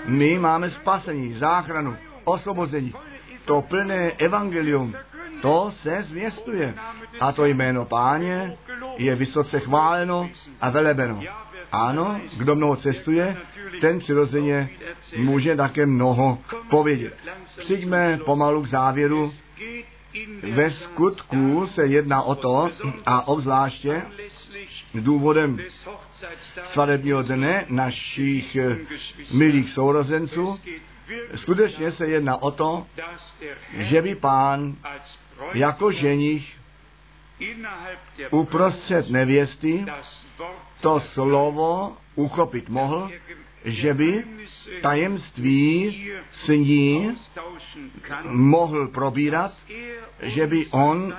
my 0.07 0.39
máme 0.39 0.71
spasení, 0.71 1.33
záchranu, 1.33 1.97
osvobození. 2.25 2.95
To 3.45 3.63
plné 3.63 4.11
evangelium, 4.11 4.95
to 5.43 5.73
se 5.83 6.03
zvěstuje. 6.03 6.75
A 7.21 7.33
to 7.33 7.45
jméno 7.45 7.85
páně 7.85 8.57
je 8.97 9.15
vysoce 9.15 9.61
chváleno 9.61 10.31
a 10.61 10.71
velebeno. 10.71 11.21
Ano, 11.73 12.21
kdo 12.39 12.57
mnoho 12.57 12.77
cestuje, 12.77 13.37
ten 13.81 13.99
přirozeně 13.99 14.71
může 15.17 15.57
také 15.57 15.87
mnoho 15.87 16.39
povědět. 16.71 17.15
Přijďme 17.59 18.19
pomalu 18.25 18.63
k 18.63 18.69
závěru. 18.69 19.33
Ve 20.53 20.71
skutku 20.71 21.67
se 21.67 21.87
jedná 21.87 22.23
o 22.23 22.35
to, 22.35 22.71
a 23.07 23.29
obzvláště 23.29 24.03
důvodem 24.95 25.59
svatebního 26.73 27.23
dne 27.23 27.67
našich 27.69 28.57
milých 29.33 29.71
sourozenců, 29.71 30.61
skutečně 31.37 31.93
se 31.93 32.07
jedná 32.07 32.43
o 32.43 32.51
to, 32.51 32.87
že 33.73 34.03
by 34.03 34.15
pán 34.15 34.77
jako 35.55 35.93
ženich 35.93 36.57
uprostřed 38.31 39.11
nevěsty 39.11 39.87
to 40.81 41.01
slovo 41.01 41.97
uchopit 42.15 42.69
mohl, 42.69 43.11
že 43.65 43.95
by 43.95 44.25
tajemství 44.83 46.11
s 46.33 46.49
ní 46.49 47.17
mohl 48.25 48.89
probírat, 48.89 49.57
že 50.23 50.47
by 50.47 50.67
on 50.67 51.17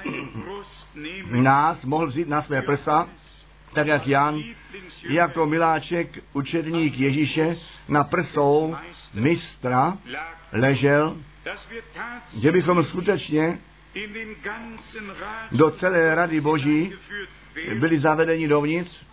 nás 1.32 1.86
mohl 1.86 2.08
vzít 2.08 2.28
na 2.28 2.42
své 2.42 2.62
prsa, 2.62 3.10
tak 3.76 3.88
jak 3.88 4.08
Jan, 4.08 4.44
jako 5.10 5.46
miláček 5.46 6.24
učedník 6.34 6.98
Ježíše 6.98 7.56
na 7.88 8.04
prsou 8.04 8.76
mistra 9.14 9.98
ležel, 10.52 11.18
že 12.42 12.52
bychom 12.52 12.84
skutečně 12.84 13.60
do 15.52 15.72
celé 15.72 16.16
rady 16.16 16.42
Boží 16.42 16.94
byli 17.80 18.00
zavedeni 18.00 18.48
dovnitř 18.48 19.06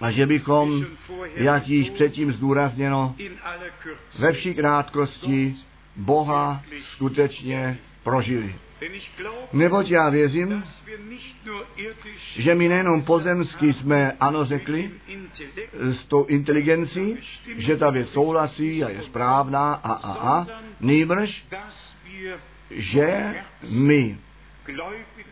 a 0.00 0.10
že 0.10 0.26
bychom, 0.26 0.86
jak 1.34 1.68
již 1.68 1.90
předtím 1.90 2.32
zdůrazněno, 2.32 3.14
ve 4.18 4.32
vší 4.32 4.54
krátkosti 4.54 5.56
Boha 5.96 6.62
skutečně 6.80 7.78
prožili. 8.02 8.54
Neboť 9.52 9.90
já 9.90 10.08
věřím, 10.08 10.64
že 12.36 12.54
my 12.54 12.68
nejenom 12.68 13.02
pozemsky 13.02 13.72
jsme 13.72 14.12
ano 14.20 14.44
řekli 14.44 14.90
s 15.80 16.04
tou 16.04 16.24
inteligencí, 16.24 17.18
že 17.56 17.76
ta 17.76 17.90
věc 17.90 18.08
souhlasí 18.08 18.84
a 18.84 18.88
je 18.88 19.02
správná 19.02 19.74
a 19.74 19.92
a 19.92 20.12
a, 20.12 20.46
nýbrž, 20.80 21.46
že 22.70 23.34
my 23.70 24.18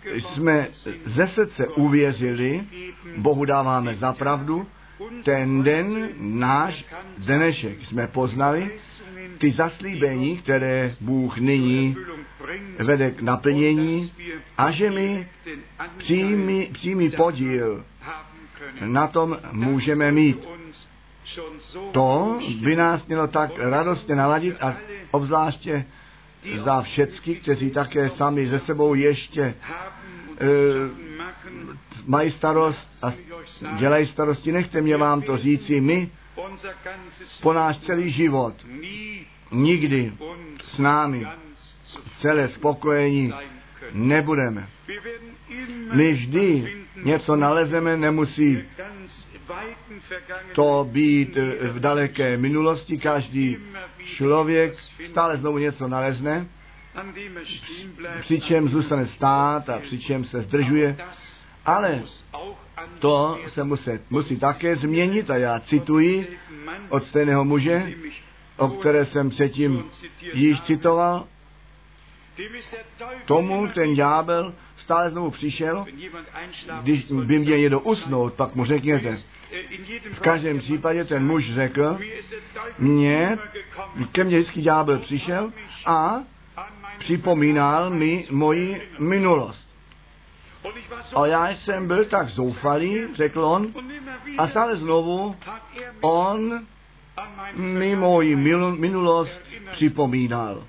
jsme 0.07 0.69
ze 1.05 1.27
srdce 1.27 1.69
uvěřili, 1.69 2.65
Bohu 3.17 3.45
dáváme 3.45 3.95
za 3.95 4.13
pravdu, 4.13 4.67
ten 5.25 5.63
den 5.63 6.09
náš 6.19 6.85
dnešek 7.19 7.85
jsme 7.85 8.07
poznali, 8.07 8.71
ty 9.41 9.53
zaslíbení, 9.53 10.39
které 10.39 10.95
Bůh 11.01 11.39
nyní 11.39 11.97
vede 12.79 13.11
k 13.11 13.23
naplnění 13.23 14.13
a 14.59 14.71
že 14.71 14.91
my 14.91 15.29
přímý, 15.99 16.67
přímý 16.73 17.11
podíl 17.11 17.85
na 18.85 19.07
tom 19.07 19.39
můžeme 19.53 20.13
mít. 20.13 20.49
To 21.93 22.39
by 22.63 22.77
nás 22.77 23.07
mělo 23.07 23.27
tak 23.27 23.51
radostně 23.59 24.15
naladit 24.15 24.57
a 24.61 24.77
obzvláště 25.11 25.85
za 26.65 26.83
všecky, 26.83 27.35
kteří 27.35 27.71
také 27.71 28.11
sami 28.11 28.49
ze 28.49 28.59
sebou 28.59 28.95
ještě 28.95 29.43
e, 29.43 29.55
mají 32.07 32.31
starost 32.31 32.89
a 33.03 33.13
dělají 33.79 34.07
starosti. 34.07 34.53
Nechte 34.53 34.81
mě 34.81 34.97
vám 34.97 35.23
to 35.23 35.37
říci, 35.37 35.81
my 35.81 36.11
po 37.43 37.53
náš 37.53 37.79
celý 37.79 38.11
život 38.11 38.55
nikdy 39.51 40.13
s 40.63 40.79
námi 40.79 41.27
celé 42.21 42.49
spokojení 42.49 43.33
nebudeme. 43.93 44.69
My 45.93 46.13
vždy 46.13 46.77
něco 47.05 47.37
nalezeme, 47.37 47.97
nemusí 47.97 48.65
to 50.55 50.89
být 50.91 51.37
v 51.63 51.81
daleké 51.81 52.37
minulosti. 52.37 52.99
Každý 52.99 53.57
člověk 54.05 54.75
stále 55.11 55.37
znovu 55.37 55.59
něco 55.59 55.89
nalezne, 55.89 56.47
přičem 58.21 58.69
zůstane 58.69 59.07
stát 59.07 59.69
a 59.69 59.79
přičem 59.79 60.25
se 60.25 60.43
zdržuje. 60.43 60.97
Ale 61.67 62.03
to 62.99 63.39
se 63.49 63.65
musí, 63.65 63.91
musí 64.11 64.37
také 64.37 64.77
změnit 64.77 65.31
a 65.31 65.37
já 65.37 65.61
cituji 65.61 66.39
od 66.89 67.05
stejného 67.05 67.45
muže, 67.45 67.93
o 68.57 68.69
které 68.69 69.07
jsem 69.07 69.31
předtím 69.31 69.85
již 70.33 70.61
citoval, 70.61 71.27
tomu 73.25 73.69
ten 73.69 73.95
ďábel 73.95 74.55
stále 74.77 75.11
znovu 75.11 75.31
přišel, 75.31 75.87
když 76.83 77.11
by 77.13 77.39
sagt 77.39 77.49
někdo 77.49 77.81
usnout, 77.81 78.35
pak 78.35 78.55
mu 78.55 78.65
řekněte. 78.65 79.19
V 80.13 80.21
každém 80.21 80.59
případě 80.59 81.05
ten 81.05 81.27
muž 81.27 81.55
řekl, 81.55 81.99
gekommen, 82.79 83.39
ke 84.13 84.25
mně 84.25 84.39
vždycky 84.39 84.63
ďábel 84.63 84.99
přišel 84.99 85.53
a 85.87 86.23
připomínal 86.99 87.91
mi 87.91 88.27
moji 88.31 88.83
minulost. 88.99 89.71
Und 89.73 89.79
ich 90.31 90.49
war 90.49 90.50
so 90.50 90.50
A 91.17 91.27
já 91.27 91.49
jsem 91.49 91.87
byl 91.87 92.05
tak 92.05 92.29
zoufalý, 92.29 93.15
řekl 93.15 93.45
on, 93.45 93.69
a 94.39 94.49
stále 94.49 94.77
znovu 94.77 95.37
on 96.01 96.67
mi 97.55 97.97
moji 97.97 98.37
minulost 98.77 99.41
připomínal. 99.73 100.65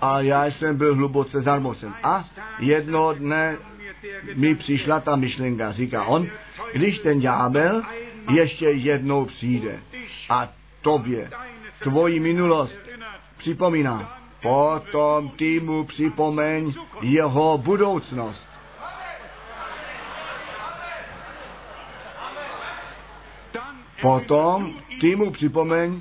A 0.00 0.20
já 0.20 0.46
jsem 0.46 0.76
byl 0.76 0.94
hluboce 0.94 1.42
zarmocen. 1.42 1.94
A 2.02 2.24
jednoho 2.58 3.14
dne 3.14 3.56
mi 4.34 4.54
přišla 4.54 5.00
ta 5.00 5.16
myšlenka, 5.16 5.72
říká 5.72 6.04
on, 6.04 6.26
když 6.72 6.98
ten 6.98 7.20
ďábel 7.20 7.82
ještě 8.30 8.70
jednou 8.70 9.24
přijde 9.24 9.80
a 10.28 10.48
tobě 10.82 11.30
tvoji 11.82 12.20
minulost 12.20 12.78
připomíná, 13.38 14.18
potom 14.42 15.30
ty 15.30 15.60
mu 15.60 15.84
připomeň 15.84 16.74
jeho 17.00 17.58
budoucnost. 17.58 18.53
Potom 24.04 24.74
ty 25.00 25.16
mu 25.16 25.30
připomeň 25.30 26.00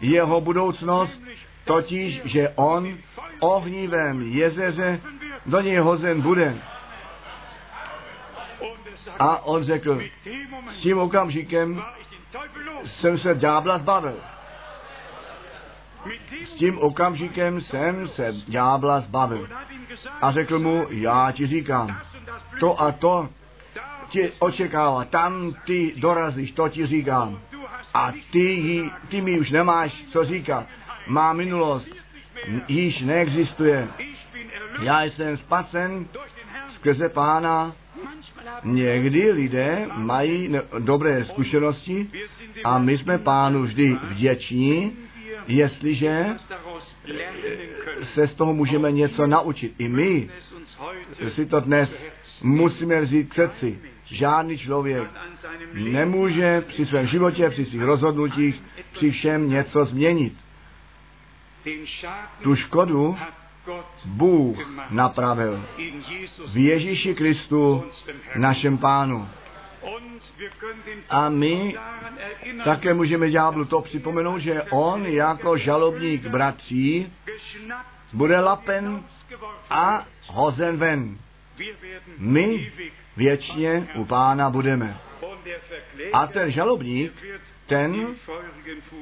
jeho 0.00 0.40
budoucnost, 0.40 1.20
totiž, 1.64 2.20
že 2.24 2.48
on 2.48 2.96
v 3.14 3.18
ohnivém 3.40 4.22
jezeře 4.22 5.00
do 5.46 5.60
něj 5.60 5.76
hozen 5.76 6.20
bude. 6.20 6.58
A 9.18 9.44
on 9.44 9.64
řekl, 9.64 10.00
s 10.70 10.78
tím 10.80 10.98
okamžikem 10.98 11.82
jsem 12.84 13.18
se 13.18 13.34
ďábla 13.34 13.78
zbavil. 13.78 14.16
S 16.44 16.50
tím 16.54 16.78
okamžikem 16.78 17.60
jsem 17.60 18.08
se 18.08 18.32
ďábla 18.48 19.00
zbavil. 19.00 19.48
A 20.20 20.32
řekl 20.32 20.58
mu, 20.58 20.86
já 20.90 21.32
ti 21.32 21.46
říkám, 21.46 22.00
to 22.60 22.82
a 22.82 22.92
to 22.92 23.28
tě 24.12 24.32
očekává, 24.38 25.04
tam 25.04 25.54
ty 25.66 25.92
dorazíš, 25.96 26.52
to 26.52 26.68
ti 26.68 26.86
říkám. 26.86 27.40
A 27.94 28.12
ty, 28.32 28.38
jí, 28.38 28.90
ty 29.08 29.20
mi 29.20 29.40
už 29.40 29.50
nemáš 29.50 30.04
co 30.12 30.24
říkat. 30.24 30.66
Má 31.06 31.32
minulost 31.32 31.88
již 32.68 33.00
neexistuje. 33.00 33.88
Já 34.82 35.02
jsem 35.02 35.36
spasen 35.36 36.06
skrze 36.68 37.08
pána. 37.08 37.72
Někdy 38.64 39.32
lidé 39.32 39.88
mají 39.96 40.48
ne- 40.48 40.62
dobré 40.78 41.24
zkušenosti 41.24 42.10
a 42.64 42.78
my 42.78 42.98
jsme 42.98 43.18
pánu 43.18 43.62
vždy 43.62 43.96
vděční, 44.02 44.96
jestliže 45.46 46.26
se 48.14 48.26
z 48.26 48.34
toho 48.34 48.54
můžeme 48.54 48.92
něco 48.92 49.26
naučit. 49.26 49.74
I 49.78 49.88
my 49.88 50.30
si 51.28 51.46
to 51.46 51.60
dnes 51.60 51.90
musíme 52.42 53.00
vzít 53.00 53.30
k 53.30 53.34
srdci. 53.34 53.91
Žádný 54.12 54.58
člověk 54.58 55.10
nemůže 55.72 56.60
při 56.60 56.86
svém 56.86 57.06
životě, 57.06 57.50
při 57.50 57.64
svých 57.64 57.82
rozhodnutích, 57.82 58.62
při 58.92 59.10
všem 59.10 59.48
něco 59.48 59.84
změnit. 59.84 60.34
Tu 62.42 62.56
škodu 62.56 63.16
Bůh 64.04 64.56
napravil 64.90 65.64
v 66.52 66.56
Ježíši 66.56 67.14
Kristu, 67.14 67.84
našem 68.36 68.78
pánu. 68.78 69.28
A 71.08 71.28
my 71.28 71.76
také 72.64 72.94
můžeme 72.94 73.30
ďáblu 73.30 73.64
to 73.64 73.80
připomenout, 73.80 74.38
že 74.38 74.62
on 74.62 75.06
jako 75.06 75.56
žalobník 75.56 76.26
bratří 76.26 77.12
bude 78.12 78.40
lapen 78.40 79.04
a 79.70 80.06
hozen 80.26 80.76
ven. 80.76 81.18
My 82.18 82.72
věčně 83.16 83.88
u 83.94 84.04
pána 84.04 84.50
budeme. 84.50 85.00
A 86.12 86.26
ten 86.26 86.50
žalobník, 86.50 87.12
ten 87.66 88.06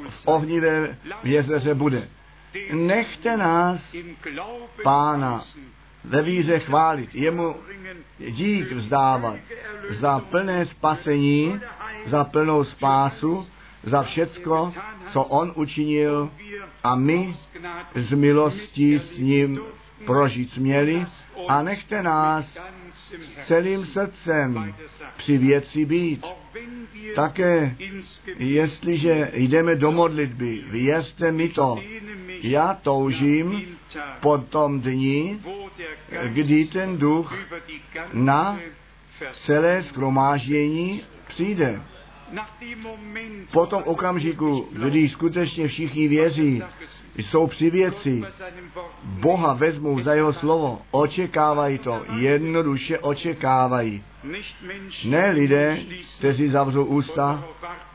v 0.08 0.26
ohnivé 0.26 0.98
jezeře 1.22 1.74
bude. 1.74 2.08
Nechte 2.72 3.36
nás 3.36 3.94
pána 4.82 5.44
ve 6.04 6.22
víře 6.22 6.58
chválit, 6.58 7.14
jemu 7.14 7.56
dík 8.18 8.72
vzdávat 8.72 9.38
za 9.88 10.18
plné 10.18 10.66
spasení, 10.66 11.61
za 12.06 12.24
plnou 12.24 12.64
spásu, 12.64 13.48
za 13.82 14.02
všecko, 14.02 14.72
co 15.12 15.22
on 15.22 15.52
učinil 15.54 16.30
a 16.84 16.94
my 16.94 17.34
z 17.94 18.12
milostí 18.12 18.98
s 18.98 19.18
ním 19.18 19.61
prožít 20.07 20.53
směli 20.53 21.07
a 21.48 21.62
nechte 21.62 22.03
nás 22.03 22.59
celým 23.46 23.86
srdcem 23.86 24.74
při 25.16 25.38
věci 25.38 25.84
být. 25.84 26.26
Také, 27.14 27.76
jestliže 28.36 29.30
jdeme 29.34 29.76
do 29.76 29.92
modlitby, 29.92 30.64
věřte 30.70 31.32
mi 31.32 31.48
to, 31.48 31.78
já 32.43 32.74
toužím 32.82 33.78
po 34.20 34.39
tom 34.39 34.81
dni, 34.81 35.40
kdy 36.27 36.64
ten 36.64 36.98
duch 36.98 37.39
na 38.12 38.59
celé 39.32 39.85
skromáždění 39.85 41.02
přijde. 41.28 41.81
Po 43.52 43.66
tom 43.66 43.82
okamžiku, 43.86 44.69
kdy 44.73 45.09
skutečně 45.09 45.69
všichni 45.69 46.09
věří, 46.09 46.62
jsou 47.16 47.47
při 47.47 47.70
věci, 47.70 48.23
Boha 49.05 49.52
vezmou 49.52 50.01
za 50.01 50.15
jeho 50.15 50.32
slovo, 50.32 50.82
očekávají 50.90 51.78
to, 51.78 52.02
jednoduše 52.16 52.98
očekávají. 52.98 54.02
Ne 55.05 55.31
lidé, 55.31 55.78
kteří 56.19 56.48
zavřou 56.48 56.85
ústa 56.85 57.44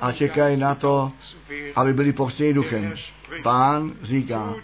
a 0.01 0.11
čekají 0.11 0.57
na 0.57 0.75
to, 0.75 1.11
aby 1.75 1.93
byli 1.93 2.13
povstěni 2.13 2.53
duchem. 2.53 2.93
Pán 3.43 3.91
říká, 4.01 4.55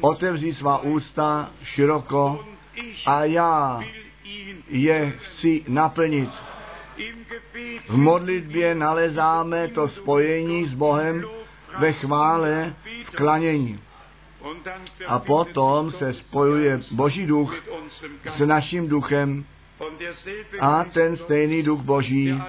otevři 0.00 0.54
svá 0.54 0.78
ústa 0.78 1.50
široko 1.64 2.44
a 3.06 3.24
já 3.24 3.80
je 4.68 5.12
chci 5.18 5.64
naplnit. 5.68 6.30
V 7.88 7.96
modlitbě 7.96 8.74
nalezáme 8.74 9.68
to 9.68 9.88
spojení 9.88 10.66
s 10.66 10.74
Bohem 10.74 11.24
ve 11.78 11.92
chvále, 11.92 12.74
v 13.04 13.16
klanění. 13.16 13.80
A 15.06 15.18
potom 15.18 15.92
se 15.92 16.12
spojuje 16.12 16.80
Boží 16.90 17.26
duch 17.26 17.54
s 18.36 18.46
naším 18.46 18.88
duchem 18.88 19.44
a 20.60 20.84
ten 20.84 21.16
stejný 21.16 21.62
duch 21.62 21.80
Boží, 21.80 22.42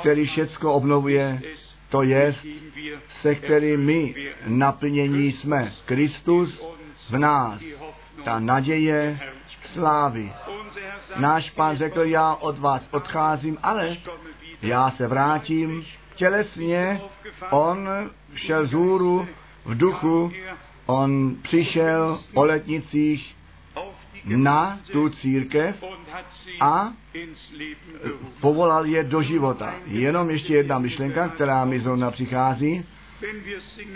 který 0.00 0.26
všecko 0.26 0.72
obnovuje, 0.72 1.42
to 1.88 2.02
je, 2.02 2.34
se 3.20 3.34
kterým 3.34 3.80
my 3.80 4.14
naplnění 4.46 5.32
jsme. 5.32 5.72
Kristus 5.84 6.66
v 7.10 7.18
nás, 7.18 7.62
ta 8.24 8.40
naděje 8.40 9.20
slávy. 9.72 10.32
Náš 11.16 11.50
pán 11.50 11.76
řekl, 11.76 12.02
já 12.02 12.34
od 12.34 12.58
vás 12.58 12.82
odcházím, 12.90 13.58
ale 13.62 13.96
já 14.62 14.90
se 14.90 15.06
vrátím 15.06 15.84
tělesně. 16.14 17.00
On 17.50 17.88
šel 18.34 18.66
z 18.66 18.72
hůru 18.72 19.28
v 19.64 19.78
duchu, 19.78 20.32
on 20.86 21.36
přišel 21.42 22.20
o 22.34 22.44
letnicích 22.44 23.36
na 24.24 24.78
tu 24.92 25.08
církev 25.08 25.84
a 26.60 26.92
povolal 28.40 28.86
je 28.86 29.04
do 29.04 29.22
života. 29.22 29.74
Jenom 29.86 30.30
ještě 30.30 30.54
jedna 30.54 30.78
myšlenka, 30.78 31.28
která 31.28 31.64
mi 31.64 31.80
zrovna 31.80 32.10
přichází. 32.10 32.84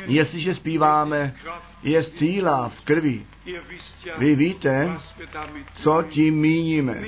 Jestliže 0.06 0.54
zpíváme, 0.54 1.34
je 1.82 2.04
síla 2.04 2.68
v 2.68 2.84
krvi. 2.84 3.26
Vy 4.18 4.34
víte, 4.34 4.98
co 5.74 6.04
tím 6.08 6.34
míníme. 6.34 7.02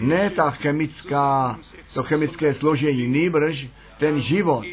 Ne 0.00 0.30
ta 0.30 0.50
chemická, 0.50 1.58
to 1.94 2.02
chemické 2.02 2.54
složení, 2.54 3.06
nýbrž 3.06 3.66
ten 3.98 4.20
život, 4.20 4.64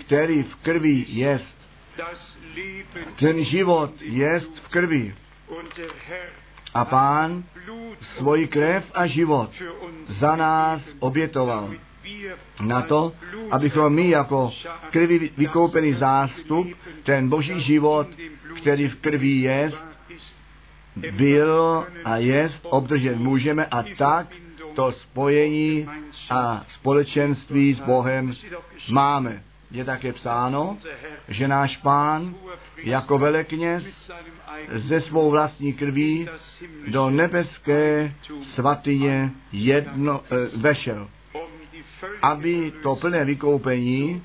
který 0.00 0.42
v 0.42 0.56
krvi 0.56 1.04
jest. 1.08 1.68
Ten 3.18 3.44
život 3.44 3.90
jest 4.00 4.58
v 4.58 4.68
krvi. 4.68 5.14
A 6.74 6.84
pán 6.84 7.44
svoji 8.00 8.48
krev 8.48 8.84
a 8.94 9.06
život 9.06 9.50
za 10.06 10.36
nás 10.36 10.88
obětoval. 10.98 11.70
Na 12.60 12.82
to, 12.82 13.12
abychom 13.50 13.94
my 13.94 14.10
jako 14.10 14.52
krvi 14.90 15.30
vykoupený 15.36 15.92
zástup, 15.92 16.66
ten 17.02 17.28
boží 17.28 17.60
život, 17.60 18.06
který 18.56 18.88
v 18.88 18.96
krvi 18.96 19.48
ist, 19.66 19.84
byl 20.96 21.86
a 22.04 22.16
jest 22.16 22.66
obdržet 22.70 23.16
můžeme 23.16 23.66
a 23.66 23.82
tak 23.98 24.26
to 24.74 24.92
spojení 24.92 25.88
a 26.30 26.64
společenství 26.68 27.74
s 27.74 27.80
Bohem 27.80 28.32
máme. 28.90 29.42
Je 29.70 29.84
také 29.84 30.12
psáno, 30.12 30.76
že 31.28 31.48
náš 31.48 31.76
pán 31.76 32.34
jako 32.76 33.18
velekněz 33.18 34.12
ze 34.68 35.00
svou 35.00 35.30
vlastní 35.30 35.72
krví 35.72 36.28
do 36.88 37.10
nebeské 37.10 38.14
svatyně 38.54 39.30
jedno, 39.52 40.20
e, 40.30 40.58
vešel, 40.58 41.08
aby 42.22 42.72
to 42.82 42.96
plné 42.96 43.24
vykoupení 43.24 44.22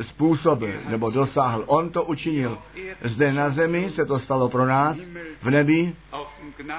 způsobil 0.00 0.80
nebo 0.88 1.10
dosáhl. 1.10 1.64
On 1.66 1.90
to 1.90 2.04
učinil. 2.04 2.58
Zde 3.04 3.32
na 3.32 3.50
zemi 3.50 3.90
se 3.94 4.04
to 4.06 4.18
stalo 4.18 4.48
pro 4.48 4.66
nás, 4.66 4.96
v 5.42 5.50
nebi 5.50 5.94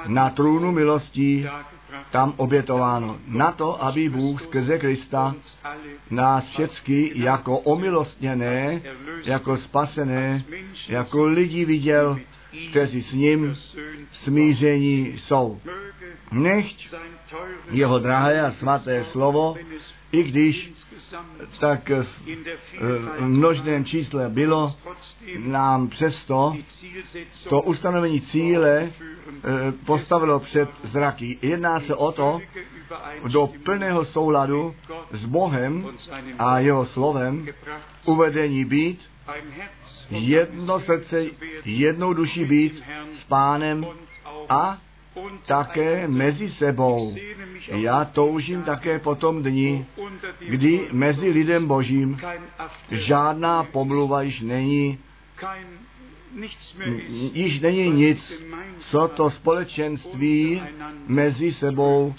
na 0.08 0.30
trůnu 0.30 0.72
milostí 0.72 1.48
tam 2.12 2.34
obětováno. 2.38 3.18
Na 3.28 3.52
to, 3.52 3.84
aby 3.84 4.10
Bůh 4.10 4.42
skrze 4.42 4.78
Krista 4.78 5.36
nás 6.10 6.46
všecky 6.46 7.12
jako 7.16 7.60
omilostněné, 7.60 8.82
jako 9.26 9.58
spasené, 9.58 10.44
jako 10.88 11.26
lidi 11.26 11.66
viděl, 11.66 12.20
kteří 12.70 13.04
s 13.04 13.14
ním 13.14 13.56
smíření 14.12 15.14
jsou. 15.18 15.60
Nechť 16.32 16.96
jeho 17.72 18.00
drahé 18.00 18.42
a 18.42 18.52
svaté 18.52 19.06
slovo, 19.06 19.56
i 20.16 20.24
když 20.24 20.72
tak 21.60 21.92
der 22.44 22.56
v 23.18 23.22
množném 23.22 23.86
čísle 23.86 24.30
bylo, 24.30 24.76
nám 25.38 25.88
přesto 25.88 26.56
to 27.50 27.62
ustanovení 27.62 28.22
cíle 28.22 28.80
eh, 28.80 28.92
postavilo 29.86 30.40
před 30.40 30.70
zraky. 30.84 31.38
Jedná 31.42 31.80
se 31.80 31.96
o 31.96 32.12
to, 32.12 32.42
do 33.28 33.50
plného 33.64 34.06
souladu 34.06 34.76
s 35.12 35.26
Bohem 35.26 35.88
a 36.40 36.60
jeho 36.60 36.86
slovem 36.86 37.48
uvedení 38.06 38.66
být, 38.66 39.00
jedno 40.10 40.80
srdce, 40.80 41.26
jednou 41.66 42.14
duši 42.14 42.46
být 42.46 42.84
s 43.22 43.24
pánem 43.24 43.86
a 44.50 44.82
také 45.46 46.08
mezi 46.08 46.50
sebou. 46.50 47.16
Já 47.68 48.06
toužím 48.06 48.64
také 48.64 49.00
po 49.00 49.16
tom 49.16 49.44
dni, 49.44 49.86
kdy 50.50 50.88
mezi 50.92 51.30
lidem 51.30 51.68
božím 51.68 52.20
žádná 52.92 53.64
pomluva 53.64 54.22
již 54.22 54.42
není, 54.42 55.00
již 57.34 57.60
není 57.60 57.90
nic, 57.90 58.34
co 58.80 59.08
to 59.08 59.30
společenství 59.30 60.62
mezi 61.08 61.54
sebou 61.54 62.16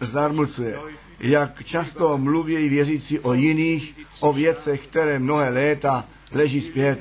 zarmucuje. 0.00 0.78
Jak 1.20 1.64
často 1.64 2.18
mluví 2.18 2.68
věřící 2.68 3.18
o 3.18 3.32
jiných, 3.32 3.98
o 4.20 4.32
věcech, 4.32 4.86
které 4.86 5.18
mnohé 5.18 5.48
léta 5.48 6.04
leží 6.32 6.60
zpět, 6.60 7.00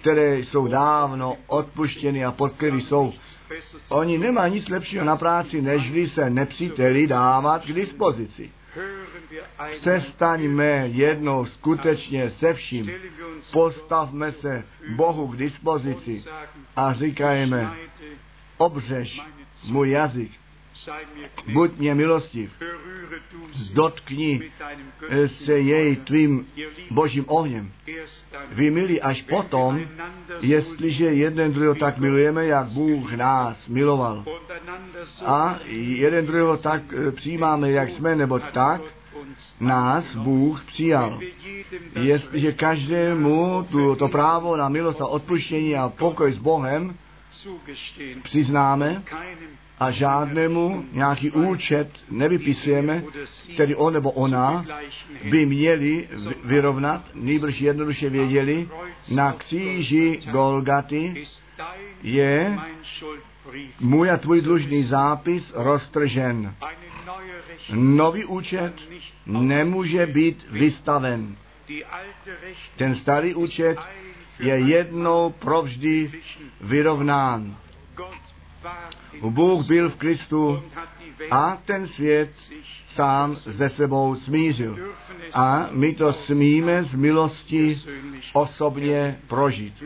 které 0.00 0.38
jsou 0.38 0.66
dávno 0.66 1.36
odpuštěny 1.46 2.24
a 2.24 2.32
pod 2.32 2.52
jsou. 2.62 3.12
Oni 3.88 4.18
nemají 4.18 4.54
nic 4.54 4.68
lepšího 4.68 5.04
na 5.04 5.16
práci, 5.16 5.62
nežli 5.62 6.08
se 6.08 6.30
nepříteli 6.30 7.06
dávat 7.06 7.64
k 7.64 7.72
dispozici. 7.72 8.50
Přestaňme 9.80 10.88
jednou 10.88 11.46
skutečně 11.46 12.30
se 12.30 12.54
vším. 12.54 12.90
Postavme 13.52 14.32
se 14.32 14.64
Bohu 14.96 15.28
k 15.28 15.36
dispozici 15.36 16.24
a 16.76 16.94
schneide 16.94 17.68
obřeš 18.56 19.20
můj 19.64 19.90
jazyk, 19.90 20.32
buď 21.52 21.78
mě 21.78 21.94
milostiv, 21.94 22.50
berühre 22.58 23.18
du 23.32 23.48
sie 23.52 23.74
dotkni 23.74 24.38
mit 24.38 24.52
deinem 24.58 24.92
göttlichen 25.00 25.28
se 25.28 25.60
jej 25.60 25.96
tvým 25.96 26.46
božím 26.90 27.24
ohněm. 27.28 27.72
Vy 28.52 28.70
milí 28.70 29.02
až 29.02 29.22
potom, 29.22 29.80
jestliže 30.40 31.04
jeden 31.04 31.52
druhého 31.52 31.74
tak 31.74 31.98
milujeme, 31.98 32.46
jak 32.46 32.66
Bůh 32.68 33.12
nás 33.12 33.68
miloval. 33.68 34.24
A 35.24 35.58
jeden 35.66 36.26
druhého 36.26 36.56
tak 36.56 36.82
eh, 36.92 37.12
přijímáme, 37.12 37.70
jak 37.70 37.88
jsme, 37.88 38.16
nebo 38.16 38.38
tak 38.38 38.80
nás 39.60 40.04
Bůh 40.14 40.64
přijal. 40.64 41.20
Jestliže 42.00 42.52
každému 42.52 43.66
tu, 43.70 43.94
to 43.94 44.08
právo 44.08 44.56
na 44.56 44.68
milost 44.68 45.00
a 45.00 45.06
odpuštění 45.06 45.76
a 45.76 45.88
pokoj 45.88 46.32
s 46.32 46.38
Bohem 46.38 46.94
přiznáme 48.22 49.02
a 49.80 49.90
žádnému 49.90 50.84
nějaký 50.92 51.30
účet 51.30 51.90
nevypisujeme, 52.10 53.02
který 53.54 53.74
on 53.74 53.92
nebo 53.92 54.10
ona 54.10 54.64
by 55.30 55.46
měli 55.46 56.08
vy- 56.12 56.34
vyrovnat, 56.44 57.10
nýbrž 57.14 57.60
jednoduše 57.60 58.10
věděli, 58.10 58.68
na 59.14 59.32
kříži 59.32 60.20
Golgaty 60.30 61.26
je 62.02 62.58
můj 63.80 64.10
a 64.10 64.16
tvůj 64.16 64.40
dlužný 64.40 64.82
zápis 64.82 65.52
roztržen. 65.54 66.54
Nový 67.72 68.24
účet 68.24 68.72
nemůže 69.26 70.06
být 70.06 70.46
vystaven. 70.50 71.36
Ten 72.76 72.96
starý 72.96 73.34
účet 73.34 73.78
je 74.38 74.58
jednou 74.58 75.30
provždy 75.38 76.12
vyrovnán. 76.60 77.56
Bůh 79.22 79.66
byl 79.66 79.90
v 79.90 79.96
Kristu 79.96 80.62
a 81.30 81.58
ten 81.64 81.88
svět 81.88 82.30
sám 82.94 83.36
se 83.36 83.70
sebou 83.70 84.14
smířil. 84.14 84.94
A 85.34 85.68
my 85.70 85.94
to 85.94 86.12
smíme 86.12 86.84
z 86.84 86.94
milosti 86.94 87.78
osobně 88.32 89.20
prožít. 89.28 89.84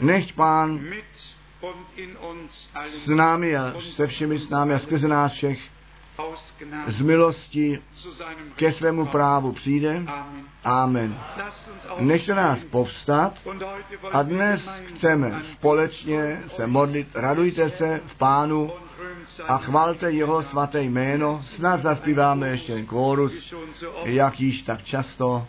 Nechť 0.00 0.34
Pán 0.34 0.80
s 3.04 3.06
námi 3.06 3.56
a 3.56 3.74
se 3.96 4.06
všemi 4.06 4.38
s 4.38 4.48
námi 4.48 4.74
a 4.74 4.78
skrze 4.78 5.08
nás 5.08 5.32
všech 5.32 5.60
z 6.86 7.00
milosti 7.00 7.82
ke 8.56 8.72
svému 8.72 9.06
právu 9.06 9.52
přijde. 9.52 10.02
Amen. 10.64 11.18
Nechte 11.98 12.34
nás 12.34 12.58
povstat 12.70 13.34
a 14.12 14.22
dnes 14.22 14.68
chceme 14.86 15.42
společně 15.52 16.42
se 16.56 16.66
modlit. 16.66 17.08
Radujte 17.14 17.70
se 17.70 18.00
v 18.06 18.18
Pánu 18.18 18.70
a 19.48 19.58
chvalte 19.58 20.10
jeho 20.10 20.42
svaté 20.42 20.82
jméno. 20.82 21.42
Snad 21.42 21.82
zaspíváme 21.82 22.48
ještě 22.48 22.86
oft. 22.92 23.34
jak 24.04 24.40
již 24.40 24.62
tak 24.62 24.82
často. 24.82 25.46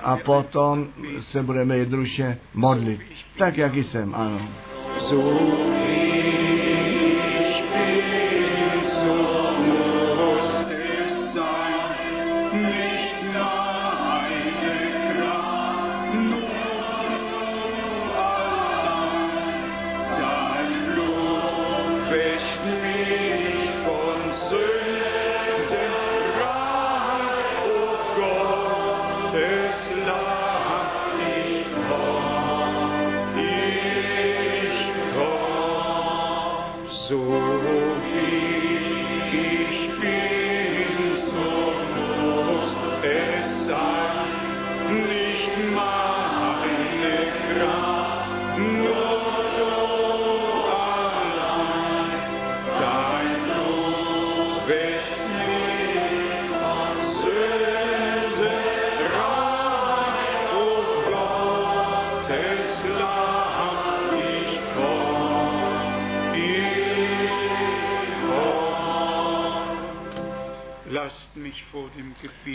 A 0.00 0.16
potom 0.16 0.88
se 1.20 1.42
budeme 1.42 1.76
jednoduše 1.76 2.38
modlit. 2.54 3.00
Tak, 3.38 3.56
jak 3.56 3.74
jsem, 3.74 4.14
ano. 4.14 4.48
So 4.98 6.43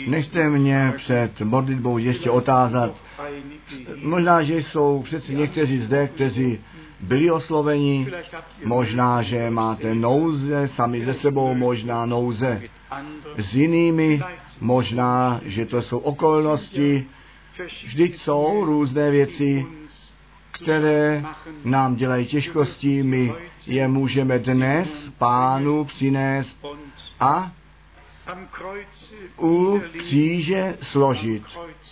Nechte 0.06 0.48
mě 0.48 0.92
před 0.96 1.40
modlitbou 1.40 1.98
ještě 1.98 2.30
otázat. 2.30 2.96
Možná, 4.02 4.42
že 4.42 4.56
jsou 4.56 5.02
přeci 5.02 5.34
někteří 5.34 5.78
zde, 5.78 6.08
kteří 6.08 6.58
byli 7.00 7.30
osloveni, 7.30 8.12
možná, 8.64 9.22
že 9.22 9.50
máte 9.50 9.94
nouze 9.94 10.68
sami 10.68 11.04
ze 11.04 11.14
sebou, 11.14 11.54
možná 11.54 12.06
nouze 12.06 12.62
s 13.38 13.54
jinými, 13.54 14.22
možná, 14.60 15.40
že 15.44 15.66
to 15.66 15.82
jsou 15.82 15.98
okolnosti, 15.98 17.06
vždyť 17.84 18.20
jsou 18.20 18.64
různé 18.64 19.10
věci, 19.10 19.66
které 20.50 21.24
nám 21.64 21.96
dělají 21.96 22.26
těžkosti, 22.26 23.02
my 23.02 23.34
je 23.66 23.88
můžeme 23.88 24.38
dnes 24.38 24.88
pánu 25.18 25.84
přinést 25.84 26.66
a 27.20 27.52
u 29.40 29.82
kříže 29.98 30.78
složit, 30.82 31.42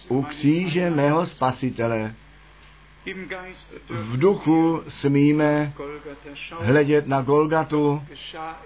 u 0.09 0.23
kříže 0.23 0.91
mého 0.91 1.27
spasitele. 1.27 2.15
V 3.89 4.19
duchu 4.19 4.83
smíme 5.01 5.73
hledět 6.61 7.07
na 7.07 7.23
Golgatu, 7.23 8.03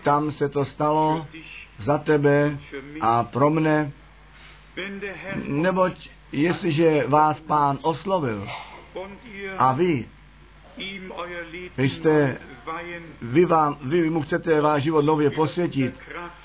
tam 0.03 0.33
se 0.33 0.49
to 0.49 0.65
stalo 0.65 1.27
za 1.79 1.99
tebe 1.99 2.59
a 3.01 3.25
pro 3.25 3.51
mne, 3.51 3.93
neboť 5.47 6.11
jestliže 6.33 7.07
vás 7.07 7.41
pán 7.41 7.79
oslovil 7.83 8.49
a 9.59 9.73
vy 9.73 10.09
vy 11.77 11.89
jste, 11.89 12.39
vy, 13.23 13.45
vám, 13.45 13.79
vy 13.83 14.11
mu 14.11 14.23
chcete 14.23 14.61
váš 14.61 14.83
život 14.83 15.03
nově 15.03 15.31
posvětit 15.31 15.95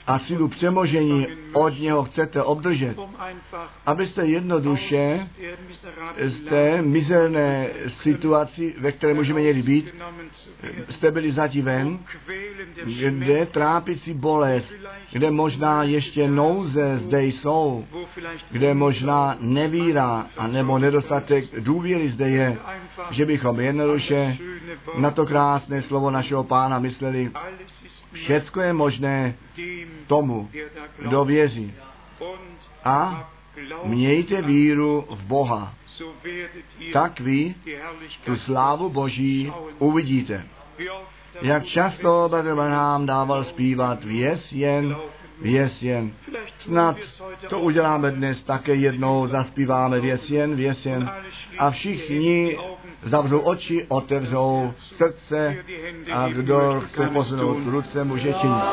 a 0.08 0.20
sílu 0.20 0.48
přemožení 0.48 1.28
od 1.54 1.80
něho 1.80 2.04
chcete 2.04 2.44
obdržet, 2.44 2.98
abyste 3.86 4.26
jednoduše 4.26 5.30
z 6.24 6.42
té 6.42 6.82
mizerné 6.82 7.70
situaci, 7.88 8.76
ve 8.80 8.92
které 8.92 9.14
můžeme 9.14 9.42
někdy 9.42 9.62
být, 9.64 9.96
jste 10.90 11.12
byli 11.12 11.32
zatím 11.32 11.66
ven, 11.66 12.00
kde 13.10 13.46
trápící 13.46 14.14
bolest, 14.14 14.74
kde 15.12 15.32
možná 15.32 15.84
ještě 15.84 16.28
nouze 16.28 16.98
zde 16.98 17.24
jsou, 17.24 17.86
kde 18.52 18.74
možná 18.74 19.38
nevíra 19.40 20.28
a 20.38 20.48
nebo 20.48 20.80
nedostatek 20.80 21.60
důvěry 21.60 22.10
zde 22.10 22.30
je, 22.30 22.58
že 23.12 23.26
bychom 23.26 23.60
jednoduše 23.60 24.38
na 24.98 25.12
to 25.12 25.26
krásné 25.26 25.82
slovo 25.82 26.12
našeho 26.12 26.44
pána 26.44 26.80
mysleli, 26.80 27.32
všecko 28.24 28.62
je 28.62 28.74
možné 28.74 29.36
tomu, 30.08 30.50
kdo 31.00 31.26
věří. 31.26 31.74
A 32.84 33.30
mějte 33.84 34.42
víru 34.42 35.06
v 35.10 35.24
Boha. 35.24 35.74
Tak 36.94 37.20
vy 37.20 37.56
tu 38.26 38.36
slávu 38.36 38.90
Boží 38.90 39.54
uvidíte. 39.80 40.48
Jak 41.42 41.66
často 41.66 42.28
Bratr 42.30 42.56
nám 42.56 43.06
dával 43.06 43.44
zpívat 43.44 44.04
věs 44.04 44.52
jen, 44.52 44.96
věs 45.42 45.82
jen. 45.82 46.12
Snad 46.60 46.98
to 47.50 47.60
uděláme 47.60 48.12
dnes 48.12 48.44
také 48.44 48.76
jednou, 48.76 49.28
zaspíváme 49.28 50.00
věs 50.00 50.30
jen, 50.30 50.56
věs 50.56 50.86
jen. 50.86 51.12
A 51.58 51.70
všichni 51.72 52.58
zavřou 53.04 53.40
oči, 53.40 53.86
otevřou 53.88 54.74
srdce 54.78 55.56
a 56.14 56.30
kdo 56.30 56.82
chce 56.86 57.10
posunout 57.14 57.66
ruce, 57.66 58.04
může 58.04 58.34
činit. 58.34 58.64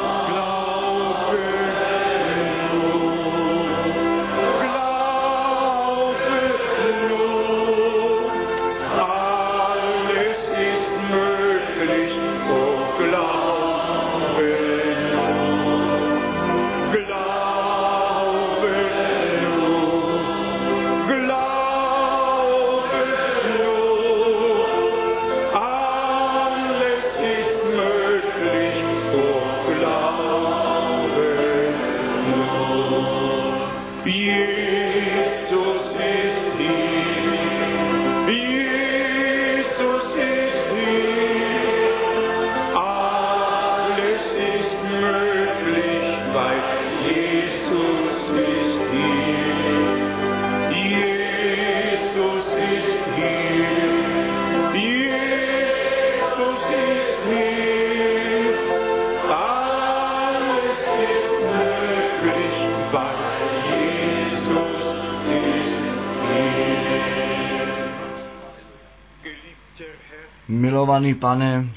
Milovaný 71.05 71.15
pane, 71.15 71.69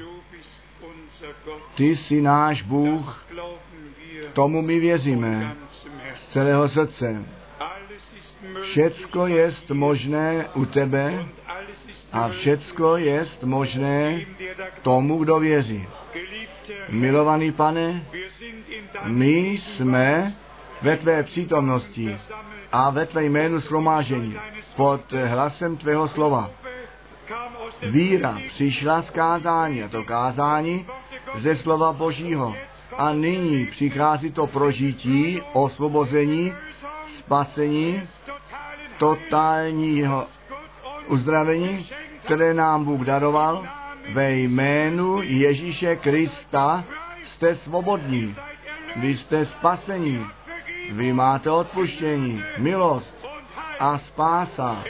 ty 1.75 1.97
jsi 1.97 2.21
náš 2.21 2.61
Bůh, 2.61 3.25
tomu 4.33 4.61
my 4.61 4.79
věříme 4.79 5.55
z 6.15 6.33
celého 6.33 6.69
srdce. 6.69 7.25
Všecko 8.61 9.27
je 9.27 9.53
možné 9.73 10.45
u 10.53 10.65
tebe 10.65 11.25
a 12.11 12.29
všecko 12.29 12.97
je 12.97 13.25
možné 13.43 14.25
tomu, 14.81 15.17
kdo 15.17 15.39
věří. 15.39 15.87
Milovaný 16.89 17.51
pane, 17.51 18.05
my 19.05 19.37
jsme 19.37 20.35
ve 20.81 20.97
tvé 20.97 21.23
přítomnosti 21.23 22.17
a 22.71 22.89
ve 22.89 23.05
tvé 23.05 23.23
jménu 23.23 23.61
slomážení 23.61 24.35
pod 24.75 25.13
hlasem 25.13 25.77
tvého 25.77 26.07
slova. 26.07 26.51
Víra 27.81 28.37
přišla 28.47 29.01
z 29.01 29.09
kázání 29.09 29.83
a 29.83 29.87
to 29.87 30.03
kázání 30.03 30.85
ze 31.35 31.55
slova 31.55 31.93
Božího. 31.93 32.55
A 32.97 33.13
nyní 33.13 33.65
přichází 33.65 34.31
to 34.31 34.47
prožití, 34.47 35.41
osvobození, 35.53 36.53
spasení, 37.19 38.01
totálního 38.97 40.25
uzdravení, 41.07 41.87
které 42.25 42.53
nám 42.53 42.85
Bůh 42.85 43.01
daroval. 43.01 43.67
Ve 44.13 44.33
jménu 44.33 45.21
Ježíše 45.21 45.95
Krista 45.95 46.83
jste 47.23 47.55
svobodní. 47.55 48.35
Vy 48.95 49.17
jste 49.17 49.45
spasení. 49.45 50.25
Vy 50.91 51.13
máte 51.13 51.51
odpuštění, 51.51 52.43
milost 52.57 53.27
a 53.79 53.97
spása. 53.97 54.83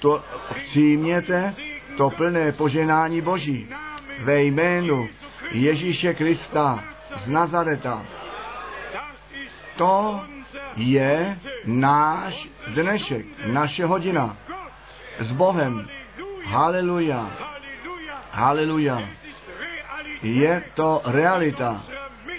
To 0.00 0.22
přijměte, 0.54 1.54
to 1.96 2.10
plné 2.10 2.52
poženání 2.52 3.20
Boží 3.20 3.68
ve 4.24 4.42
jménu 4.42 5.08
Ježíše 5.50 6.14
Krista 6.14 6.84
z 7.24 7.28
Nazareta. 7.28 8.06
To 9.76 10.20
je 10.76 11.38
náš 11.64 12.48
dnešek, 12.74 13.26
naše 13.46 13.84
hodina 13.84 14.36
s 15.20 15.32
Bohem. 15.32 15.88
Haleluja. 16.44 17.30
Haleluja. 18.30 19.08
Je 20.22 20.62
to 20.74 21.02
realita 21.04 21.82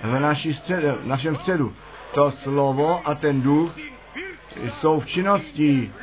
v, 0.04 0.20
naší 0.20 0.54
středu, 0.54 0.88
v 1.02 1.06
našem 1.06 1.36
středu. 1.36 1.74
To 2.14 2.32
slovo 2.32 3.02
a 3.08 3.16
ten 3.16 3.42
duch 3.42 3.78
jsou 4.80 5.00
v 5.00 5.06
činnosti 5.06 5.94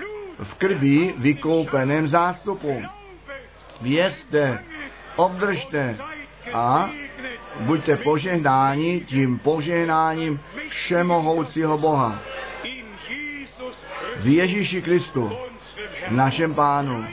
v 0.42 0.54
krví 0.54 1.14
vykoupeném 1.18 2.08
zástupu. 2.08 2.82
Vězte, 3.80 4.64
obdržte 5.16 5.98
a 6.52 6.90
buďte 7.60 7.96
požehnáni 7.96 9.00
tím 9.00 9.38
požehnáním 9.38 10.40
všemohoucího 10.68 11.78
Boha. 11.78 12.18
V 14.16 14.26
Ježíši 14.26 14.82
Kristu, 14.82 15.32
našem 16.10 16.54
Pánu, 16.54 17.04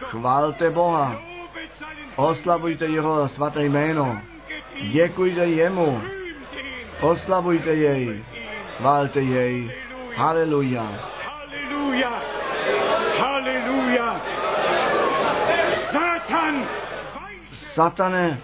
chválte 0.00 0.70
Boha, 0.70 1.22
oslavujte 2.16 2.86
jeho 2.86 3.28
svaté 3.28 3.64
jméno, 3.64 4.20
děkujte 4.82 5.46
jemu, 5.46 6.02
oslavujte 7.00 7.74
jej, 7.74 8.24
chválte 8.78 9.20
jej. 9.20 9.72
Haleluja. 10.16 11.10
Halleluja! 11.26 12.43
Satane, 17.74 18.40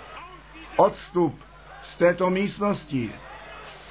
odstup 0.76 1.34
z 1.82 1.98
této 1.98 2.30
místnosti. 2.30 3.12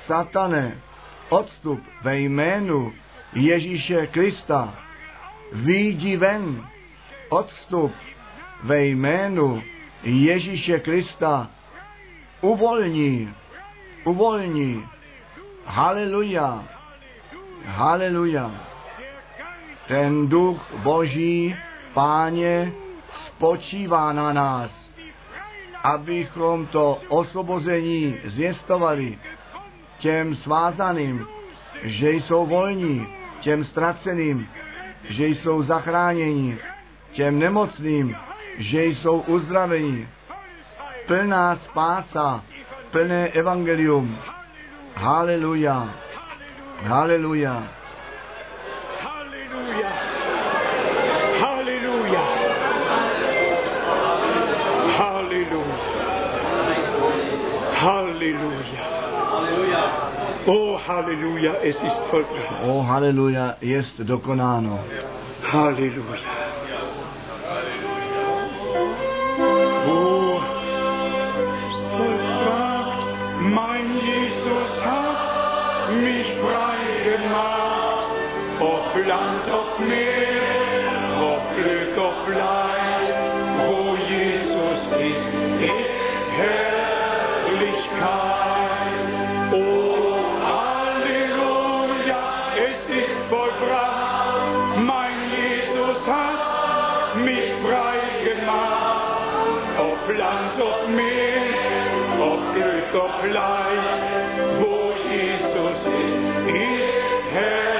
Satane, 0.05 0.81
odstup 1.29 1.79
ve 2.01 2.19
jménu 2.19 2.93
Ježíše 3.33 4.07
Krista. 4.07 4.75
Výjdi 5.53 6.17
ven, 6.17 6.67
odstup 7.29 7.93
ve 8.63 8.85
jménu 8.85 9.63
Ježíše 10.03 10.79
Krista. 10.79 11.47
Uvolni, 12.41 13.33
uvolni. 14.03 14.83
Haleluja, 15.65 16.63
haleluja. 17.65 18.51
Ten 19.87 20.27
duch 20.27 20.73
Boží, 20.83 21.55
páně, 21.93 22.73
spočívá 23.27 24.13
na 24.13 24.33
nás, 24.33 24.88
abychom 25.83 26.67
to 26.67 27.01
osvobození 27.07 28.15
zjistovali 28.25 29.17
těm 29.99 30.35
svázaným, 30.35 31.27
že 31.83 32.11
jsou 32.11 32.45
volní, 32.45 33.07
těm 33.39 33.65
ztraceným, 33.65 34.47
že 35.09 35.27
jsou 35.27 35.63
zachráněni, 35.63 36.57
těm 37.11 37.39
nemocným, 37.39 38.15
že 38.57 38.85
jsou 38.85 39.19
uzdraveni. 39.19 40.07
Plná 41.07 41.55
spása, 41.55 42.43
plné 42.91 43.27
evangelium. 43.27 44.17
Haleluja. 44.95 45.93
Haleluja. 46.83 47.78
Halleluja, 60.89 61.53
es 61.61 61.83
ist 61.83 62.01
vollbracht. 62.09 62.63
O 62.63 62.81
haleluja, 62.81 63.55
jest 63.61 64.01
dokonáno. 64.01 64.79
Halleluja. 65.43 66.17
Oh, 69.87 70.41
ist 71.69 71.83
vollbracht. 71.97 73.07
Mein 73.39 73.87
Jesus 74.07 74.83
hat 74.83 75.23
mich 76.01 76.27
frei 76.41 76.81
gemacht. 77.09 78.09
Ob 78.59 79.07
Land, 79.07 79.47
ob 79.47 79.79
Meer, 79.79 80.41
ob 81.21 81.43
Glück, 81.55 81.97
ob 81.97 82.27
Leid, 82.29 82.68
ob 102.95 103.01
Glück, 103.01 103.03
ob 103.03 103.23
Leid, 103.23 103.83
wo 104.59 104.93
Jesus 105.11 105.79
ist, 105.85 106.19
ist 106.47 106.93
Herrlichkeit. 107.33 107.75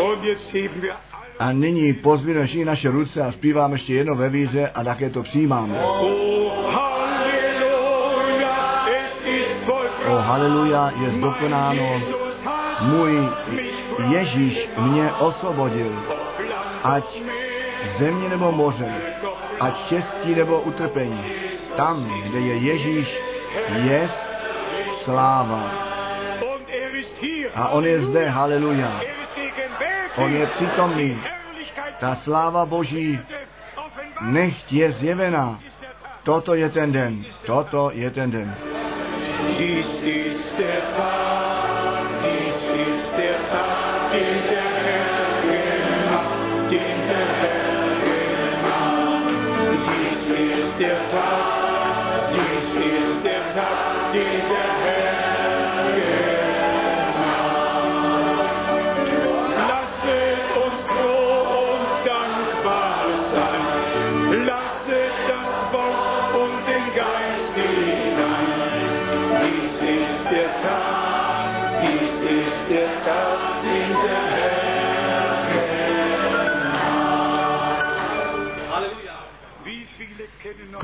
Und 0.00 0.24
jetzt 0.24 0.52
heben 0.52 0.82
wir 0.82 0.94
A 1.38 1.52
nyní 1.52 1.92
pozvíme 1.92 2.46
všichni 2.46 2.64
naše 2.64 2.90
ruce 2.90 3.22
a 3.22 3.32
zpíváme 3.32 3.74
ještě 3.74 3.94
jedno 3.94 4.14
ve 4.14 4.28
víře 4.28 4.70
a 4.74 4.84
také 4.84 5.10
to 5.10 5.22
přijímáme. 5.22 5.82
O 10.08 10.16
haleluja, 10.18 10.92
je 11.00 11.20
dokonáno. 11.20 11.82
Jesus 11.82 12.42
hat 12.44 12.80
Můj 12.82 13.28
Ježíš 14.08 14.68
mě 14.78 15.12
osvobodil, 15.12 16.02
ať 16.82 17.22
země 17.98 18.28
nebo 18.28 18.52
moře, 18.52 18.94
ať 19.60 19.86
štěstí 19.86 20.34
nebo 20.34 20.60
utrpení. 20.60 21.24
Tam, 21.76 22.06
kde 22.24 22.38
je 22.38 22.54
Ježíš, 22.56 23.08
je 23.84 24.10
sláva. 25.04 25.64
Er. 26.70 27.50
A 27.54 27.68
on 27.68 27.84
je 27.84 28.00
zde, 28.00 28.28
haleluja. 28.28 29.00
Er. 29.00 29.14
On 30.16 30.34
je 30.34 30.46
přítomný. 30.46 31.20
Ta 32.00 32.14
sláva 32.14 32.66
Boží 32.66 33.18
nechť 34.20 34.72
je 34.72 34.92
zjevena. 34.92 35.58
Toto 36.24 36.54
je 36.54 36.68
ten 36.70 36.92
den, 36.92 37.24
toto 37.46 37.90
je 37.92 38.10
ten 38.10 38.30
den. 38.30 38.54
Dies 39.58 40.00
ist 40.02 40.56
der 40.56 40.80
Tag, 40.96 41.23
Tag, 52.54 52.76
dies 52.76 53.06
ist 53.06 53.24
der 53.24 53.52
Tag, 53.52 54.12
den 54.12 54.48
der 54.48 55.43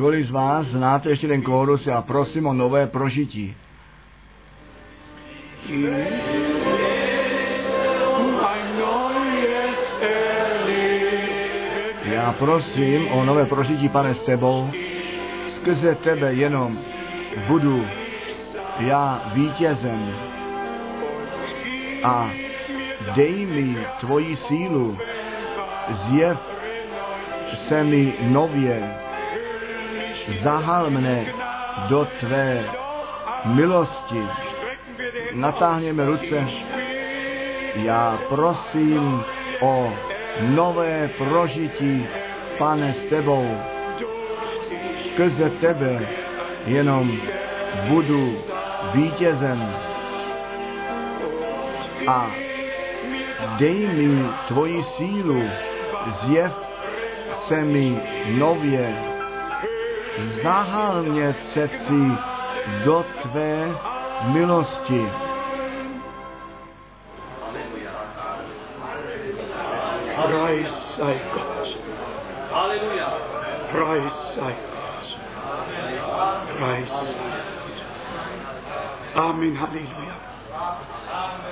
Kolik 0.01 0.27
z 0.27 0.31
vás 0.31 0.67
znáte 0.67 1.09
ještě 1.09 1.29
ten 1.29 1.43
kórus, 1.43 1.87
já 1.87 2.03
prosím 2.03 2.47
o 2.47 2.53
nové 2.53 2.87
prožití. 2.87 3.57
Já 12.05 12.33
prosím 12.39 13.09
o 13.09 13.25
nové 13.25 13.45
prožití, 13.45 13.89
pane, 13.89 14.15
s 14.15 14.19
tebou. 14.19 14.71
Skrze 15.57 15.95
tebe 15.95 16.35
jenom 16.35 16.79
budu 17.47 17.87
já 18.79 19.31
vítězem. 19.35 20.15
A 22.05 22.31
dej 23.15 23.47
mi 23.47 23.77
tvoji 24.01 24.37
sílu, 24.37 24.99
zjev 25.89 26.39
se 27.69 27.85
mi 27.85 28.15
nově, 28.21 29.10
zahal 30.43 30.91
mne 30.91 31.35
do 31.89 32.07
tvé 32.21 32.65
milosti. 33.45 34.23
Natáhněme 35.35 36.07
ruce. 36.07 36.47
Já 37.75 38.19
prosím 38.29 39.23
o 39.61 39.93
nové 40.41 41.11
prožití, 41.19 42.07
pane, 42.59 42.95
s 42.95 43.07
tebou. 43.11 43.57
Skrze 45.07 45.51
tebe 45.51 46.09
jenom 46.67 47.21
budu 47.89 48.37
vítězem. 48.95 49.75
A 52.07 52.31
dej 53.59 53.89
mi 53.89 54.25
tvoji 54.49 54.85
sílu, 54.97 55.43
zjev 56.25 56.53
se 57.49 57.65
mi 57.65 58.01
nově. 58.39 59.10
Zahal 60.43 61.03
mě 61.03 61.37
přeci 61.51 62.13
do 62.85 63.05
tvé 63.23 63.69
milosti. 64.23 65.11
Preis 70.27 70.95
sei 70.97 71.21
Gott. 71.35 71.79
Halleluja. 72.53 73.09
Preis 73.73 74.15
sei 74.35 74.55
Gott. 74.71 75.19
Preis 76.59 76.91
sei 76.91 77.15
Gott. 77.15 77.61
Amen, 79.15 79.57
Halleluja. 79.57 80.15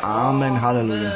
Amen, 0.03 0.57
haleluja. 0.57 1.11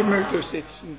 Himmel 0.00 0.22
Möbel 0.22 0.42
sitzen. 0.42 0.98